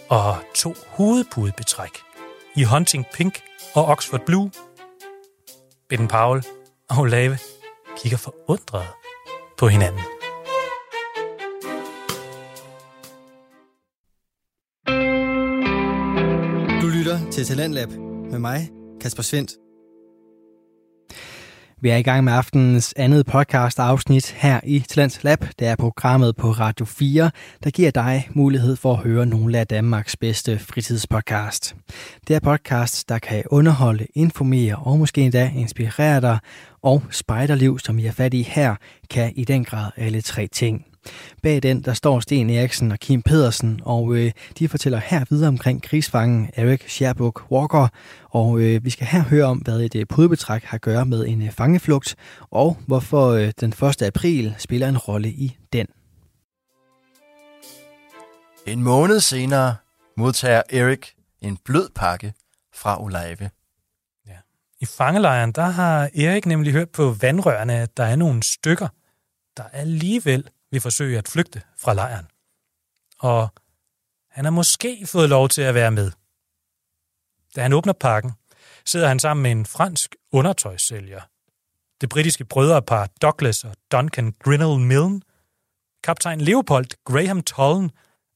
og 0.08 0.38
to 0.54 0.74
hovedpudebetræk 0.86 1.90
i 2.56 2.64
Hunting 2.64 3.06
Pink 3.12 3.40
og 3.74 3.84
Oxford 3.84 4.20
Blue. 4.26 4.50
Baden 5.88 6.08
Powell 6.08 6.44
og 6.90 6.98
Olave 6.98 7.38
kigger 7.98 8.18
forundret 8.18 8.86
på 9.58 9.68
hinanden. 9.68 10.00
Du 16.82 16.86
lytter 16.86 17.30
til 17.30 17.44
Talentlab 17.44 17.88
med 18.30 18.38
mig, 18.38 18.70
Kasper 19.00 19.22
Svendt. 19.22 19.65
Vi 21.86 21.90
er 21.90 21.96
i 21.96 22.02
gang 22.02 22.24
med 22.24 22.32
aftenens 22.32 22.94
andet 22.96 23.26
podcast 23.26 23.78
afsnit 23.78 24.30
her 24.30 24.60
i 24.64 24.80
Talents 24.80 25.24
Lab. 25.24 25.44
Det 25.58 25.68
er 25.68 25.76
programmet 25.76 26.36
på 26.36 26.50
Radio 26.50 26.86
4, 26.86 27.30
der 27.64 27.70
giver 27.70 27.90
dig 27.90 28.28
mulighed 28.30 28.76
for 28.76 28.92
at 28.92 28.98
høre 28.98 29.26
nogle 29.26 29.58
af 29.58 29.66
Danmarks 29.66 30.16
bedste 30.16 30.58
fritidspodcast. 30.58 31.76
Det 32.28 32.36
er 32.36 32.40
podcast, 32.40 33.08
der 33.08 33.18
kan 33.18 33.42
underholde, 33.50 34.06
informere 34.14 34.76
og 34.76 34.98
måske 34.98 35.20
endda 35.20 35.52
inspirere 35.56 36.20
dig. 36.20 36.38
Og 36.82 37.02
Spejderliv, 37.10 37.78
som 37.78 37.98
I 37.98 38.02
har 38.02 38.12
fat 38.12 38.34
i 38.34 38.42
her, 38.42 38.74
kan 39.10 39.32
i 39.36 39.44
den 39.44 39.64
grad 39.64 39.90
alle 39.96 40.20
tre 40.20 40.46
ting. 40.46 40.86
Bag 41.42 41.62
den, 41.62 41.82
der 41.82 41.94
står 41.94 42.20
Sten 42.20 42.50
Eriksen 42.50 42.92
og 42.92 42.98
Kim 42.98 43.22
Pedersen, 43.22 43.80
og 43.84 44.14
øh, 44.16 44.32
de 44.58 44.68
fortæller 44.68 44.98
her 44.98 45.24
videre 45.30 45.48
omkring 45.48 45.82
krigsfangen 45.82 46.50
Erik 46.56 46.88
Sherbuk 46.88 47.50
Walker, 47.50 47.88
og 48.30 48.60
øh, 48.60 48.84
vi 48.84 48.90
skal 48.90 49.06
her 49.06 49.22
høre 49.22 49.44
om, 49.44 49.58
hvad 49.58 49.80
et 49.80 49.94
øh, 49.94 50.06
pudebetræk 50.06 50.64
har 50.64 50.74
at 50.74 50.80
gøre 50.80 51.06
med 51.06 51.26
en 51.26 51.42
øh, 51.42 51.50
fangeflugt, 51.50 52.16
og 52.50 52.76
hvorfor 52.86 53.28
øh, 53.28 53.52
den 53.60 53.72
1. 53.82 54.02
april 54.02 54.54
spiller 54.58 54.88
en 54.88 54.98
rolle 54.98 55.28
i 55.28 55.56
den. 55.72 55.86
En 58.66 58.82
måned 58.82 59.20
senere 59.20 59.76
modtager 60.16 60.62
Erik 60.70 61.12
en 61.40 61.58
blød 61.64 61.88
pakke 61.94 62.32
fra 62.74 63.02
Olave. 63.02 63.50
Ja. 64.26 64.36
I 64.80 64.86
fangelejren, 64.86 65.52
der 65.52 65.62
har 65.62 66.10
Erik 66.14 66.46
nemlig 66.46 66.72
hørt 66.72 66.90
på 66.90 67.10
vandrørene, 67.20 67.74
at 67.74 67.96
der 67.96 68.04
er 68.04 68.16
nogle 68.16 68.42
stykker, 68.42 68.88
der 69.56 69.62
alligevel 69.72 70.48
vil 70.76 70.82
forsøge 70.82 71.18
at 71.18 71.28
flygte 71.28 71.62
fra 71.76 71.94
lejren. 71.94 72.26
Og 73.18 73.48
han 74.30 74.44
har 74.44 74.50
måske 74.50 75.06
fået 75.06 75.28
lov 75.28 75.48
til 75.48 75.62
at 75.62 75.74
være 75.74 75.90
med. 75.90 76.12
Da 77.56 77.62
han 77.62 77.72
åbner 77.72 77.92
pakken, 77.92 78.32
sidder 78.84 79.08
han 79.08 79.18
sammen 79.18 79.42
med 79.42 79.50
en 79.50 79.66
fransk 79.66 80.16
undertøjssælger. 80.32 81.20
Det 82.00 82.08
britiske 82.08 82.44
brødrepar 82.44 83.06
Douglas 83.22 83.64
og 83.64 83.76
Duncan 83.92 84.32
Grinnell 84.32 84.78
Milne, 84.78 85.20
kaptajn 86.02 86.40
Leopold 86.40 86.86
Graham 87.04 87.42
Tollen 87.42 87.90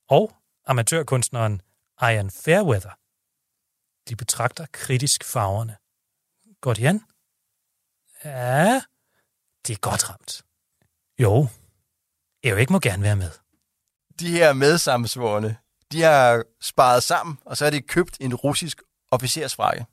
og 0.09 0.37
amatørkunstneren 0.67 1.63
Ian 2.03 2.31
Fairweather. 2.31 2.95
De 4.09 4.17
betragter 4.17 4.67
kritisk 4.73 5.25
farverne. 5.25 5.77
Går 6.61 6.75
de 6.75 6.89
an? 6.89 7.01
Ja, 8.25 8.83
det 9.67 9.73
er 9.73 9.79
godt 9.81 10.11
ramt. 10.11 10.43
Jo, 11.19 11.49
Erik 12.43 12.71
må 12.71 12.79
gerne 12.79 13.03
være 13.03 13.17
med. 13.17 13.31
De 14.21 14.31
her 14.31 14.53
medsammensvorene, 14.53 15.57
de 15.93 16.03
har 16.03 16.43
sparet 16.61 17.03
sammen, 17.03 17.39
og 17.45 17.57
så 17.57 17.65
har 17.65 17.71
de 17.71 17.81
købt 17.81 18.17
en 18.21 18.35
russisk 18.35 18.83
officersfrakke. 19.11 19.87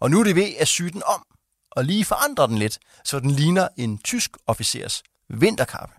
Og 0.00 0.10
nu 0.10 0.20
er 0.20 0.24
det 0.24 0.36
ved 0.36 0.54
at 0.58 0.68
sy 0.68 0.82
den 0.82 1.02
om, 1.06 1.26
og 1.70 1.84
lige 1.84 2.04
forandre 2.04 2.46
den 2.46 2.58
lidt, 2.58 2.78
så 3.04 3.20
den 3.20 3.30
ligner 3.30 3.68
en 3.76 3.98
tysk 3.98 4.36
officers 4.46 5.02
vinterkappe. 5.28 5.94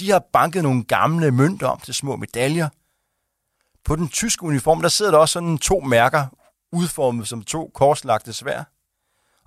De 0.00 0.10
har 0.10 0.24
banket 0.32 0.62
nogle 0.62 0.84
gamle 0.84 1.30
mønter 1.30 1.66
om 1.68 1.80
til 1.80 1.94
små 1.94 2.16
medaljer. 2.16 2.68
På 3.84 3.96
den 3.96 4.08
tyske 4.08 4.42
uniform, 4.42 4.82
der 4.82 4.88
sidder 4.88 5.10
der 5.10 5.18
også 5.18 5.32
sådan 5.32 5.58
to 5.58 5.80
mærker, 5.80 6.26
udformet 6.72 7.28
som 7.28 7.42
to 7.42 7.70
korslagte 7.74 8.32
svær. 8.32 8.64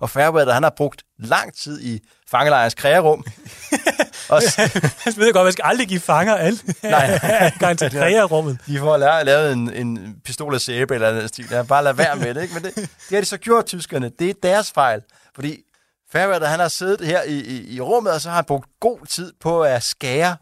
Og 0.02 0.10
Fairweather, 0.10 0.54
han 0.54 0.62
har 0.62 0.70
brugt 0.76 1.02
lang 1.18 1.56
tid 1.56 1.80
i 1.80 2.00
fangelejrens 2.30 2.74
krægerum. 2.74 3.24
og 4.28 4.42
han 5.04 5.12
ved 5.16 5.32
godt, 5.32 5.44
man 5.44 5.52
skal 5.52 5.64
aldrig 5.64 5.88
give 5.88 6.00
fanger 6.00 6.34
alt. 6.34 6.64
Nej. 6.82 7.50
Gang 7.58 7.78
til 7.78 7.90
krægerummet. 7.90 8.58
De 8.66 8.78
får 8.78 8.96
lavet, 8.96 9.26
lavet 9.26 9.52
en, 9.52 9.72
en 9.72 10.16
pistol 10.24 10.54
af 10.54 10.60
sæbe 10.60 10.94
eller 10.94 11.12
noget 11.12 11.28
stil. 11.28 11.46
Bare 11.68 11.84
lad 11.84 11.94
være 11.94 12.16
med 12.16 12.34
det. 12.34 12.42
Ikke? 12.42 12.54
Men 12.54 12.62
det, 12.62 12.74
det 12.74 12.88
har 13.10 13.20
de 13.20 13.24
så 13.24 13.36
gjort, 13.36 13.66
tyskerne. 13.66 14.10
Det 14.18 14.30
er 14.30 14.34
deres 14.42 14.70
fejl. 14.70 15.02
Fordi 15.34 15.62
Fairweather, 16.12 16.48
han 16.48 16.60
har 16.60 16.68
siddet 16.68 17.06
her 17.06 17.22
i, 17.22 17.38
i, 17.38 17.74
i 17.74 17.80
rummet, 17.80 18.12
og 18.12 18.20
så 18.20 18.28
har 18.28 18.36
han 18.36 18.44
brugt 18.44 18.68
god 18.80 19.06
tid 19.06 19.32
på 19.40 19.62
at 19.62 19.82
skære 19.82 20.36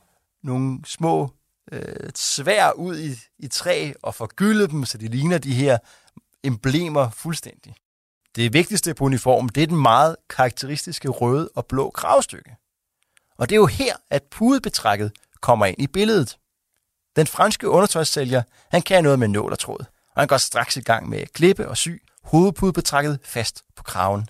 nogle 0.44 0.78
små 0.86 1.32
øh, 1.72 2.10
svær 2.14 2.70
ud 2.70 2.98
i, 2.98 3.14
i 3.38 3.48
træ 3.48 3.92
og 4.02 4.14
forgylde 4.14 4.68
dem, 4.68 4.84
så 4.84 4.98
de 4.98 5.08
ligner 5.08 5.38
de 5.38 5.54
her 5.54 5.78
emblemer 6.44 7.10
fuldstændig. 7.10 7.74
Det 8.36 8.52
vigtigste 8.52 8.94
på 8.94 9.04
uniformen, 9.04 9.50
det 9.54 9.62
er 9.62 9.66
den 9.66 9.82
meget 9.82 10.16
karakteristiske 10.30 11.08
røde 11.08 11.50
og 11.54 11.66
blå 11.66 11.90
kravstykke. 11.90 12.56
Og 13.38 13.48
det 13.48 13.54
er 13.54 13.60
jo 13.60 13.66
her, 13.66 13.96
at 14.10 14.22
pudebetrækket 14.30 15.12
kommer 15.40 15.66
ind 15.66 15.76
i 15.78 15.86
billedet. 15.86 16.38
Den 17.16 17.26
franske 17.26 17.68
undertøjssælger, 17.68 18.42
han 18.70 18.82
kan 18.82 19.02
noget 19.02 19.18
med 19.18 19.28
nål 19.28 19.52
og 19.52 19.58
tråd, 19.58 19.84
og 20.14 20.22
han 20.22 20.28
går 20.28 20.36
straks 20.36 20.76
i 20.76 20.80
gang 20.80 21.08
med 21.08 21.18
at 21.18 21.32
klippe 21.32 21.68
og 21.68 21.76
sy 21.76 21.88
hovedpudebetrækket 22.22 23.18
fast 23.24 23.64
på 23.76 23.82
kraven. 23.82 24.28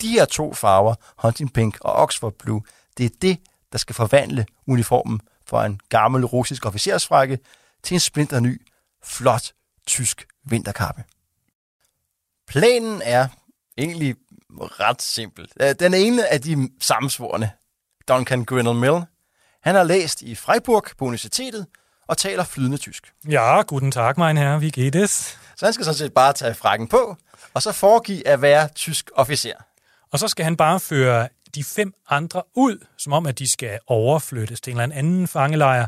De 0.00 0.08
her 0.08 0.24
to 0.24 0.54
farver, 0.54 0.94
Hunting 1.22 1.52
Pink 1.52 1.78
og 1.80 1.92
Oxford 1.92 2.32
Blue, 2.32 2.62
det 2.98 3.06
er 3.06 3.16
det, 3.22 3.38
der 3.72 3.78
skal 3.78 3.94
forvandle 3.94 4.46
uniformen 4.66 5.20
fra 5.46 5.66
en 5.66 5.80
gammel 5.88 6.24
russisk 6.24 6.66
officersfrakke 6.66 7.38
til 7.82 7.94
en 7.94 8.00
splinterny, 8.00 8.66
flot 9.04 9.52
tysk 9.86 10.26
vinterkappe. 10.44 11.04
Planen 12.52 13.02
er 13.04 13.28
egentlig 13.78 14.14
ret 14.50 15.02
simpel. 15.02 15.48
Øh, 15.60 15.74
den 15.80 15.94
ene 15.94 16.28
af 16.28 16.40
de 16.40 16.68
sammensvorene, 16.80 17.50
Duncan 18.08 18.44
Grinnell 18.44 18.76
Mill, 18.76 19.04
han 19.62 19.74
har 19.74 19.82
læst 19.82 20.22
i 20.22 20.34
Freiburg 20.34 20.84
på 20.98 21.04
universitetet 21.04 21.66
og 22.08 22.18
taler 22.18 22.44
flydende 22.44 22.76
tysk. 22.76 23.12
Ja, 23.28 23.62
guten 23.62 23.90
Tag, 23.90 24.14
mein 24.18 24.36
Herr, 24.36 24.58
wie 24.58 24.70
geht 24.70 24.94
es? 24.94 25.38
Så 25.56 25.66
han 25.66 25.72
skal 25.72 25.84
sådan 25.84 25.98
set 25.98 26.14
bare 26.14 26.32
tage 26.32 26.54
frakken 26.54 26.88
på, 26.88 27.16
og 27.54 27.62
så 27.62 27.72
foregive 27.72 28.28
at 28.28 28.42
være 28.42 28.68
tysk 28.68 29.10
officer. 29.14 29.54
Og 30.10 30.18
så 30.18 30.28
skal 30.28 30.44
han 30.44 30.56
bare 30.56 30.80
føre 30.80 31.28
de 31.54 31.64
fem 31.64 31.92
andre 32.08 32.42
ud, 32.54 32.86
som 32.98 33.12
om 33.12 33.26
at 33.26 33.38
de 33.38 33.52
skal 33.52 33.78
overflyttes 33.86 34.60
til 34.60 34.70
en 34.70 34.80
eller 34.80 34.96
anden 34.96 35.28
fangelejr, 35.28 35.86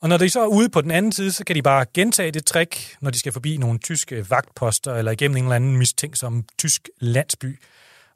og 0.00 0.08
når 0.08 0.16
de 0.16 0.30
så 0.30 0.40
er 0.40 0.46
ude 0.46 0.68
på 0.68 0.80
den 0.80 0.90
anden 0.90 1.12
side, 1.12 1.32
så 1.32 1.44
kan 1.44 1.56
de 1.56 1.62
bare 1.62 1.86
gentage 1.94 2.30
det 2.30 2.46
trick, 2.46 2.96
når 3.00 3.10
de 3.10 3.18
skal 3.18 3.32
forbi 3.32 3.56
nogle 3.56 3.78
tyske 3.78 4.30
vagtposter 4.30 4.94
eller 4.94 5.12
igennem 5.12 5.36
en 5.36 5.44
eller 5.44 5.56
anden 5.56 5.76
mistænksom 5.76 6.44
tysk 6.58 6.88
landsby. 7.00 7.60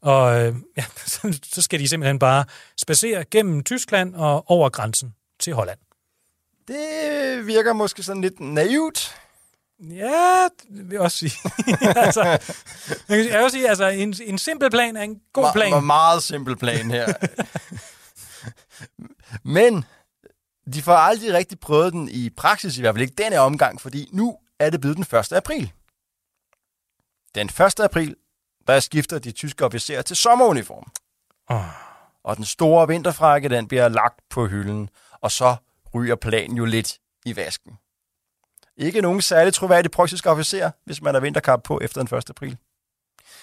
Og 0.01 0.41
øh, 0.41 0.55
ja, 0.77 0.85
så 1.55 1.63
skal 1.63 1.81
de 1.81 1.89
simpelthen 1.89 2.19
bare 2.19 2.45
spacere 2.81 3.25
gennem 3.25 3.63
Tyskland 3.63 4.15
og 4.15 4.51
over 4.51 4.69
grænsen 4.69 5.15
til 5.41 5.53
Holland. 5.53 5.79
Det 6.69 7.47
virker 7.47 7.73
måske 7.73 8.03
sådan 8.03 8.23
lidt 8.23 8.41
naivt. 8.41 9.17
Ja, 9.81 10.49
det 10.69 10.89
vil 10.89 10.93
jeg 10.93 11.01
også 11.01 11.19
sige. 11.19 11.33
altså, 12.07 12.23
jeg 13.09 13.19
vil 13.19 13.37
også 13.37 13.57
sige, 13.57 13.69
altså 13.69 13.89
en, 13.89 14.15
en 14.25 14.39
simpel 14.39 14.71
plan 14.71 14.97
er 14.97 15.03
en 15.03 15.21
god 15.33 15.53
plan. 15.53 15.73
Ma- 15.73 15.81
meget 15.81 16.23
simpel 16.23 16.57
plan 16.57 16.91
her. 16.91 17.13
Men 19.59 19.85
de 20.73 20.83
får 20.83 20.93
aldrig 20.93 21.35
rigtig 21.35 21.61
prøvet 21.61 21.93
den 21.93 22.09
i 22.09 22.31
praksis, 22.31 22.79
i 22.79 22.81
hvert 22.81 22.95
fald 22.95 23.03
ikke 23.03 23.23
denne 23.23 23.39
omgang, 23.39 23.81
fordi 23.81 24.09
nu 24.13 24.39
er 24.59 24.71
det 24.71 24.81
blevet 24.81 24.97
den 24.97 25.19
1. 25.19 25.33
april. 25.33 25.73
Den 27.35 27.47
1. 27.47 27.81
april, 27.81 28.17
der 28.67 28.81
skifter 28.81 29.19
de 29.19 29.33
tyske 29.33 29.65
officerer 29.65 30.03
til 30.03 30.17
sommeruniform. 30.17 30.93
Oh. 31.49 31.65
Og 32.25 32.37
den 32.37 32.45
store 32.45 32.89
vinterfrakke, 32.89 33.49
den 33.49 33.69
bliver 33.69 33.89
lagt 33.89 34.21
på 34.31 34.47
hylden, 34.47 34.91
og 35.21 35.31
så 35.31 35.57
ryger 35.95 36.15
planen 36.15 36.57
jo 36.57 36.65
lidt 36.65 36.99
i 37.25 37.37
vasken. 37.37 37.73
Ikke 38.77 39.01
nogen 39.01 39.21
særlig 39.21 39.55
troværdig 39.55 39.91
preussisk 39.91 40.27
officer, 40.27 40.71
hvis 40.85 41.03
man 41.03 41.15
har 41.15 41.21
vinterkap 41.21 41.63
på 41.63 41.81
efter 41.83 42.03
den 42.03 42.17
1. 42.17 42.31
april. 42.31 42.57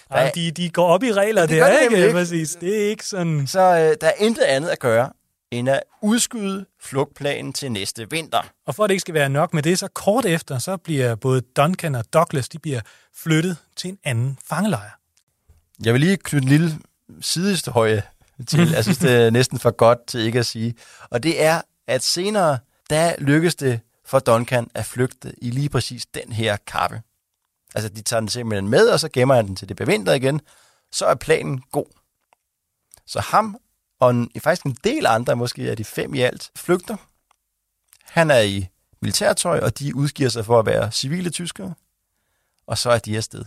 Ej, 0.10 0.32
de, 0.36 0.52
de 0.52 0.70
går 0.70 0.88
op 0.88 1.04
i 1.04 1.14
regler, 1.14 1.42
det, 1.42 1.50
det 1.50 1.60
er 1.60 1.80
ikke, 1.80 1.98
ikke, 1.98 2.12
præcis. 2.12 2.56
Det 2.62 2.84
er 2.84 2.90
ikke 2.90 3.06
sådan... 3.06 3.48
Så 3.48 3.60
øh, 3.60 3.96
der 4.02 4.08
er 4.08 4.14
intet 4.18 4.44
andet 4.44 4.70
at 4.70 4.80
gøre, 4.80 5.12
end 5.52 5.70
at 5.70 5.84
udskyde 6.02 6.66
flugtplanen 6.80 7.54
til 7.54 7.72
næste 7.72 8.10
vinter. 8.10 8.42
Og 8.66 8.76
for 8.76 8.84
at 8.84 8.90
det 8.90 8.94
ikke 8.94 9.02
skal 9.02 9.14
være 9.14 9.30
nok 9.30 9.54
med 9.54 9.64
det, 9.64 9.80
så 9.80 9.88
kort 9.88 10.26
efter, 10.26 10.60
så 10.60 10.78
bliver 10.78 11.16
både 11.16 11.42
Duncan 11.42 11.96
og 11.96 12.14
Douglas, 12.14 12.50
de 12.50 12.60
bliver 12.60 12.82
flyttet 13.16 13.58
til 13.76 13.90
en 13.90 13.98
anden 14.04 14.38
fangelejr. 14.46 14.90
Jeg 15.84 15.94
vil 15.94 16.02
lige 16.02 16.18
knytte 16.18 16.46
en 16.46 16.50
lille 16.50 16.80
sidehistorie 17.22 18.04
til. 18.48 18.70
Jeg 18.76 18.84
synes, 18.84 18.98
det 18.98 19.12
er 19.12 19.30
næsten 19.30 19.60
for 19.60 19.72
godt 19.72 20.08
til 20.08 20.20
ikke 20.20 20.40
at 20.40 20.46
sige. 20.46 20.76
Og 21.10 21.24
det 21.24 21.44
er, 21.44 21.62
at 21.88 22.04
senere, 22.04 22.60
der 22.90 23.16
lykkedes 23.18 23.56
det 23.56 23.80
for 24.06 24.20
Duncan 24.20 24.68
at 24.74 24.86
flygte 24.86 25.34
i 25.38 25.50
lige 25.50 25.70
præcis 25.70 26.06
den 26.06 26.32
her 26.32 26.58
kappe. 26.68 27.02
Altså, 27.76 27.90
de 27.90 28.02
tager 28.02 28.20
den 28.20 28.30
simpelthen 28.30 28.70
med, 28.70 28.90
og 28.90 29.00
så 29.00 29.10
gemmer 29.10 29.36
han 29.36 29.48
den 29.48 29.56
til 29.56 29.70
det 29.70 29.78
bevinter 29.78 30.14
igen. 30.14 30.42
Så 30.92 31.06
er 31.06 31.16
planen 31.16 31.62
god. 31.72 31.86
Så 33.08 33.20
ham 33.20 33.58
og 34.02 34.12
en, 34.12 34.32
faktisk 34.40 34.66
en 34.66 34.78
del 34.84 35.06
andre, 35.06 35.36
måske 35.36 35.70
er 35.70 35.76
de 35.76 35.86
fem 35.86 36.14
i 36.14 36.22
alt, 36.22 36.52
flygter. 36.56 36.98
Han 38.04 38.32
er 38.32 38.40
i 38.40 38.68
militærtøj, 39.02 39.60
og 39.60 39.80
de 39.80 39.96
udgiver 39.96 40.30
sig 40.30 40.46
for 40.46 40.60
at 40.60 40.66
være 40.66 40.92
civile 40.92 41.30
tyskere. 41.30 41.74
Og 42.66 42.78
så 42.78 42.90
er 42.90 43.00
de 43.00 43.18
afsted. 43.18 43.46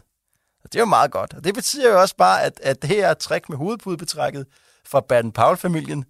Og 0.65 0.73
det 0.73 0.75
er 0.75 0.81
jo 0.81 0.87
meget 0.87 1.11
godt. 1.11 1.35
Og 1.35 1.45
det 1.45 1.55
betyder 1.55 1.91
jo 1.91 2.01
også 2.01 2.17
bare, 2.17 2.43
at, 2.43 2.61
at 2.63 2.83
det 2.83 2.91
her 2.91 3.15
træk 3.15 3.49
med 3.49 3.57
hovedpudebetrækket 3.57 4.47
fra 4.85 5.01
Baden-Powell-familien, 5.01 6.05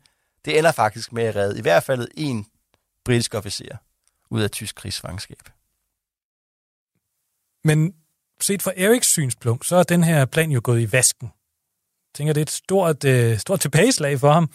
det 0.45 0.59
ender 0.59 0.73
faktisk 0.73 1.13
med 1.13 1.25
at 1.25 1.37
redde 1.37 1.59
i 1.59 1.63
hvert 1.63 1.83
fald 1.83 2.09
en 2.15 2.47
britisk 3.05 3.35
officer 3.35 3.77
ud 4.31 4.43
af 4.43 4.51
tysk 4.51 4.75
krigsfangskab. 4.75 5.49
Men 7.65 7.95
set 8.41 8.63
fra 8.63 8.73
Eriks 8.77 9.09
synspunkt, 9.09 9.67
så 9.67 9.77
er 9.77 9.83
den 9.83 10.05
her 10.05 10.25
plan 10.25 10.51
jo 10.51 10.61
gået 10.65 10.81
i 10.81 10.93
vasken 10.93 11.33
tænker, 12.15 12.33
det 12.33 12.41
er 12.41 12.45
et 12.45 12.51
stort, 12.51 13.05
øh, 13.05 13.39
stort 13.39 13.61
tilbageslag 13.61 14.21
for 14.21 14.33
ham. 14.33 14.51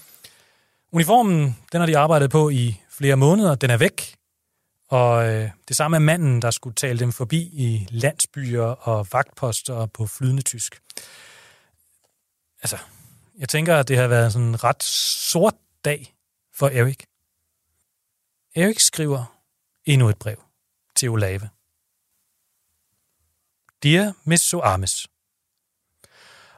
Uniformen, 0.92 1.58
den 1.72 1.80
har 1.80 1.86
de 1.86 1.98
arbejdet 1.98 2.32
på 2.32 2.50
i 2.50 2.82
flere 2.90 3.16
måneder. 3.16 3.56
Den 3.56 3.70
er 3.70 3.78
væk. 3.78 4.16
Og 4.88 5.28
øh, 5.28 5.50
det 5.68 5.76
samme 5.76 5.98
er 5.98 6.02
manden, 6.02 6.42
der 6.42 6.52
skulle 6.52 6.76
tale 6.76 7.00
dem 7.00 7.12
forbi 7.12 7.42
i 7.42 7.88
landsbyer 7.90 8.64
og 8.64 9.08
vagtposter 9.12 9.86
på 9.86 10.08
flydende 10.08 10.42
tysk. 10.42 10.82
Altså, 12.62 12.78
jeg 13.40 13.50
tænker, 13.50 13.76
at 13.76 13.88
det 13.88 13.98
har 13.98 14.08
været 14.08 14.34
sådan 14.34 14.48
en 14.48 14.64
ret 14.64 14.84
sort 14.84 15.56
dag 15.86 16.14
for 16.56 16.68
Erik. 16.68 17.06
Erik 18.56 18.80
skriver 18.80 19.40
endnu 19.86 20.10
et 20.10 20.18
brev 20.18 20.44
til 20.96 21.10
Olave. 21.10 21.50
Dear 23.84 24.14
Miss 24.24 24.44
Soames, 24.44 25.08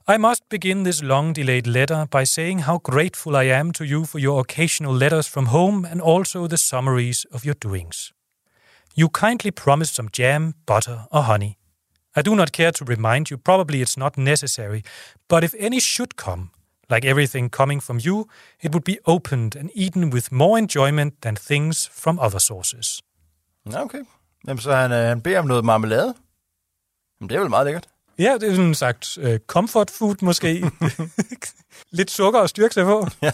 i 0.07 0.17
must 0.17 0.49
begin 0.49 0.83
this 0.83 1.03
long 1.03 1.31
delayed 1.31 1.67
letter 1.67 2.07
by 2.09 2.23
saying 2.23 2.59
how 2.59 2.79
grateful 2.79 3.35
I 3.35 3.43
am 3.43 3.71
to 3.73 3.85
you 3.85 4.05
for 4.05 4.17
your 4.19 4.39
occasional 4.39 4.93
letters 4.93 5.27
from 5.27 5.47
home 5.47 5.85
and 5.85 6.01
also 6.01 6.47
the 6.47 6.57
summaries 6.57 7.25
of 7.31 7.45
your 7.45 7.53
doings. 7.53 8.11
You 8.95 9.09
kindly 9.09 9.51
promised 9.51 9.95
some 9.95 10.09
jam, 10.11 10.55
butter, 10.65 11.05
or 11.11 11.23
honey. 11.23 11.57
I 12.15 12.23
do 12.23 12.35
not 12.35 12.51
care 12.51 12.71
to 12.71 12.85
remind 12.85 13.29
you, 13.29 13.37
probably 13.37 13.81
it's 13.81 13.95
not 13.95 14.17
necessary, 14.17 14.83
but 15.29 15.43
if 15.43 15.53
any 15.59 15.79
should 15.79 16.15
come, 16.15 16.49
like 16.89 17.05
everything 17.05 17.49
coming 17.49 17.79
from 17.79 17.99
you, 17.99 18.27
it 18.59 18.73
would 18.73 18.83
be 18.83 18.99
opened 19.05 19.55
and 19.55 19.69
eaten 19.75 20.09
with 20.09 20.31
more 20.31 20.57
enjoyment 20.57 21.21
than 21.21 21.35
things 21.35 21.89
from 21.93 22.19
other 22.19 22.39
sources. 22.39 23.01
Okay. 23.73 24.03
Jamen, 24.47 24.61
så 24.61 24.75
han, 24.75 24.91
øh, 24.91 25.07
han 25.07 25.21
beder 25.21 25.39
om 25.39 25.45
noget 25.45 25.65
marmelade. 25.65 26.13
Jamen, 27.19 27.29
det 27.29 27.35
er 27.35 27.39
vel 27.39 27.49
meget 27.49 27.65
lækkert. 27.65 27.87
Ja, 28.19 28.37
det 28.41 28.49
er 28.49 28.55
sådan 28.55 28.75
sagt 28.75 29.17
uh, 29.17 29.37
comfort 29.47 29.91
food 29.91 30.15
måske. 30.21 30.71
Lidt 31.91 32.11
sukker 32.11 32.39
og 32.39 32.49
styrke 32.49 32.73
sig 32.73 32.85
på. 32.85 33.07
Ja. 33.21 33.31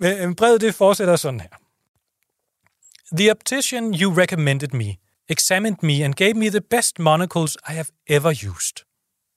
Men 0.00 0.34
brevet 0.34 0.60
det 0.60 0.74
fortsætter 0.74 1.16
sådan 1.16 1.40
her. 1.40 1.48
The 3.16 3.30
optician 3.30 3.94
you 3.94 4.14
recommended 4.14 4.68
me 4.72 4.96
examined 5.28 5.82
me 5.82 6.04
and 6.04 6.14
gave 6.14 6.34
me 6.34 6.50
the 6.50 6.60
best 6.60 6.98
monocles 6.98 7.56
I 7.68 7.72
have 7.72 7.90
ever 8.06 8.30
used. 8.30 8.84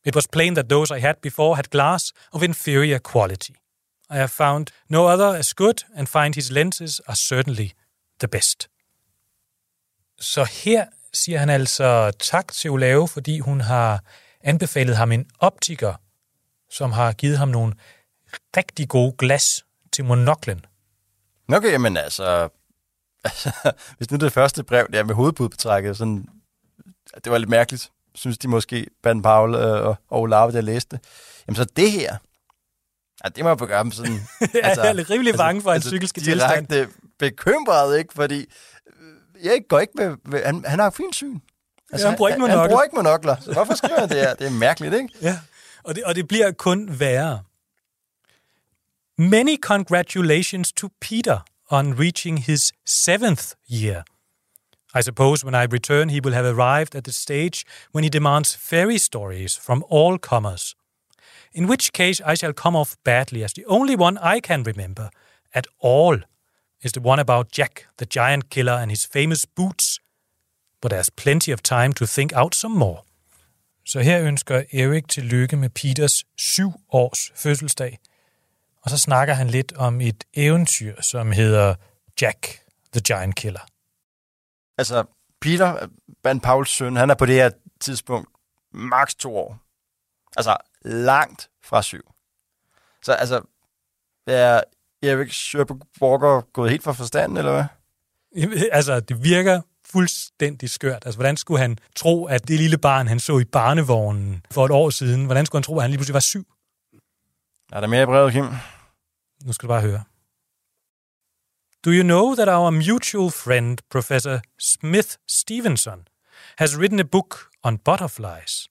It 0.06 0.16
was 0.16 0.28
plain 0.28 0.56
that 0.56 0.70
those 0.70 0.98
I 0.98 1.00
had 1.00 1.16
before 1.22 1.56
had 1.56 1.70
glass 1.70 2.14
of 2.32 2.44
inferior 2.44 3.00
quality. 3.00 3.54
I 4.10 4.16
have 4.16 4.32
found 4.32 4.72
no 4.90 5.08
other 5.08 5.36
as 5.40 5.54
good 5.54 5.84
and 5.96 6.08
find 6.08 6.36
his 6.36 6.52
lenses 6.52 7.02
are 7.08 7.16
certainly 7.16 7.72
the 8.20 8.28
best. 8.28 8.70
Så 10.20 10.44
her 10.44 10.86
siger 11.14 11.40
han 11.40 11.50
altså 11.50 12.12
tak 12.20 12.48
til 12.54 12.72
Olave, 12.72 13.08
fordi 13.08 13.40
hun 13.40 13.62
har 13.62 14.04
anbefalet 14.44 14.98
ham 14.98 15.12
en 15.12 15.26
optiker, 15.40 15.94
som 16.72 16.92
har 16.92 17.14
givet 17.14 17.38
ham 17.38 17.48
nogle 17.48 17.74
rigtig 18.58 18.90
gode 18.90 19.16
glas 19.18 19.66
til 19.92 20.06
monoklen. 20.06 20.66
Okay, 21.54 21.76
men 21.76 21.98
altså, 21.98 22.50
altså 23.24 23.52
hvis 23.98 24.12
nu 24.12 24.18
det 24.18 24.34
første 24.34 24.64
brev 24.64 24.88
der 24.94 25.04
med 25.04 25.16
hovedbudbetrækket, 25.16 25.98
sådan, 25.98 26.28
det 27.24 27.32
var 27.32 27.38
lidt 27.38 27.50
mærkeligt, 27.50 27.92
synes 28.16 28.38
de 28.38 28.48
måske, 28.48 28.88
Ben 29.04 29.22
Paul 29.22 29.56
øh, 29.56 29.88
og 29.88 29.98
Olave, 30.10 30.52
der 30.52 30.62
læste. 30.62 31.00
Jamen 31.48 31.56
så 31.56 31.66
det 31.76 31.92
her, 31.92 32.18
ja, 33.24 33.30
det 33.30 33.44
må 33.44 33.50
jeg 33.50 33.58
gøre 33.58 33.84
dem 33.84 33.92
sådan... 33.92 34.20
altså, 34.64 34.82
jeg 34.82 34.90
er 34.90 34.94
lidt 34.94 35.10
rimelig 35.10 35.36
bange 35.36 35.62
for 35.62 35.72
hans 35.72 35.78
altså, 35.78 35.90
psykiske 35.90 36.22
tilstand. 36.22 36.68
Direkte 36.68 36.94
bekymret, 37.20 37.98
ikke? 37.98 38.14
Fordi 38.14 38.40
øh, 38.40 39.46
jeg 39.46 39.62
går 39.70 39.80
ikke 39.80 39.94
med... 39.96 40.18
med 40.26 40.44
han, 40.46 40.66
han 40.66 40.80
har 40.80 40.90
fint 40.90 41.16
syn. 41.16 41.40
Altså, 41.92 42.08
ja, 42.08 42.10
han 42.12 42.18
bruger 42.18 42.30
ikke 42.30 42.40
monokler. 42.40 42.62
Han 42.62 42.70
bruger 42.70 42.84
ikke 42.84 42.96
monokler, 42.96 43.36
hvorfor 43.54 43.76
skriver 43.76 44.00
han 44.00 44.10
det 44.10 44.18
her? 44.18 44.34
Det 44.34 44.48
er 44.48 44.52
mærkeligt, 44.52 44.94
ikke? 44.94 45.10
Ja, 45.22 45.40
og 45.84 45.96
det, 45.96 46.04
og 46.04 46.16
det 46.16 46.28
bliver 46.28 46.52
kun 46.52 47.00
værre. 47.00 47.44
Many 49.18 49.58
congratulations 49.62 50.72
to 50.72 50.88
Peter 51.02 51.40
on 51.70 52.00
reaching 52.00 52.44
his 52.44 52.74
seventh 52.86 53.44
year. 53.70 54.04
I 54.96 55.02
suppose 55.02 55.46
when 55.46 55.54
I 55.54 55.66
return, 55.66 56.10
he 56.10 56.20
will 56.24 56.34
have 56.34 56.46
arrived 56.46 56.96
at 56.96 57.04
the 57.04 57.12
stage 57.12 57.66
when 57.94 58.04
he 58.04 58.10
demands 58.10 58.56
fairy 58.56 58.98
stories 58.98 59.58
from 59.58 59.84
all 59.92 60.18
comers. 60.18 60.76
In 61.52 61.68
which 61.68 61.92
case, 61.94 62.22
I 62.26 62.36
shall 62.36 62.54
come 62.54 62.76
off 62.76 62.96
badly, 63.04 63.44
as 63.44 63.54
the 63.54 63.66
only 63.68 63.96
one 63.96 64.18
I 64.18 64.40
can 64.40 64.64
remember 64.64 65.10
at 65.54 65.68
all 65.80 66.18
is 66.82 66.92
the 66.92 67.02
one 67.02 67.20
about 67.20 67.52
Jack, 67.52 67.88
the 67.98 68.06
giant 68.06 68.50
killer, 68.50 68.74
and 68.74 68.90
his 68.90 69.06
famous 69.06 69.46
boots. 69.46 70.00
But 70.82 70.92
there's 70.92 71.10
plenty 71.18 71.52
of 71.54 71.60
time 71.62 71.94
to 71.94 72.06
think 72.06 72.32
out 72.36 72.56
some 72.56 72.76
more. 72.76 73.02
Så 73.86 74.00
her 74.00 74.22
ønsker 74.22 74.64
Erik 74.74 75.08
til 75.08 75.24
lykke 75.24 75.56
med 75.58 75.70
Peters 75.70 76.24
syv 76.38 76.72
års 76.90 77.32
fødselsdag. 77.36 78.00
Og 78.82 78.90
så 78.90 78.98
snakker 78.98 79.34
han 79.34 79.48
lidt 79.48 79.74
om 79.74 80.02
et 80.02 80.24
eventyr, 80.34 81.02
som 81.02 81.32
hedder 81.32 81.76
Jack, 82.22 82.60
the 82.94 83.02
Giant 83.08 83.36
Killer. 83.36 83.66
Altså, 84.78 85.04
Peter, 85.42 85.88
Van 86.24 86.40
Pauls 86.40 86.70
søn, 86.70 86.96
han 86.96 87.10
er 87.10 87.16
på 87.16 87.26
det 87.26 87.36
her 87.36 87.50
tidspunkt 87.80 88.30
maks 88.72 89.16
to 89.16 89.38
år. 89.38 89.58
Altså, 90.38 90.58
langt 90.82 91.50
fra 91.64 91.82
syv. 91.82 92.12
Så 93.02 93.14
altså, 93.14 93.42
er 94.28 94.62
Erik 95.04 95.34
Walker 96.02 96.42
gået 96.54 96.72
helt 96.72 96.84
fra 96.84 96.92
forstanden, 96.92 97.38
eller 97.38 97.52
hvad? 97.52 97.66
Altså, 98.72 99.00
det 99.00 99.24
virker 99.24 99.62
fuldstændig 99.92 100.70
skørt. 100.70 101.06
Altså, 101.06 101.18
hvordan 101.18 101.38
skulle 101.38 101.62
han 101.62 101.78
tro, 101.96 102.26
at 102.26 102.48
det 102.48 102.60
lille 102.60 102.78
barn, 102.78 103.08
han 103.08 103.20
så 103.20 103.40
i 103.40 103.46
barnevognen 103.46 104.46
for 104.52 104.66
et 104.66 104.72
år 104.72 104.90
siden, 104.90 105.26
hvordan 105.26 105.46
skulle 105.46 105.60
han 105.60 105.64
tro, 105.64 105.76
at 105.78 105.82
han 105.82 105.92
lige 105.92 105.98
pludselig 105.98 106.14
var 106.14 106.20
syv? 106.20 106.46
Er 107.72 107.80
der 107.80 107.88
mere 107.88 108.04
i 108.04 108.06
brevet, 108.06 108.34
Kim? 108.34 108.46
Nu 109.46 109.54
skal 109.54 109.68
du 109.68 109.74
bare 109.74 109.82
høre. 109.82 110.04
Do 111.86 111.92
you 111.92 112.04
know 112.04 112.36
that 112.36 112.50
our 112.50 112.70
mutual 112.70 113.32
friend, 113.32 113.78
Professor 113.90 114.40
Smith 114.60 115.10
Stevenson, 115.28 116.08
has 116.58 116.78
written 116.78 117.00
a 117.00 117.04
book 117.04 117.50
on 117.64 117.78
butterflies? 117.78 118.70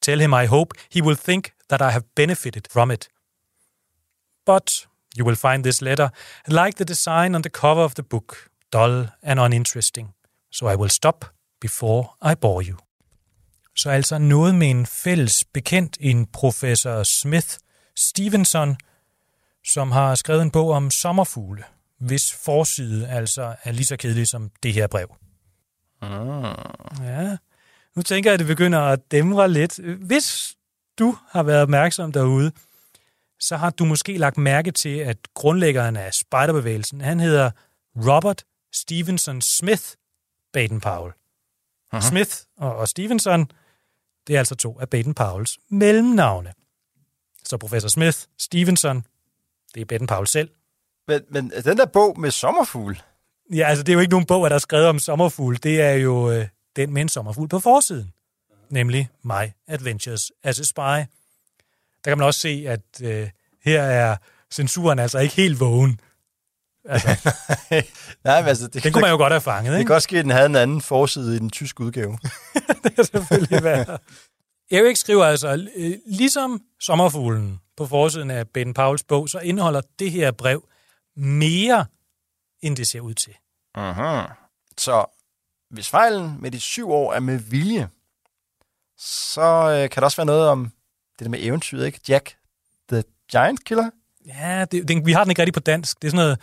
Tell 0.00 0.20
him 0.20 0.32
I 0.32 0.46
hope 0.46 0.74
he 0.92 1.02
will 1.02 1.16
think 1.16 1.52
that 1.68 1.80
I 1.80 1.90
have 1.90 2.04
benefited 2.14 2.68
from 2.70 2.90
it. 2.90 3.08
But 4.46 4.86
you 5.16 5.24
will 5.24 5.36
find 5.36 5.64
this 5.64 5.80
letter, 5.80 6.10
like 6.46 6.76
the 6.76 6.84
design 6.84 7.34
on 7.34 7.42
the 7.42 7.50
cover 7.50 7.82
of 7.82 7.94
the 7.94 8.02
book, 8.02 8.50
dull 8.70 9.08
and 9.22 9.40
uninteresting. 9.40 10.13
So 10.54 10.68
I 10.68 10.76
will 10.76 10.90
stop 10.90 11.24
before 11.60 12.32
I 12.32 12.34
bore 12.40 12.64
you. 12.64 12.76
Så 13.76 13.90
altså 13.90 14.18
noget 14.18 14.54
med 14.54 14.70
en 14.70 14.86
fælles 14.86 15.44
bekendt, 15.54 15.96
en 16.00 16.26
professor 16.26 17.02
Smith 17.02 17.48
Stevenson, 17.96 18.76
som 19.66 19.90
har 19.92 20.14
skrevet 20.14 20.42
en 20.42 20.50
bog 20.50 20.70
om 20.70 20.90
sommerfugle, 20.90 21.64
hvis 22.00 22.32
forside 22.44 23.08
altså 23.08 23.54
er 23.64 23.72
lige 23.72 23.84
så 23.84 23.96
kedelig 23.96 24.28
som 24.28 24.50
det 24.62 24.72
her 24.72 24.86
brev. 24.86 25.14
Ah. 26.02 26.56
Ja, 27.00 27.36
nu 27.96 28.02
tænker 28.02 28.30
jeg, 28.30 28.34
at 28.34 28.40
det 28.40 28.46
begynder 28.46 28.80
at 28.80 29.10
dæmre 29.10 29.48
lidt. 29.48 29.78
Hvis 30.06 30.56
du 30.98 31.16
har 31.28 31.42
været 31.42 31.62
opmærksom 31.62 32.12
derude, 32.12 32.52
så 33.40 33.56
har 33.56 33.70
du 33.70 33.84
måske 33.84 34.18
lagt 34.18 34.38
mærke 34.38 34.70
til, 34.70 34.98
at 34.98 35.16
grundlæggeren 35.34 35.96
af 35.96 36.14
spejderbevægelsen, 36.14 37.00
han 37.00 37.20
hedder 37.20 37.50
Robert 37.96 38.44
Stevenson 38.72 39.40
Smith 39.40 39.84
Baden-Powell. 40.58 41.12
Uh-huh. 41.94 42.08
Smith 42.08 42.36
og, 42.56 42.76
og 42.76 42.88
Stevenson, 42.88 43.50
det 44.26 44.34
er 44.34 44.38
altså 44.38 44.54
to 44.54 44.80
af 44.80 44.86
Baden-Powells 44.94 45.56
mellemnavne. 45.68 46.52
Så 47.44 47.56
professor 47.56 47.88
Smith, 47.88 48.18
Stevenson, 48.38 49.04
det 49.74 49.90
er 49.90 49.94
Baden-Powell 49.94 50.26
selv. 50.26 50.50
Men, 51.08 51.20
men 51.28 51.50
den 51.50 51.76
der 51.76 51.86
bog 51.86 52.20
med 52.20 52.30
sommerfugl, 52.30 53.02
Ja, 53.52 53.68
altså 53.68 53.82
det 53.82 53.92
er 53.92 53.94
jo 53.94 54.00
ikke 54.00 54.10
nogen 54.10 54.26
bog, 54.26 54.50
der 54.50 54.54
er 54.54 54.58
skrevet 54.58 54.86
om 54.86 54.98
sommerfugl. 54.98 55.58
Det 55.62 55.80
er 55.80 55.92
jo 55.92 56.30
øh, 56.30 56.48
den 56.76 56.92
med 56.92 57.02
en 57.02 57.08
sommerfugl 57.08 57.48
på 57.48 57.58
forsiden. 57.58 58.12
Nemlig 58.70 59.08
My 59.22 59.52
Adventures 59.68 60.32
as 60.42 60.60
a 60.60 60.62
Spy. 60.62 61.08
Der 62.04 62.10
kan 62.10 62.18
man 62.18 62.26
også 62.26 62.40
se, 62.40 62.64
at 62.68 62.80
øh, 63.02 63.30
her 63.64 63.82
er 63.82 64.16
censuren 64.50 64.98
altså 64.98 65.18
ikke 65.18 65.34
helt 65.34 65.60
vågen. 65.60 66.00
Altså, 66.88 67.08
Nej, 68.24 68.40
men 68.40 68.48
altså, 68.48 68.68
det, 68.68 68.84
den 68.84 68.92
kunne 68.92 69.00
man 69.00 69.10
jo 69.10 69.16
godt 69.16 69.32
have 69.32 69.40
fanget, 69.40 69.72
det 69.72 69.78
ikke? 69.78 69.88
kan 69.88 69.94
også 69.94 70.04
ske, 70.04 70.18
at 70.18 70.24
den 70.24 70.32
havde 70.32 70.46
en 70.46 70.56
anden 70.56 70.80
forside 70.80 71.36
i 71.36 71.38
den 71.38 71.50
tyske 71.50 71.80
udgave. 71.80 72.18
det 72.84 72.94
kan 72.94 73.04
selvfølgelig 73.04 73.62
være. 73.62 73.98
Erik 74.70 74.96
skriver 74.96 75.24
altså, 75.24 75.68
øh, 75.76 75.92
ligesom 76.06 76.62
sommerfuglen 76.80 77.60
på 77.76 77.86
forsiden 77.86 78.30
af 78.30 78.48
Ben 78.48 78.74
Pauls 78.74 79.02
bog, 79.02 79.28
så 79.28 79.38
indeholder 79.38 79.80
det 79.98 80.10
her 80.10 80.30
brev 80.30 80.68
mere, 81.16 81.86
end 82.62 82.76
det 82.76 82.88
ser 82.88 83.00
ud 83.00 83.14
til. 83.14 83.32
Uh-huh. 83.78 84.32
Så 84.78 85.04
hvis 85.70 85.88
fejlen 85.88 86.36
med 86.40 86.50
de 86.50 86.60
syv 86.60 86.90
år 86.90 87.12
er 87.12 87.20
med 87.20 87.38
vilje, 87.38 87.88
så 88.98 89.70
øh, 89.70 89.90
kan 89.90 90.00
der 90.00 90.04
også 90.04 90.16
være 90.16 90.26
noget 90.26 90.48
om 90.48 90.64
det 91.18 91.24
der 91.24 91.28
med 91.28 91.38
eventyret, 91.42 91.86
ikke? 91.86 92.00
Jack 92.08 92.36
the 92.88 93.04
Giant 93.32 93.64
Killer? 93.64 93.90
Ja, 94.26 94.64
det, 94.72 94.88
det, 94.88 95.06
vi 95.06 95.12
har 95.12 95.24
den 95.24 95.30
ikke 95.30 95.42
rigtig 95.42 95.54
på 95.54 95.60
dansk. 95.60 96.02
Det 96.02 96.08
er 96.08 96.10
sådan 96.10 96.24
noget 96.24 96.38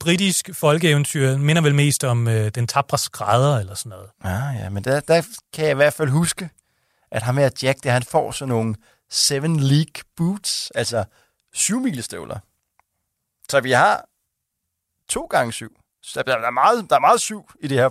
britisk 0.00 0.50
folkeeventyr. 0.54 1.36
Minder 1.36 1.62
vel 1.62 1.74
mest 1.74 2.04
om 2.04 2.28
øh, 2.28 2.48
den 2.48 2.66
tabre 2.66 2.98
skrædder 2.98 3.58
eller 3.58 3.74
sådan 3.74 3.90
noget. 3.90 4.10
Ah, 4.20 4.56
ja, 4.56 4.68
men 4.68 4.84
der, 4.84 5.00
der 5.00 5.22
kan 5.52 5.64
jeg 5.64 5.72
i 5.72 5.74
hvert 5.74 5.92
fald 5.92 6.08
huske, 6.08 6.50
at 7.10 7.22
ham 7.22 7.36
her 7.36 7.50
Jack, 7.62 7.84
der 7.84 7.90
han 7.90 8.02
får 8.02 8.30
sådan 8.30 8.48
nogle 8.48 8.74
Seven 9.10 9.60
League 9.60 10.02
Boots, 10.16 10.70
altså 10.74 11.04
syv 11.54 11.80
milestøvler. 11.80 12.38
Så 13.50 13.60
vi 13.60 13.70
har 13.72 14.04
to 15.08 15.22
gange 15.22 15.52
syv. 15.52 15.76
Så 16.02 16.22
der 16.26 16.36
er 16.36 16.50
meget, 16.50 16.90
der 16.90 16.96
er 16.96 17.00
meget 17.00 17.20
syv 17.20 17.50
i 17.60 17.68
det 17.68 17.78
her 17.78 17.88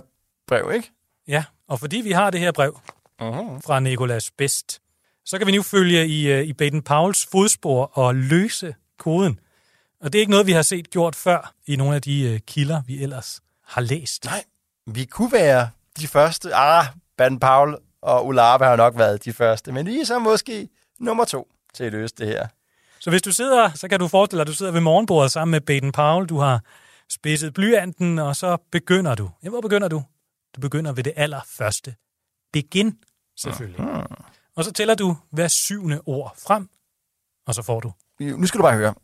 brev, 0.48 0.72
ikke? 0.74 0.90
Ja, 1.28 1.44
og 1.68 1.80
fordi 1.80 1.96
vi 1.96 2.12
har 2.12 2.30
det 2.30 2.40
her 2.40 2.52
brev 2.52 2.80
Uh-huh. 3.22 3.60
fra 3.66 3.80
Nikolas 3.80 4.30
Best, 4.30 4.80
så 5.24 5.38
kan 5.38 5.46
vi 5.46 5.52
nu 5.56 5.62
følge 5.62 6.06
i, 6.06 6.32
øh, 6.32 6.44
i 6.44 6.52
Baden 6.52 6.82
Pauls 6.82 7.26
fodspor 7.32 7.84
og 7.98 8.14
løse 8.14 8.74
koden. 8.98 9.40
Og 10.00 10.12
det 10.12 10.18
er 10.18 10.20
ikke 10.20 10.30
noget, 10.30 10.46
vi 10.46 10.52
har 10.52 10.62
set 10.62 10.90
gjort 10.90 11.16
før 11.16 11.54
i 11.66 11.76
nogle 11.76 11.94
af 11.94 12.02
de 12.02 12.22
øh, 12.22 12.40
kilder, 12.40 12.82
vi 12.86 13.02
ellers 13.02 13.40
har 13.66 13.80
læst. 13.80 14.24
Nej, 14.24 14.44
vi 14.86 15.04
kunne 15.04 15.32
være 15.32 15.70
de 16.00 16.08
første. 16.08 16.54
Ah, 16.54 16.84
Baden 17.16 17.40
Paul 17.40 17.76
og 18.02 18.26
Ulave 18.26 18.64
har 18.64 18.76
nok 18.76 18.98
været 18.98 19.24
de 19.24 19.32
første, 19.32 19.72
men 19.72 19.86
vi 19.86 20.00
er 20.00 20.04
så 20.04 20.18
måske 20.18 20.68
nummer 21.00 21.24
to 21.24 21.48
til 21.74 21.84
at 21.84 21.92
løse 21.92 22.14
det 22.18 22.26
her. 22.26 22.48
Så 23.00 23.10
hvis 23.10 23.22
du 23.22 23.32
sidder, 23.32 23.70
så 23.74 23.88
kan 23.88 24.00
du 24.00 24.08
forestille 24.08 24.38
dig, 24.38 24.42
at 24.42 24.46
du 24.46 24.54
sidder 24.54 24.72
ved 24.72 24.80
morgenbordet 24.80 25.32
sammen 25.32 25.50
med 25.50 25.60
Baden 25.60 25.92
Powell. 25.92 26.28
Du 26.28 26.38
har 26.38 26.60
spidset 27.10 27.54
blyanten, 27.54 28.18
og 28.18 28.36
så 28.36 28.56
begynder 28.72 29.14
du. 29.14 29.30
Ja, 29.42 29.48
hvor 29.48 29.60
begynder 29.60 29.88
du? 29.88 30.02
Du 30.56 30.60
begynder 30.60 30.92
ved 30.92 31.04
det 31.04 31.12
allerførste. 31.16 31.94
Begin, 32.52 32.98
selvfølgelig. 33.36 33.80
Uh-huh. 33.80 34.24
Og 34.56 34.64
så 34.64 34.72
tæller 34.72 34.94
du 34.94 35.16
hver 35.30 35.48
syvende 35.48 36.00
ord 36.06 36.36
frem, 36.46 36.68
og 37.46 37.54
så 37.54 37.62
får 37.62 37.80
du. 37.80 37.92
Nu 38.20 38.46
skal 38.46 38.58
du 38.58 38.62
bare 38.62 38.76
høre. 38.76 38.94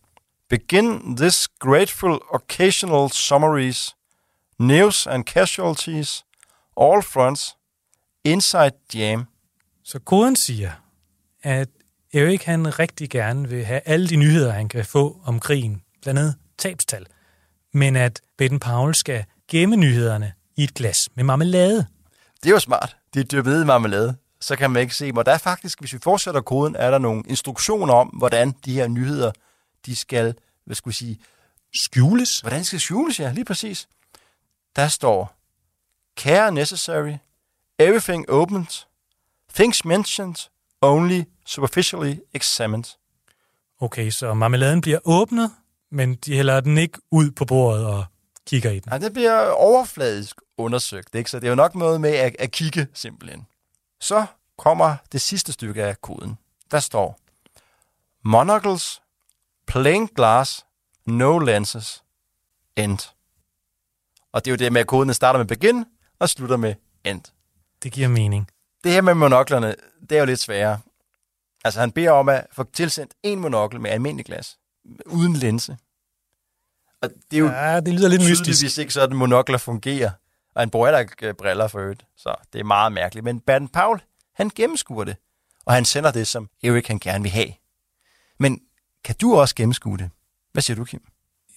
Begin 0.51 1.17
this 1.17 1.49
grateful 1.59 2.19
occasional 2.35 3.11
summaries, 3.11 3.95
news 4.59 5.07
and 5.07 5.25
casualties, 5.25 6.25
all 6.81 7.03
fronts, 7.03 7.57
inside 8.25 8.73
jam. 8.95 9.27
Så 9.85 9.99
koden 9.99 10.37
siger, 10.37 10.73
at 11.43 11.69
Erik 12.15 12.43
han 12.43 12.79
rigtig 12.79 13.11
gerne 13.11 13.49
vil 13.49 13.65
have 13.65 13.81
alle 13.85 14.09
de 14.09 14.17
nyheder, 14.17 14.53
han 14.53 14.69
kan 14.69 14.85
få 14.85 15.21
om 15.25 15.41
krigen, 15.41 15.83
blandt 16.03 16.21
andet 16.21 16.35
tabstal, 16.59 17.07
men 17.73 17.97
at 17.97 18.21
Baden 18.39 18.59
Powell 18.61 18.95
skal 18.95 19.25
gemme 19.51 19.77
nyhederne 19.77 20.33
i 20.57 20.65
et 20.65 20.75
glas 20.75 21.09
med 21.15 21.25
marmelade. 21.25 21.87
Det 22.43 22.47
er 22.47 22.51
jo 22.51 22.59
smart. 22.59 22.97
Det 23.15 23.21
er 23.21 23.25
dyppet 23.25 23.63
i 23.63 23.65
marmelade. 23.65 24.17
Så 24.41 24.57
kan 24.57 24.71
man 24.71 24.83
ikke 24.83 24.95
se, 24.95 25.13
hvor 25.13 25.23
der 25.23 25.33
er 25.33 25.39
faktisk, 25.39 25.81
hvis 25.81 25.93
vi 25.93 25.99
fortsætter 26.03 26.41
koden, 26.41 26.77
er 26.77 26.91
der 26.91 26.99
nogle 26.99 27.23
instruktioner 27.27 27.95
om, 27.95 28.09
hvordan 28.09 28.55
de 28.65 28.75
her 28.75 28.89
nyheder, 28.89 29.33
de 29.87 29.97
skal, 29.97 30.35
hvad 30.64 30.76
skulle 30.76 30.93
jeg 30.93 30.97
sige, 30.97 31.20
Skjules? 31.74 32.41
hvordan 32.41 32.64
skal 32.64 32.80
skjules, 32.80 33.20
ja, 33.20 33.32
lige 33.32 33.45
præcis. 33.45 33.89
Der 34.76 34.89
står, 34.89 35.37
care 36.16 36.53
necessary, 36.53 37.14
everything 37.78 38.30
opened, 38.30 38.87
things 39.55 39.85
mentioned, 39.85 40.37
only 40.80 41.22
superficially 41.47 42.16
examined. 42.35 42.85
Okay, 43.80 44.11
så 44.11 44.35
marmeladen 44.35 44.80
bliver 44.80 44.99
åbnet, 45.05 45.51
men 45.91 46.14
de 46.14 46.37
hælder 46.37 46.61
den 46.61 46.78
ikke 46.78 46.99
ud 47.11 47.30
på 47.30 47.45
bordet 47.45 47.87
og 47.87 48.05
kigger 48.47 48.70
i 48.70 48.74
den. 48.74 48.82
Nej, 48.87 48.99
det 48.99 49.12
bliver 49.12 49.49
overfladisk 49.51 50.37
undersøgt, 50.57 51.14
ikke? 51.14 51.30
så 51.30 51.41
det 51.41 51.47
er 51.47 51.51
jo 51.51 51.55
nok 51.55 51.74
noget 51.74 52.01
med 52.01 52.11
at, 52.11 52.37
at 52.39 52.51
kigge 52.51 52.87
simpelthen. 52.95 53.47
Så 54.01 54.26
kommer 54.59 54.97
det 55.12 55.20
sidste 55.20 55.53
stykke 55.53 55.85
af 55.85 56.01
koden. 56.01 56.39
Der 56.70 56.80
står, 56.80 57.18
monocles, 58.24 59.03
plain 59.67 60.07
glass, 60.07 60.67
no 61.07 61.39
lenses, 61.39 62.05
end. 62.77 62.99
Og 64.33 64.45
det 64.45 64.51
er 64.51 64.53
jo 64.53 64.57
det 64.57 64.73
med, 64.73 64.81
at 64.81 64.87
koden 64.87 65.15
starter 65.15 65.39
med 65.39 65.47
begin 65.47 65.85
og 66.19 66.29
slutter 66.29 66.57
med 66.57 66.75
end. 67.05 67.21
Det 67.83 67.93
giver 67.93 68.09
mening. 68.09 68.49
Det 68.85 68.93
her 68.93 69.01
med 69.01 69.15
monoklerne, 69.15 69.75
det 70.11 70.12
er 70.12 70.19
jo 70.21 70.27
lidt 70.27 70.41
sværere. 70.41 70.81
Altså, 71.65 71.81
han 71.81 71.93
beder 71.93 72.11
om 72.11 72.29
at 72.29 72.47
få 72.53 72.65
tilsendt 72.73 73.15
en 73.23 73.39
monokkel 73.41 73.81
med 73.81 73.91
almindelig 73.91 74.27
glas, 74.27 74.59
uden 75.07 75.33
linse. 75.33 75.77
Og 77.03 77.11
det 77.31 77.37
er 77.37 77.41
jo 77.41 77.47
Ja, 77.47 77.81
det 77.81 77.95
lyder 77.95 78.09
lidt 78.09 78.23
mystisk. 78.23 78.43
tydeligvis 78.43 78.79
ikke 78.79 78.93
sådan, 78.93 79.17
monokler 79.17 79.59
fungerer. 79.59 80.11
Og 80.55 80.62
han 80.62 80.71
bruger 80.71 80.87
heller 80.87 80.99
ikke 80.99 81.27
øh, 81.29 81.35
briller 81.35 81.69
for 81.69 81.79
øvrigt, 81.81 82.07
så 82.17 82.35
det 82.53 82.61
er 82.61 82.65
meget 82.65 82.93
mærkeligt. 82.93 83.25
Men 83.25 83.41
Baden 83.41 83.69
Paul, 83.69 84.01
han 84.35 84.51
gennemskuer 84.55 85.05
det, 85.05 85.17
og 85.65 85.75
han 85.75 85.85
sender 85.85 86.11
det, 86.11 86.27
som 86.27 86.49
Erik 86.62 86.89
han 86.89 86.99
gerne 86.99 87.23
vil 87.23 87.31
have. 87.33 87.53
Men 88.39 88.61
kan 89.05 89.15
du 89.21 89.37
også 89.37 89.55
gennemskue 89.55 89.99
det? 89.99 90.11
Hvad 90.53 90.63
siger 90.63 90.77
du, 90.77 90.85
Kim? 90.85 91.03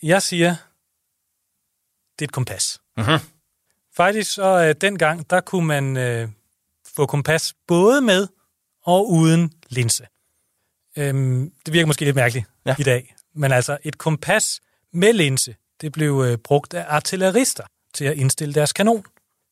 Jeg 0.04 0.22
siger, 0.22 0.50
det 2.20 2.26
er 2.26 2.28
et 2.28 2.32
kompas. 2.32 2.80
Mhm. 2.98 3.20
Faktisk 3.96 4.34
så 4.34 4.64
øh, 4.64 4.76
dengang, 4.82 5.30
der 5.30 5.40
kunne 5.42 5.68
man 5.68 5.98
øh, 5.98 6.30
få 6.96 7.06
kompas 7.06 7.54
både 7.68 8.02
med 8.02 8.28
og 8.84 9.12
uden 9.12 9.54
linse. 9.70 10.08
Øhm, 10.98 11.52
det 11.66 11.74
virker 11.74 11.86
måske 11.88 12.06
lidt 12.06 12.16
mærkeligt 12.16 12.46
Ja. 12.66 12.70
ja. 12.70 12.76
i 12.80 12.84
dag, 12.84 13.16
men 13.36 13.52
altså 13.52 13.78
et 13.84 13.98
kompas 13.98 14.60
med 14.94 15.14
linse, 15.14 15.56
det 15.82 15.92
blev 15.92 16.24
øh, 16.28 16.38
brugt 16.38 16.74
af 16.74 16.86
artillerister 16.88 17.64
til 17.94 18.06
at 18.06 18.18
indstille 18.18 18.54
deres 18.54 18.74
kanon. 18.74 19.04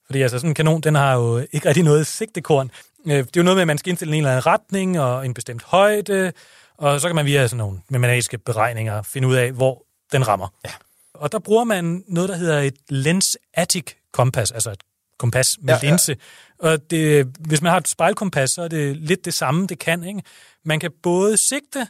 Fordi 0.06 0.22
altså 0.22 0.38
sådan 0.38 0.50
en 0.50 0.56
kanon, 0.56 0.82
den 0.82 0.96
har 0.96 1.14
jo 1.14 1.38
ikke 1.52 1.68
rigtig 1.68 1.84
noget 1.84 2.08
sigtekorn. 2.08 2.72
Øh, 3.06 3.18
det 3.18 3.20
er 3.26 3.32
jo 3.38 3.44
noget 3.44 3.56
med, 3.56 3.62
at 3.62 3.68
man 3.68 3.78
skal 3.78 3.90
indstille 3.90 4.14
en 4.16 4.18
eller 4.18 4.32
anden 4.32 4.46
retning 4.46 5.00
og 5.00 5.26
en 5.26 5.34
bestemt 5.34 5.64
højde, 5.64 6.34
og 6.78 7.02
så 7.02 7.08
kan 7.08 7.16
man 7.16 7.26
via 7.26 7.48
sådan 7.48 7.58
nogle 7.58 7.80
matematiske 7.90 8.38
beregninger 8.38 9.02
finde 9.02 9.28
ud 9.28 9.36
af, 9.36 9.52
hvor 9.52 9.86
den 10.12 10.28
rammer. 10.28 10.48
Ja. 10.66 10.72
Og 11.14 11.32
der 11.32 11.40
bruger 11.40 11.64
man 11.64 12.04
noget, 12.08 12.30
der 12.30 12.36
hedder 12.36 12.60
et 12.60 12.76
lens-attic 12.90 13.94
kompas, 14.14 14.52
altså 14.52 14.72
et 14.72 14.84
kompas 15.20 15.58
med 15.62 15.74
Ja, 15.74 15.80
ja, 15.82 15.86
ja. 15.88 15.92
linse. 15.92 16.18
Og 16.60 16.90
det, 16.90 17.28
hvis 17.40 17.62
man 17.62 17.70
har 17.72 17.80
et 17.80 17.88
spejlkompas, 17.88 18.52
så 18.52 18.62
er 18.62 18.68
det 18.68 18.98
lidt 18.98 19.26
det 19.26 19.34
samme, 19.34 19.68
det 19.68 19.80
kan. 19.80 20.04
Ikke? 20.04 20.22
Man 20.66 20.80
kan 20.80 20.92
både 21.04 21.38
sigte 21.38 21.88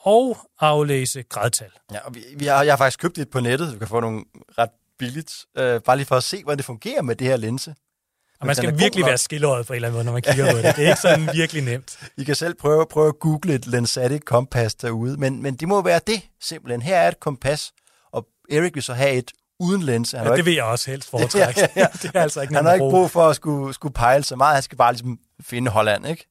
og 0.00 0.38
aflæse 0.60 1.22
gradtal. 1.22 1.70
Ja, 1.92 1.98
og 1.98 2.14
vi, 2.14 2.20
vi 2.36 2.46
har, 2.46 2.62
jeg 2.62 2.72
har 2.72 2.78
faktisk 2.78 2.98
købt 2.98 3.18
et 3.18 3.30
på 3.30 3.40
nettet. 3.40 3.72
Du 3.72 3.78
kan 3.78 3.88
få 3.88 4.00
nogle 4.00 4.24
ret 4.58 4.70
billigt. 4.98 5.32
Øh, 5.58 5.80
bare 5.80 5.96
lige 5.96 6.06
for 6.06 6.16
at 6.16 6.24
se, 6.24 6.42
hvordan 6.42 6.56
det 6.56 6.64
fungerer 6.64 7.02
med 7.02 7.16
det 7.16 7.26
her 7.26 7.36
linse. 7.36 7.74
Og 8.40 8.46
man 8.46 8.56
skal 8.56 8.78
virkelig 8.78 9.06
være 9.06 9.18
skilleret 9.18 9.66
på 9.66 9.72
en 9.72 9.74
eller 9.74 9.88
anden 9.88 9.96
måde, 9.96 10.04
når 10.04 10.12
man 10.12 10.22
kigger 10.22 10.50
på 10.52 10.56
det. 10.56 10.76
Det 10.76 10.84
er 10.84 10.88
ikke 10.88 11.00
sådan 11.00 11.28
virkelig 11.32 11.62
nemt. 11.62 11.98
I 12.16 12.24
kan 12.24 12.34
selv 12.34 12.54
prøve, 12.54 12.86
prøve 12.90 13.08
at 13.08 13.18
google 13.18 13.54
et 13.54 13.66
Lensatic 13.66 14.22
kompas 14.24 14.74
derude, 14.74 15.16
men, 15.16 15.42
men 15.42 15.56
det 15.56 15.68
må 15.68 15.82
være 15.82 16.00
det 16.06 16.22
simpelthen. 16.40 16.82
Her 16.82 16.96
er 16.96 17.08
et 17.08 17.20
kompas, 17.20 17.72
og 18.12 18.26
Erik 18.50 18.74
vil 18.74 18.82
så 18.82 18.94
have 18.94 19.12
et 19.12 19.30
uden 19.60 19.82
linse. 19.82 20.16
Han 20.18 20.26
Ja, 20.26 20.32
det 20.32 20.38
ikke, 20.38 20.44
vil 20.44 20.54
jeg 20.54 20.64
også 20.64 20.90
helst 20.90 21.10
foretrække. 21.10 21.60
Ja, 21.60 21.66
ja, 21.76 21.80
ja. 21.80 21.86
det 22.02 22.10
er 22.14 22.22
altså 22.22 22.40
ikke 22.40 22.54
han 22.54 22.64
har 22.64 22.72
ikke 22.72 22.90
brug 22.90 23.10
for 23.10 23.28
at 23.28 23.36
skulle, 23.36 23.74
skulle 23.74 23.94
pejle 23.94 24.24
så 24.24 24.36
meget. 24.36 24.54
Han 24.54 24.62
skal 24.62 24.78
bare 24.78 24.92
ligesom 24.92 25.18
finde 25.40 25.70
Holland, 25.70 26.06
ikke? 26.06 26.26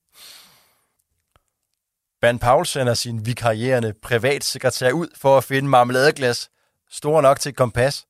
Ban 2.22 2.40
Paul 2.40 2.66
sender 2.66 2.94
sin 2.94 3.26
vikarierende 3.26 3.94
privatsekretær 4.04 4.92
ud 4.92 5.08
for 5.18 5.38
at 5.38 5.44
finde 5.44 5.70
marmeladeglas, 5.70 6.50
store 6.92 7.22
nok 7.22 7.40
til 7.40 7.50
et 7.50 7.56
kompas. 7.56 8.06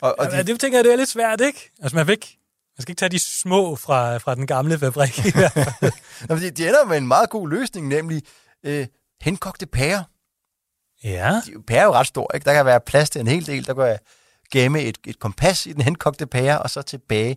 Og, 0.00 0.14
og 0.18 0.26
Ja, 0.32 0.42
det 0.42 0.60
tænker 0.60 0.78
jeg, 0.78 0.84
det 0.84 0.92
er 0.92 0.96
lidt 0.96 1.08
svært, 1.08 1.40
ikke? 1.40 1.70
Altså, 1.82 1.96
man, 1.96 2.06
fik, 2.06 2.36
man 2.76 2.82
skal 2.82 2.92
ikke 2.92 2.98
tage 2.98 3.10
de 3.10 3.18
små 3.18 3.76
fra, 3.76 4.16
fra 4.18 4.34
den 4.34 4.46
gamle 4.46 4.78
fabrik. 4.78 5.18
Nå, 6.28 6.36
de, 6.36 6.50
de 6.50 6.68
ender 6.68 6.84
med 6.84 6.96
en 6.96 7.06
meget 7.06 7.30
god 7.30 7.48
løsning, 7.48 7.88
nemlig 7.88 8.22
øh, 8.64 8.86
henkogte 9.20 9.66
pærer. 9.66 10.02
ja, 11.04 11.40
De, 11.46 11.62
pærer 11.66 11.80
er 11.80 11.84
jo 11.84 11.92
ret 11.92 12.06
stor, 12.06 12.34
ikke? 12.34 12.44
Der 12.44 12.52
kan 12.54 12.66
være 12.66 12.80
plads 12.80 13.10
til 13.10 13.20
en 13.20 13.26
hel 13.26 13.46
del. 13.46 13.66
Der 13.66 13.74
kan 13.74 13.84
jeg 13.84 13.98
gemme 14.52 14.80
et, 14.80 14.98
et 15.06 15.18
kompas 15.18 15.66
i 15.66 15.72
den 15.72 15.82
henkogte 15.82 16.26
pære, 16.26 16.62
og 16.62 16.70
så 16.70 16.82
tilbage 16.82 17.36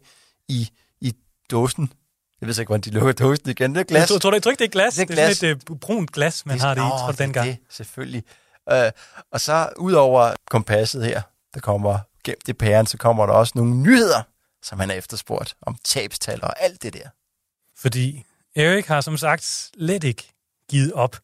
i, 0.49 0.69
i 1.01 1.13
dåsen. 1.51 1.93
Jeg 2.41 2.47
ved 2.47 2.53
så 2.53 2.61
ikke, 2.61 2.69
hvordan 2.69 2.81
de 2.81 2.89
lukker 2.89 3.11
dåsen 3.11 3.49
igen. 3.49 3.75
Det 3.75 3.79
er 3.79 3.83
glas. 3.83 3.99
jeg 3.99 4.07
tror, 4.07 4.17
tror, 4.17 4.29
du 4.29 4.35
ikke, 4.35 4.59
det 4.59 4.61
er 4.61 4.67
glas? 4.67 4.93
Det 4.93 5.01
er 5.01 5.05
Det 5.05 5.19
er, 5.23 5.33
sådan 5.33 5.57
et 5.57 5.69
uh, 5.69 5.79
brunt 5.79 6.11
glas, 6.11 6.45
man 6.45 6.59
har 6.59 6.73
det 6.73 6.81
i, 6.81 6.83
tror 6.83 7.05
du, 7.05 7.11
det 7.11 7.19
dengang. 7.19 7.47
Det, 7.47 7.57
selvfølgelig. 7.69 8.23
Øh, 8.71 8.91
og 9.31 9.41
så 9.41 9.69
ud 9.77 9.93
over 9.93 10.33
kompasset 10.49 11.05
her, 11.05 11.21
der 11.53 11.59
kommer 11.59 11.99
gemt 12.23 12.47
i 12.47 12.53
pæren, 12.53 12.85
så 12.85 12.97
kommer 12.97 13.25
der 13.25 13.33
også 13.33 13.53
nogle 13.55 13.75
nyheder, 13.75 14.23
som 14.63 14.79
han 14.79 14.89
har 14.89 14.95
efterspurgt 14.95 15.55
om 15.61 15.77
tabstal 15.83 16.43
og 16.43 16.63
alt 16.63 16.83
det 16.83 16.93
der. 16.93 17.09
Fordi 17.77 18.23
Erik 18.55 18.85
har 18.85 19.01
som 19.01 19.17
sagt 19.17 19.43
slet 19.43 20.03
ikke 20.03 20.33
givet 20.69 20.93
op. 20.93 21.17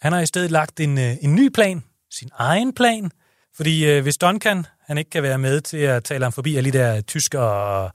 Han 0.00 0.12
har 0.12 0.20
i 0.20 0.26
stedet 0.26 0.50
lagt 0.50 0.80
en, 0.80 0.98
øh, 0.98 1.16
en 1.20 1.34
ny 1.34 1.48
plan, 1.48 1.84
sin 2.10 2.30
egen 2.32 2.74
plan, 2.74 3.10
fordi 3.54 3.86
øh, 3.86 4.02
hvis 4.02 4.16
Duncan 4.16 4.66
han 4.80 4.98
ikke 4.98 5.10
kan 5.10 5.22
være 5.22 5.38
med 5.38 5.60
til 5.60 5.76
at 5.76 6.04
tale 6.04 6.24
ham 6.24 6.32
forbi 6.32 6.56
alle 6.56 6.72
de 6.72 6.78
der 6.78 7.00
tysker 7.00 7.40
og 7.40 7.92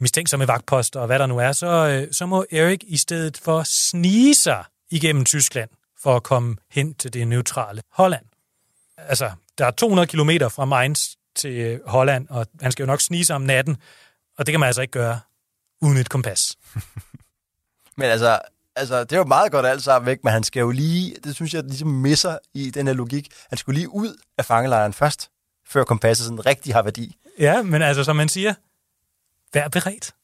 mistænksomme 0.00 0.48
vagtposter 0.48 1.00
og 1.00 1.06
hvad 1.06 1.18
der 1.18 1.26
nu 1.26 1.38
er, 1.38 1.52
så, 1.52 1.66
øh, 1.66 2.12
så 2.12 2.26
må 2.26 2.44
Erik 2.52 2.84
i 2.86 2.96
stedet 2.96 3.38
for 3.38 3.62
snige 3.62 4.34
sig 4.34 4.64
igennem 4.90 5.24
Tyskland 5.24 5.70
for 6.02 6.16
at 6.16 6.22
komme 6.22 6.56
hen 6.70 6.94
til 6.94 7.12
det 7.12 7.28
neutrale 7.28 7.82
Holland. 7.92 8.24
Altså, 8.96 9.30
der 9.58 9.66
er 9.66 9.70
200 9.70 10.06
kilometer 10.06 10.48
fra 10.48 10.64
Mainz 10.64 11.08
til 11.38 11.52
øh, 11.52 11.80
Holland, 11.86 12.26
og 12.30 12.46
han 12.60 12.72
skal 12.72 12.82
jo 12.82 12.86
nok 12.86 13.00
snige 13.00 13.24
sig 13.24 13.36
om 13.36 13.42
natten, 13.42 13.76
og 14.38 14.46
det 14.46 14.52
kan 14.52 14.60
man 14.60 14.66
altså 14.66 14.82
ikke 14.82 14.92
gøre 14.92 15.20
uden 15.82 15.98
et 15.98 16.08
kompas. 16.08 16.56
Men 17.98 18.06
altså, 18.06 18.38
altså, 18.76 19.04
det 19.04 19.12
er 19.12 19.16
jo 19.16 19.24
meget 19.24 19.52
godt 19.52 19.66
alt 19.66 19.82
sammen 19.82 20.06
væk, 20.06 20.24
men 20.24 20.32
han 20.32 20.44
skal 20.44 20.60
jo 20.60 20.70
lige, 20.70 21.16
det 21.24 21.34
synes 21.34 21.54
jeg 21.54 21.64
ligesom 21.64 21.88
misser 21.88 22.38
i 22.54 22.70
den 22.70 22.86
her 22.86 22.94
logik, 22.94 23.28
han 23.48 23.58
skulle 23.58 23.78
lige 23.78 23.88
ud 23.88 24.16
af 24.38 24.44
fangelejren 24.44 24.92
først, 24.92 25.30
før 25.66 25.84
kompasset 25.84 26.24
sådan 26.24 26.46
rigtig 26.46 26.74
har 26.74 26.82
værdi. 26.82 27.16
Ja, 27.38 27.62
men 27.62 27.82
altså, 27.82 28.04
som 28.04 28.16
man 28.16 28.28
siger, 28.28 28.54
vær 29.54 29.68
beredt. 29.68 30.14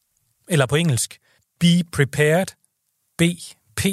Eller 0.49 0.67
på 0.67 0.77
engelsk, 0.77 1.19
be 1.61 1.85
prepared, 1.93 2.47
BP, 3.19 3.87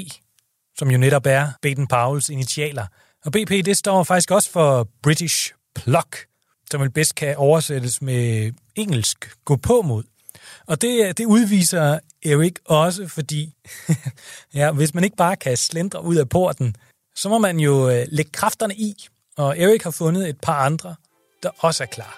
som 0.78 0.92
jo 0.92 0.98
netop 0.98 1.26
er 1.26 1.52
Baden 1.62 1.88
Powells 1.88 2.30
initialer. 2.30 2.86
Og 3.26 3.32
BP, 3.32 3.50
det 3.66 3.78
står 3.78 4.04
faktisk 4.04 4.32
også 4.32 4.52
for 4.52 4.88
British 5.04 5.54
Pluck, 5.76 6.28
som 6.72 6.82
vel 6.82 6.90
bedst 6.90 7.16
kan 7.16 7.38
oversættes 7.38 8.02
med 8.02 8.52
engelsk 8.76 9.36
gå 9.46 9.56
på 9.56 9.82
mod. 9.82 10.04
Og 10.68 10.82
det, 10.82 11.18
det 11.18 11.26
udviser 11.26 12.00
Erik 12.26 12.60
også, 12.66 13.08
fordi 13.08 13.54
ja, 14.54 14.72
hvis 14.72 14.94
man 14.94 15.04
ikke 15.04 15.16
bare 15.16 15.36
kan 15.36 15.58
slendre 15.58 16.04
ud 16.04 16.16
af 16.16 16.30
porten, 16.30 16.76
så 17.16 17.30
må 17.30 17.38
man 17.38 17.60
jo 17.60 17.90
øh, 17.90 18.06
lægge 18.08 18.32
kræfterne 18.32 18.76
i. 18.76 19.08
Og 19.38 19.60
Erik 19.60 19.84
har 19.84 19.92
fundet 19.92 20.30
et 20.30 20.42
par 20.42 20.66
andre, 20.66 20.96
der 21.44 21.50
også 21.60 21.84
er 21.84 21.88
klar. 21.88 22.18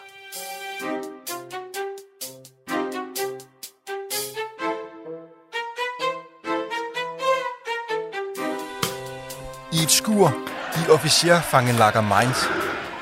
I 9.73 9.83
et 9.83 9.91
skur 9.91 10.35
i 10.75 10.89
officerfangenlager 10.89 12.01
Mainz 12.01 12.37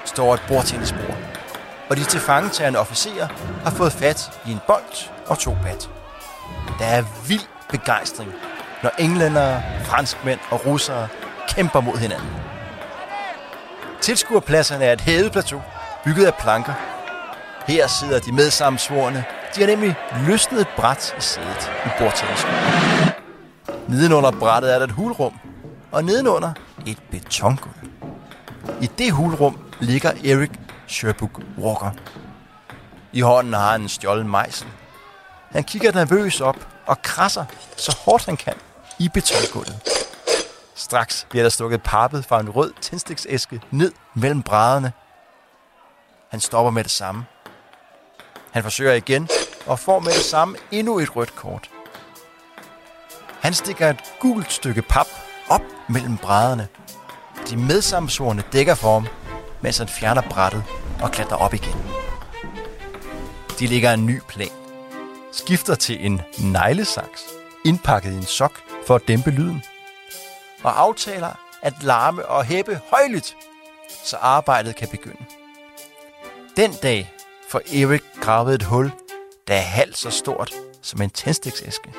står 0.05 0.33
et 0.33 0.41
bordtennisbord, 0.47 1.10
og 1.91 1.97
de 1.97 2.03
tilfangetagende 2.03 2.79
officerer 2.79 3.27
har 3.63 3.71
fået 3.71 3.93
fat 3.93 4.39
i 4.47 4.51
en 4.51 4.59
bold 4.67 5.09
og 5.27 5.39
to 5.39 5.57
bat. 5.63 5.89
Der 6.79 6.85
er 6.85 7.03
vild 7.27 7.41
begejstring, 7.69 8.31
når 8.83 8.91
englændere, 8.99 9.63
franskmænd 9.83 10.39
og 10.51 10.65
russere 10.65 11.07
kæmper 11.47 11.81
mod 11.81 11.97
hinanden. 11.97 12.29
Tilskuerpladserne 14.01 14.85
er 14.85 14.93
et 14.93 15.01
hævet 15.01 15.31
plateau, 15.31 15.61
bygget 16.05 16.25
af 16.25 16.33
planker. 16.35 16.73
Her 17.67 17.87
sidder 17.87 18.19
de 18.19 18.31
medsammensvorene. 18.31 19.25
De 19.55 19.59
har 19.59 19.67
nemlig 19.67 19.95
løsnet 20.27 20.61
et 20.61 20.67
bræt 20.77 21.15
i 21.17 21.21
sædet 21.21 21.71
i 21.85 21.89
bordtennisskolen. 21.99 22.59
Nedenunder 23.87 24.31
brættet 24.31 24.73
er 24.73 24.77
der 24.79 24.85
et 24.85 24.91
hulrum, 24.91 25.33
og 25.91 26.03
nedenunder 26.03 26.51
et 26.85 26.97
betongulv. 27.11 27.75
I 28.81 28.89
det 28.97 29.11
hulrum 29.11 29.57
ligger 29.79 30.11
Erik 30.25 30.60
Sherbrooke 30.91 31.41
Walker. 31.57 31.91
I 33.13 33.21
hånden 33.21 33.53
har 33.53 33.71
han 33.71 33.81
en 33.81 33.89
stjålen 33.89 34.29
mejsel. 34.29 34.67
Han 35.51 35.63
kigger 35.63 35.91
nervøs 35.91 36.41
op 36.41 36.67
og 36.85 37.01
krasser 37.01 37.45
så 37.77 37.97
hårdt 38.05 38.25
han 38.25 38.37
kan 38.37 38.53
i 38.99 39.09
betongulvet. 39.09 39.81
Straks 40.75 41.27
bliver 41.29 41.43
der 41.43 41.49
stukket 41.49 41.83
pappet 41.83 42.25
fra 42.25 42.39
en 42.39 42.49
rød 42.49 42.73
tændstiksæske 42.81 43.61
ned 43.71 43.91
mellem 44.13 44.41
brædderne. 44.41 44.93
Han 46.29 46.39
stopper 46.39 46.71
med 46.71 46.83
det 46.83 46.91
samme. 46.91 47.25
Han 48.51 48.63
forsøger 48.63 48.93
igen 48.93 49.29
og 49.65 49.79
får 49.79 49.99
med 49.99 50.11
det 50.11 50.25
samme 50.25 50.57
endnu 50.71 50.99
et 50.99 51.15
rødt 51.15 51.35
kort. 51.35 51.69
Han 53.41 53.53
stikker 53.53 53.89
et 53.89 54.03
gult 54.19 54.53
stykke 54.53 54.81
pap 54.81 55.07
op 55.49 55.61
mellem 55.89 56.17
brædderne. 56.17 56.67
De 57.49 57.57
medsammensvorene 57.57 58.43
dækker 58.53 58.75
for 58.75 58.93
ham, 58.93 59.07
mens 59.61 59.77
han 59.77 59.87
fjerner 59.87 60.21
brættet 60.21 60.63
og 61.01 61.11
klatrer 61.11 61.37
op 61.37 61.53
igen. 61.53 61.75
De 63.59 63.67
lægger 63.67 63.93
en 63.93 64.05
ny 64.05 64.19
plan. 64.27 64.49
Skifter 65.31 65.75
til 65.75 66.05
en 66.05 66.21
neglesaks, 66.37 67.21
indpakket 67.65 68.11
i 68.11 68.15
en 68.15 68.23
sok 68.23 68.61
for 68.87 68.95
at 68.95 69.07
dæmpe 69.07 69.31
lyden. 69.31 69.63
Og 70.63 70.79
aftaler 70.79 71.33
at 71.61 71.83
larme 71.83 72.25
og 72.25 72.45
hæppe 72.45 72.79
højligt, 72.89 73.35
så 74.03 74.17
arbejdet 74.17 74.75
kan 74.75 74.87
begynde. 74.87 75.25
Den 76.57 76.71
dag 76.83 77.13
får 77.49 77.59
Erik 77.59 78.03
gravet 78.21 78.55
et 78.55 78.63
hul, 78.63 78.91
der 79.47 79.53
er 79.53 79.59
halvt 79.59 79.97
så 79.97 80.09
stort 80.09 80.53
som 80.81 81.01
en 81.01 81.09
tændstiksæske. 81.09 81.93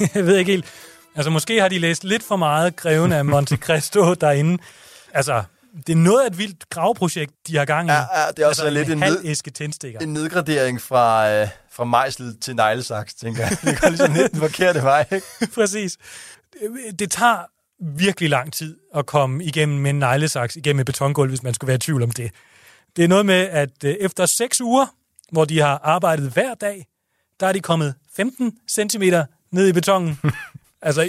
jeg 0.14 0.26
ved 0.26 0.36
ikke 0.36 0.52
helt. 0.52 0.85
Altså, 1.16 1.30
måske 1.30 1.60
har 1.60 1.68
de 1.68 1.78
læst 1.78 2.04
lidt 2.04 2.22
for 2.22 2.36
meget 2.36 2.76
Greven 2.76 3.12
af 3.12 3.24
Monte 3.24 3.56
Cristo 3.66 4.14
derinde. 4.14 4.62
Altså, 5.12 5.42
det 5.86 5.92
er 5.92 5.96
noget 5.96 6.22
af 6.22 6.26
et 6.26 6.38
vildt 6.38 6.68
graveprojekt, 6.70 7.32
de 7.46 7.56
har 7.56 7.64
gang 7.64 7.88
i. 7.88 7.92
Ja, 7.92 7.98
ja 7.98 8.30
det 8.36 8.42
er 8.42 8.46
også 8.46 8.62
altså, 8.62 8.70
lidt 8.70 8.90
en, 8.90 9.02
halv 9.02 9.22
ned, 9.24 9.52
tændstikker. 9.52 10.00
en 10.00 10.12
nedgradering 10.12 10.80
fra, 10.80 11.30
øh, 11.30 11.48
fra 11.72 11.84
mejsel 11.84 12.40
til 12.40 12.56
neglesaks, 12.56 13.14
tænker 13.14 13.42
jeg. 13.42 13.56
Det 13.62 13.80
går 13.80 13.88
ligesom 13.88 14.12
lidt 14.12 14.32
den 14.32 14.40
forkerte 14.40 14.82
vej, 14.82 15.04
ikke? 15.12 15.26
Præcis. 15.54 15.96
Det, 16.52 16.98
det 16.98 17.10
tager 17.10 17.38
virkelig 17.80 18.30
lang 18.30 18.52
tid 18.52 18.76
at 18.94 19.06
komme 19.06 19.44
igennem 19.44 19.78
med 19.78 19.90
en 19.90 19.98
neglesaks, 19.98 20.56
igennem 20.56 20.80
et 20.80 20.86
betongulv, 20.86 21.28
hvis 21.28 21.42
man 21.42 21.54
skulle 21.54 21.68
være 21.68 21.76
i 21.76 21.78
tvivl 21.78 22.02
om 22.02 22.10
det. 22.10 22.30
Det 22.96 23.04
er 23.04 23.08
noget 23.08 23.26
med, 23.26 23.48
at 23.50 23.84
øh, 23.84 23.94
efter 24.00 24.26
seks 24.26 24.60
uger, 24.60 24.86
hvor 25.32 25.44
de 25.44 25.60
har 25.60 25.80
arbejdet 25.82 26.30
hver 26.30 26.54
dag, 26.54 26.86
der 27.40 27.46
er 27.46 27.52
de 27.52 27.60
kommet 27.60 27.94
15 28.16 28.52
cm 28.70 29.02
ned 29.52 29.68
i 29.68 29.72
betongen. 29.72 30.20
altså, 30.86 31.02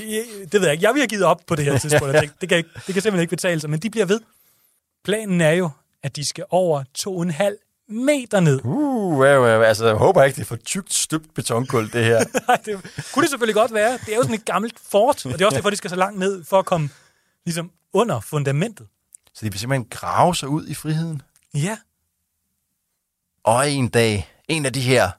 det 0.51 0.53
ved 0.53 0.61
jeg 0.61 0.71
ikke. 0.71 0.83
Jeg 0.83 0.93
vil 0.93 1.01
have 1.01 1.07
givet 1.07 1.23
op 1.23 1.41
på 1.47 1.55
det 1.55 1.65
her 1.65 1.77
tidspunkt. 1.77 2.13
Det, 2.13 2.31
det, 2.41 2.49
kan, 2.49 2.57
ikke, 2.57 2.69
det 2.73 2.93
kan 2.93 2.93
simpelthen 2.93 3.21
ikke 3.21 3.29
betale 3.29 3.59
sig, 3.59 3.69
men 3.69 3.79
de 3.79 3.89
bliver 3.89 4.05
ved. 4.05 4.19
Planen 5.03 5.41
er 5.41 5.51
jo, 5.51 5.69
at 6.03 6.15
de 6.15 6.25
skal 6.25 6.45
over 6.49 6.83
2,5 6.99 7.85
meter 7.87 8.39
ned. 8.39 8.65
Uh, 8.65 9.19
well, 9.19 9.39
well, 9.39 9.63
altså, 9.63 9.87
jeg 9.87 9.95
håber 9.95 10.23
ikke, 10.23 10.35
det 10.35 10.41
er 10.41 10.45
for 10.45 10.55
tykt 10.55 10.93
støbt 10.93 11.33
betongulv, 11.33 11.91
det 11.91 12.05
her. 12.05 12.23
Nej, 12.47 12.57
det 12.65 12.81
kunne 13.13 13.23
det 13.23 13.29
selvfølgelig 13.29 13.55
godt 13.55 13.73
være. 13.73 13.99
Det 14.05 14.13
er 14.13 14.15
jo 14.15 14.21
sådan 14.21 14.35
et 14.35 14.45
gammelt 14.45 14.79
fort, 14.79 15.25
og 15.25 15.31
det 15.31 15.41
er 15.41 15.45
også 15.45 15.55
derfor, 15.55 15.69
de 15.69 15.75
skal 15.75 15.89
så 15.89 15.95
langt 15.95 16.19
ned 16.19 16.43
for 16.43 16.59
at 16.59 16.65
komme 16.65 16.89
ligesom 17.45 17.71
under 17.93 18.19
fundamentet. 18.19 18.87
Så 19.33 19.45
de 19.45 19.51
vil 19.51 19.59
simpelthen 19.59 19.87
grave 19.89 20.35
sig 20.35 20.49
ud 20.49 20.67
i 20.67 20.73
friheden. 20.73 21.21
Ja. 21.53 21.77
Og 23.43 23.71
en 23.71 23.87
dag, 23.87 24.33
en 24.47 24.65
af 24.65 24.73
de 24.73 24.81
her 24.81 25.11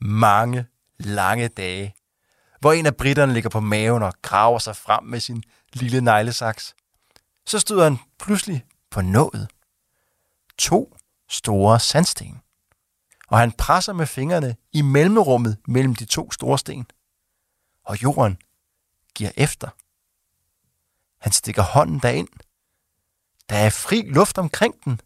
mange 0.00 0.66
lange 0.98 1.48
dage, 1.48 1.94
hvor 2.62 2.72
en 2.72 2.86
af 2.86 2.96
britterne 2.96 3.32
ligger 3.32 3.50
på 3.50 3.60
maven 3.60 4.02
og 4.02 4.14
graver 4.22 4.58
sig 4.58 4.76
frem 4.76 5.04
med 5.04 5.20
sin 5.20 5.42
lille 5.72 6.00
neglesaks, 6.00 6.74
så 7.46 7.58
støder 7.58 7.84
han 7.84 7.98
pludselig 8.18 8.64
på 8.90 9.00
nået. 9.00 9.48
To 10.58 10.96
store 11.28 11.80
sandsten. 11.80 12.40
Og 13.28 13.38
han 13.38 13.52
presser 13.52 13.92
med 13.92 14.06
fingrene 14.06 14.56
i 14.72 14.82
mellemrummet 14.82 15.58
mellem 15.66 15.94
de 15.94 16.04
to 16.04 16.30
store 16.30 16.58
sten. 16.58 16.86
Og 17.84 18.02
jorden 18.02 18.38
giver 19.14 19.30
efter. 19.36 19.68
Han 21.18 21.32
stikker 21.32 21.62
hånden 21.62 21.98
derind. 21.98 22.28
Der 23.48 23.56
er 23.56 23.70
fri 23.70 24.02
luft 24.02 24.38
omkring 24.38 24.84
den. 24.84 25.00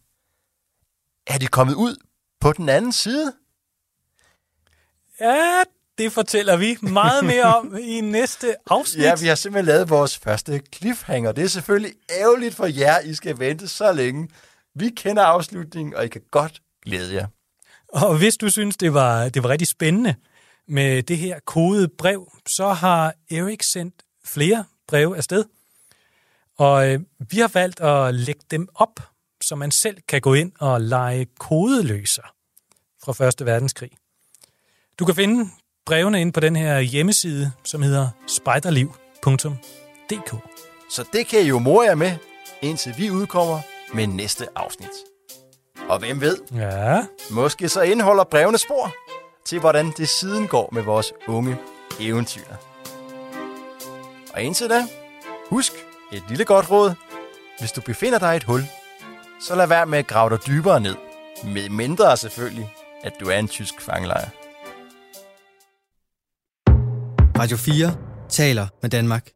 Er 1.27 1.39
de 1.39 1.47
kommet 1.47 1.75
ud 1.75 1.97
på 2.41 2.53
den 2.53 2.69
anden 2.69 2.93
side? 2.93 3.33
Ja, 5.21 5.63
det 5.99 6.13
fortæller 6.13 6.57
vi 6.57 6.77
meget 6.83 7.25
mere 7.25 7.45
om 7.45 7.77
i 7.81 8.01
næste 8.01 8.57
afsnit. 8.71 9.05
Ja, 9.05 9.15
vi 9.21 9.27
har 9.27 9.35
simpelthen 9.35 9.67
lavet 9.67 9.91
vores 9.91 10.19
første 10.19 10.63
cliffhanger. 10.75 11.33
Det 11.33 11.45
er 11.45 11.49
selvfølgelig 11.49 11.93
ærgerligt 12.11 12.55
for 12.55 12.67
jer, 12.67 13.01
I 13.01 13.15
skal 13.15 13.39
vente 13.39 13.69
så 13.69 13.93
længe. 13.93 14.29
Vi 14.75 14.91
kender 14.91 15.23
afslutningen, 15.23 15.95
og 15.95 16.05
I 16.05 16.09
kan 16.09 16.23
godt 16.31 16.63
glæde 16.85 17.15
jer. 17.15 17.27
Og 17.89 18.19
hvis 18.19 18.37
du 18.37 18.51
synes, 18.51 18.77
det 18.77 18.95
var, 18.95 19.29
det 19.29 19.43
var 19.43 19.49
rigtig 19.49 19.69
spændende 19.69 20.15
med 20.69 21.03
det 21.03 21.19
her 21.19 21.39
kodede 21.45 21.89
brev, 21.89 22.33
så 22.49 22.69
har 22.69 23.15
Erik 23.31 23.63
sendt 23.63 23.95
flere 24.25 24.65
breve 24.89 25.17
afsted. 25.17 25.45
Og 26.59 26.89
øh, 26.89 27.01
vi 27.19 27.39
har 27.39 27.51
valgt 27.55 27.81
at 27.81 28.15
lægge 28.15 28.41
dem 28.51 28.69
op, 28.75 29.01
så 29.43 29.57
man 29.57 29.71
selv 29.71 29.97
kan 30.09 30.21
gå 30.21 30.35
ind 30.35 30.53
og 30.61 30.81
lege 30.81 31.27
kodeløser 31.39 32.33
fra 33.05 33.27
1. 33.27 33.47
verdenskrig. 33.47 33.91
Du 34.99 35.05
kan 35.05 35.15
finde 35.15 35.51
brevene 35.87 36.21
ind 36.21 36.33
på 36.33 36.41
den 36.41 36.57
her 36.57 36.81
hjemmeside, 36.81 37.53
som 37.65 37.83
hedder 37.83 38.09
spiderliv.dk. 38.27 40.35
Så 40.91 41.05
det 41.13 41.27
kan 41.27 41.41
I 41.41 41.49
jo 41.49 41.59
more 41.59 41.87
jer 41.87 41.95
med, 41.95 42.13
indtil 42.63 42.95
vi 42.99 43.11
udkommer 43.11 43.61
med 43.95 44.07
næste 44.07 44.47
afsnit. 44.57 44.89
Og 45.89 45.99
hvem 45.99 46.21
ved, 46.21 46.37
Ja, 46.55 47.03
måske 47.31 47.69
så 47.69 47.83
indeholder 47.83 48.25
brevene 48.25 48.59
spor 48.59 48.95
til, 49.45 49.61
hvordan 49.61 49.93
det 49.97 50.09
siden 50.09 50.47
går 50.47 50.69
med 50.73 50.83
vores 50.83 51.13
unge 51.29 51.57
eventyr. 52.01 52.43
Og 54.35 54.43
indtil 54.43 54.71
da, 54.71 54.87
husk 55.51 55.73
et 56.13 56.23
lille 56.29 56.45
godt 56.45 56.71
råd. 56.71 56.93
Hvis 57.59 57.73
du 57.73 57.81
befinder 57.81 58.19
dig 58.19 58.35
i 58.35 58.37
et 58.37 58.45
hul, 58.45 58.63
så 59.41 59.55
lad 59.55 59.67
være 59.67 59.87
med 59.87 59.99
at 59.99 60.07
grave 60.07 60.31
dig 60.31 60.47
dybere 60.47 60.81
ned. 60.81 60.95
Med 61.45 61.69
mindre 61.69 62.17
selvfølgelig, 62.17 62.71
at 63.05 63.13
du 63.21 63.29
er 63.29 63.39
en 63.39 63.49
tysk 63.49 63.81
fangelejr. 63.81 64.29
Radio 67.39 67.57
4 67.57 67.95
taler 68.29 68.67
med 68.83 68.91
Danmark. 68.91 69.31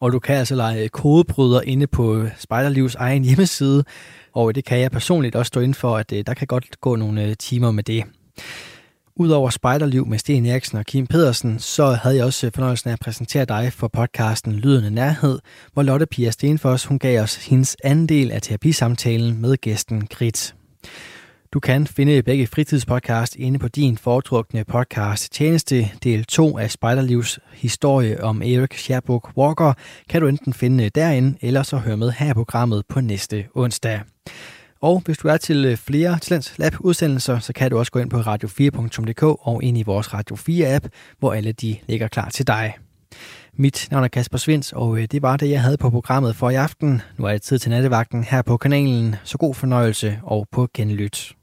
Og 0.00 0.12
du 0.12 0.18
kan 0.18 0.36
altså 0.36 0.54
lege 0.54 0.88
kodebryder 0.88 1.60
inde 1.60 1.86
på 1.86 2.26
Spejderlivs 2.38 2.94
egen 2.94 3.24
hjemmeside, 3.24 3.84
og 4.32 4.54
det 4.54 4.64
kan 4.64 4.80
jeg 4.80 4.90
personligt 4.90 5.36
også 5.36 5.48
stå 5.48 5.60
ind 5.60 5.74
for, 5.74 5.96
at 5.96 6.12
øh, 6.12 6.24
der 6.26 6.34
kan 6.34 6.46
godt 6.46 6.80
gå 6.80 6.96
nogle 6.96 7.24
øh, 7.24 7.36
timer 7.36 7.70
med 7.70 7.82
det. 7.82 8.04
Udover 9.16 9.50
Spejderliv 9.50 10.06
med 10.06 10.18
Sten 10.18 10.46
Eriksen 10.46 10.78
og 10.78 10.84
Kim 10.84 11.06
Pedersen, 11.06 11.58
så 11.58 11.84
havde 11.84 12.16
jeg 12.16 12.24
også 12.24 12.46
øh, 12.46 12.52
fornøjelsen 12.54 12.90
af 12.90 12.92
at 12.92 13.00
præsentere 13.00 13.44
dig 13.44 13.72
for 13.72 13.88
podcasten 13.88 14.52
Lydende 14.52 14.90
Nærhed, 14.90 15.38
hvor 15.72 15.82
Lotte 15.82 16.06
Pia 16.06 16.30
Stenfors 16.30 16.84
hun 16.84 16.98
gav 16.98 17.22
os 17.22 17.46
hendes 17.46 17.76
anden 17.84 18.08
del 18.08 18.30
af 18.30 18.42
terapisamtalen 18.42 19.40
med 19.40 19.56
gæsten 19.56 20.06
Grit. 20.06 20.54
Du 21.52 21.60
kan 21.60 21.86
finde 21.86 22.22
begge 22.22 22.46
fritidspodcast 22.46 23.36
inde 23.36 23.58
på 23.58 23.68
din 23.68 23.96
foretrukne 23.96 24.64
podcast 24.64 25.32
tjeneste. 25.32 25.90
Del 26.04 26.24
2 26.24 26.58
af 26.58 26.70
Spejderlivs 26.70 27.38
historie 27.52 28.24
om 28.24 28.42
Erik 28.42 28.74
Sherbrooke 28.74 29.28
Walker 29.36 29.72
kan 30.08 30.20
du 30.20 30.26
enten 30.26 30.52
finde 30.52 30.88
derinde, 30.88 31.38
eller 31.40 31.62
så 31.62 31.76
høre 31.76 31.96
med 31.96 32.10
her 32.10 32.30
i 32.30 32.34
programmet 32.34 32.82
på 32.88 33.00
næste 33.00 33.44
onsdag. 33.54 34.00
Og 34.80 35.02
hvis 35.04 35.18
du 35.18 35.28
er 35.28 35.36
til 35.36 35.64
øh, 35.64 35.76
flere 35.76 36.18
Talents 36.18 36.58
Lab 36.58 36.74
udsendelser, 36.80 37.38
så 37.38 37.52
kan 37.52 37.70
du 37.70 37.78
også 37.78 37.92
gå 37.92 37.98
ind 37.98 38.10
på 38.10 38.20
radio4.dk 38.20 39.22
og 39.22 39.62
ind 39.62 39.78
i 39.78 39.82
vores 39.82 40.14
Radio 40.14 40.36
4 40.36 40.74
app, 40.74 40.86
hvor 41.18 41.32
alle 41.32 41.52
de 41.52 41.76
ligger 41.86 42.08
klar 42.08 42.28
til 42.28 42.46
dig. 42.46 42.74
Mit 43.54 43.88
navn 43.90 44.04
er 44.04 44.08
Kasper 44.08 44.38
Svens, 44.38 44.72
og 44.72 44.98
øh, 44.98 45.08
det 45.10 45.22
var 45.22 45.36
det, 45.36 45.50
jeg 45.50 45.62
havde 45.62 45.76
på 45.76 45.90
programmet 45.90 46.36
for 46.36 46.50
i 46.50 46.54
aften. 46.54 47.02
Nu 47.18 47.24
er 47.24 47.32
det 47.32 47.42
tid 47.42 47.58
til 47.58 47.70
nattevagten 47.70 48.24
her 48.24 48.42
på 48.42 48.56
kanalen, 48.56 49.16
så 49.24 49.38
god 49.38 49.54
fornøjelse 49.54 50.20
og 50.22 50.46
på 50.52 50.68
genlyt. 50.74 51.34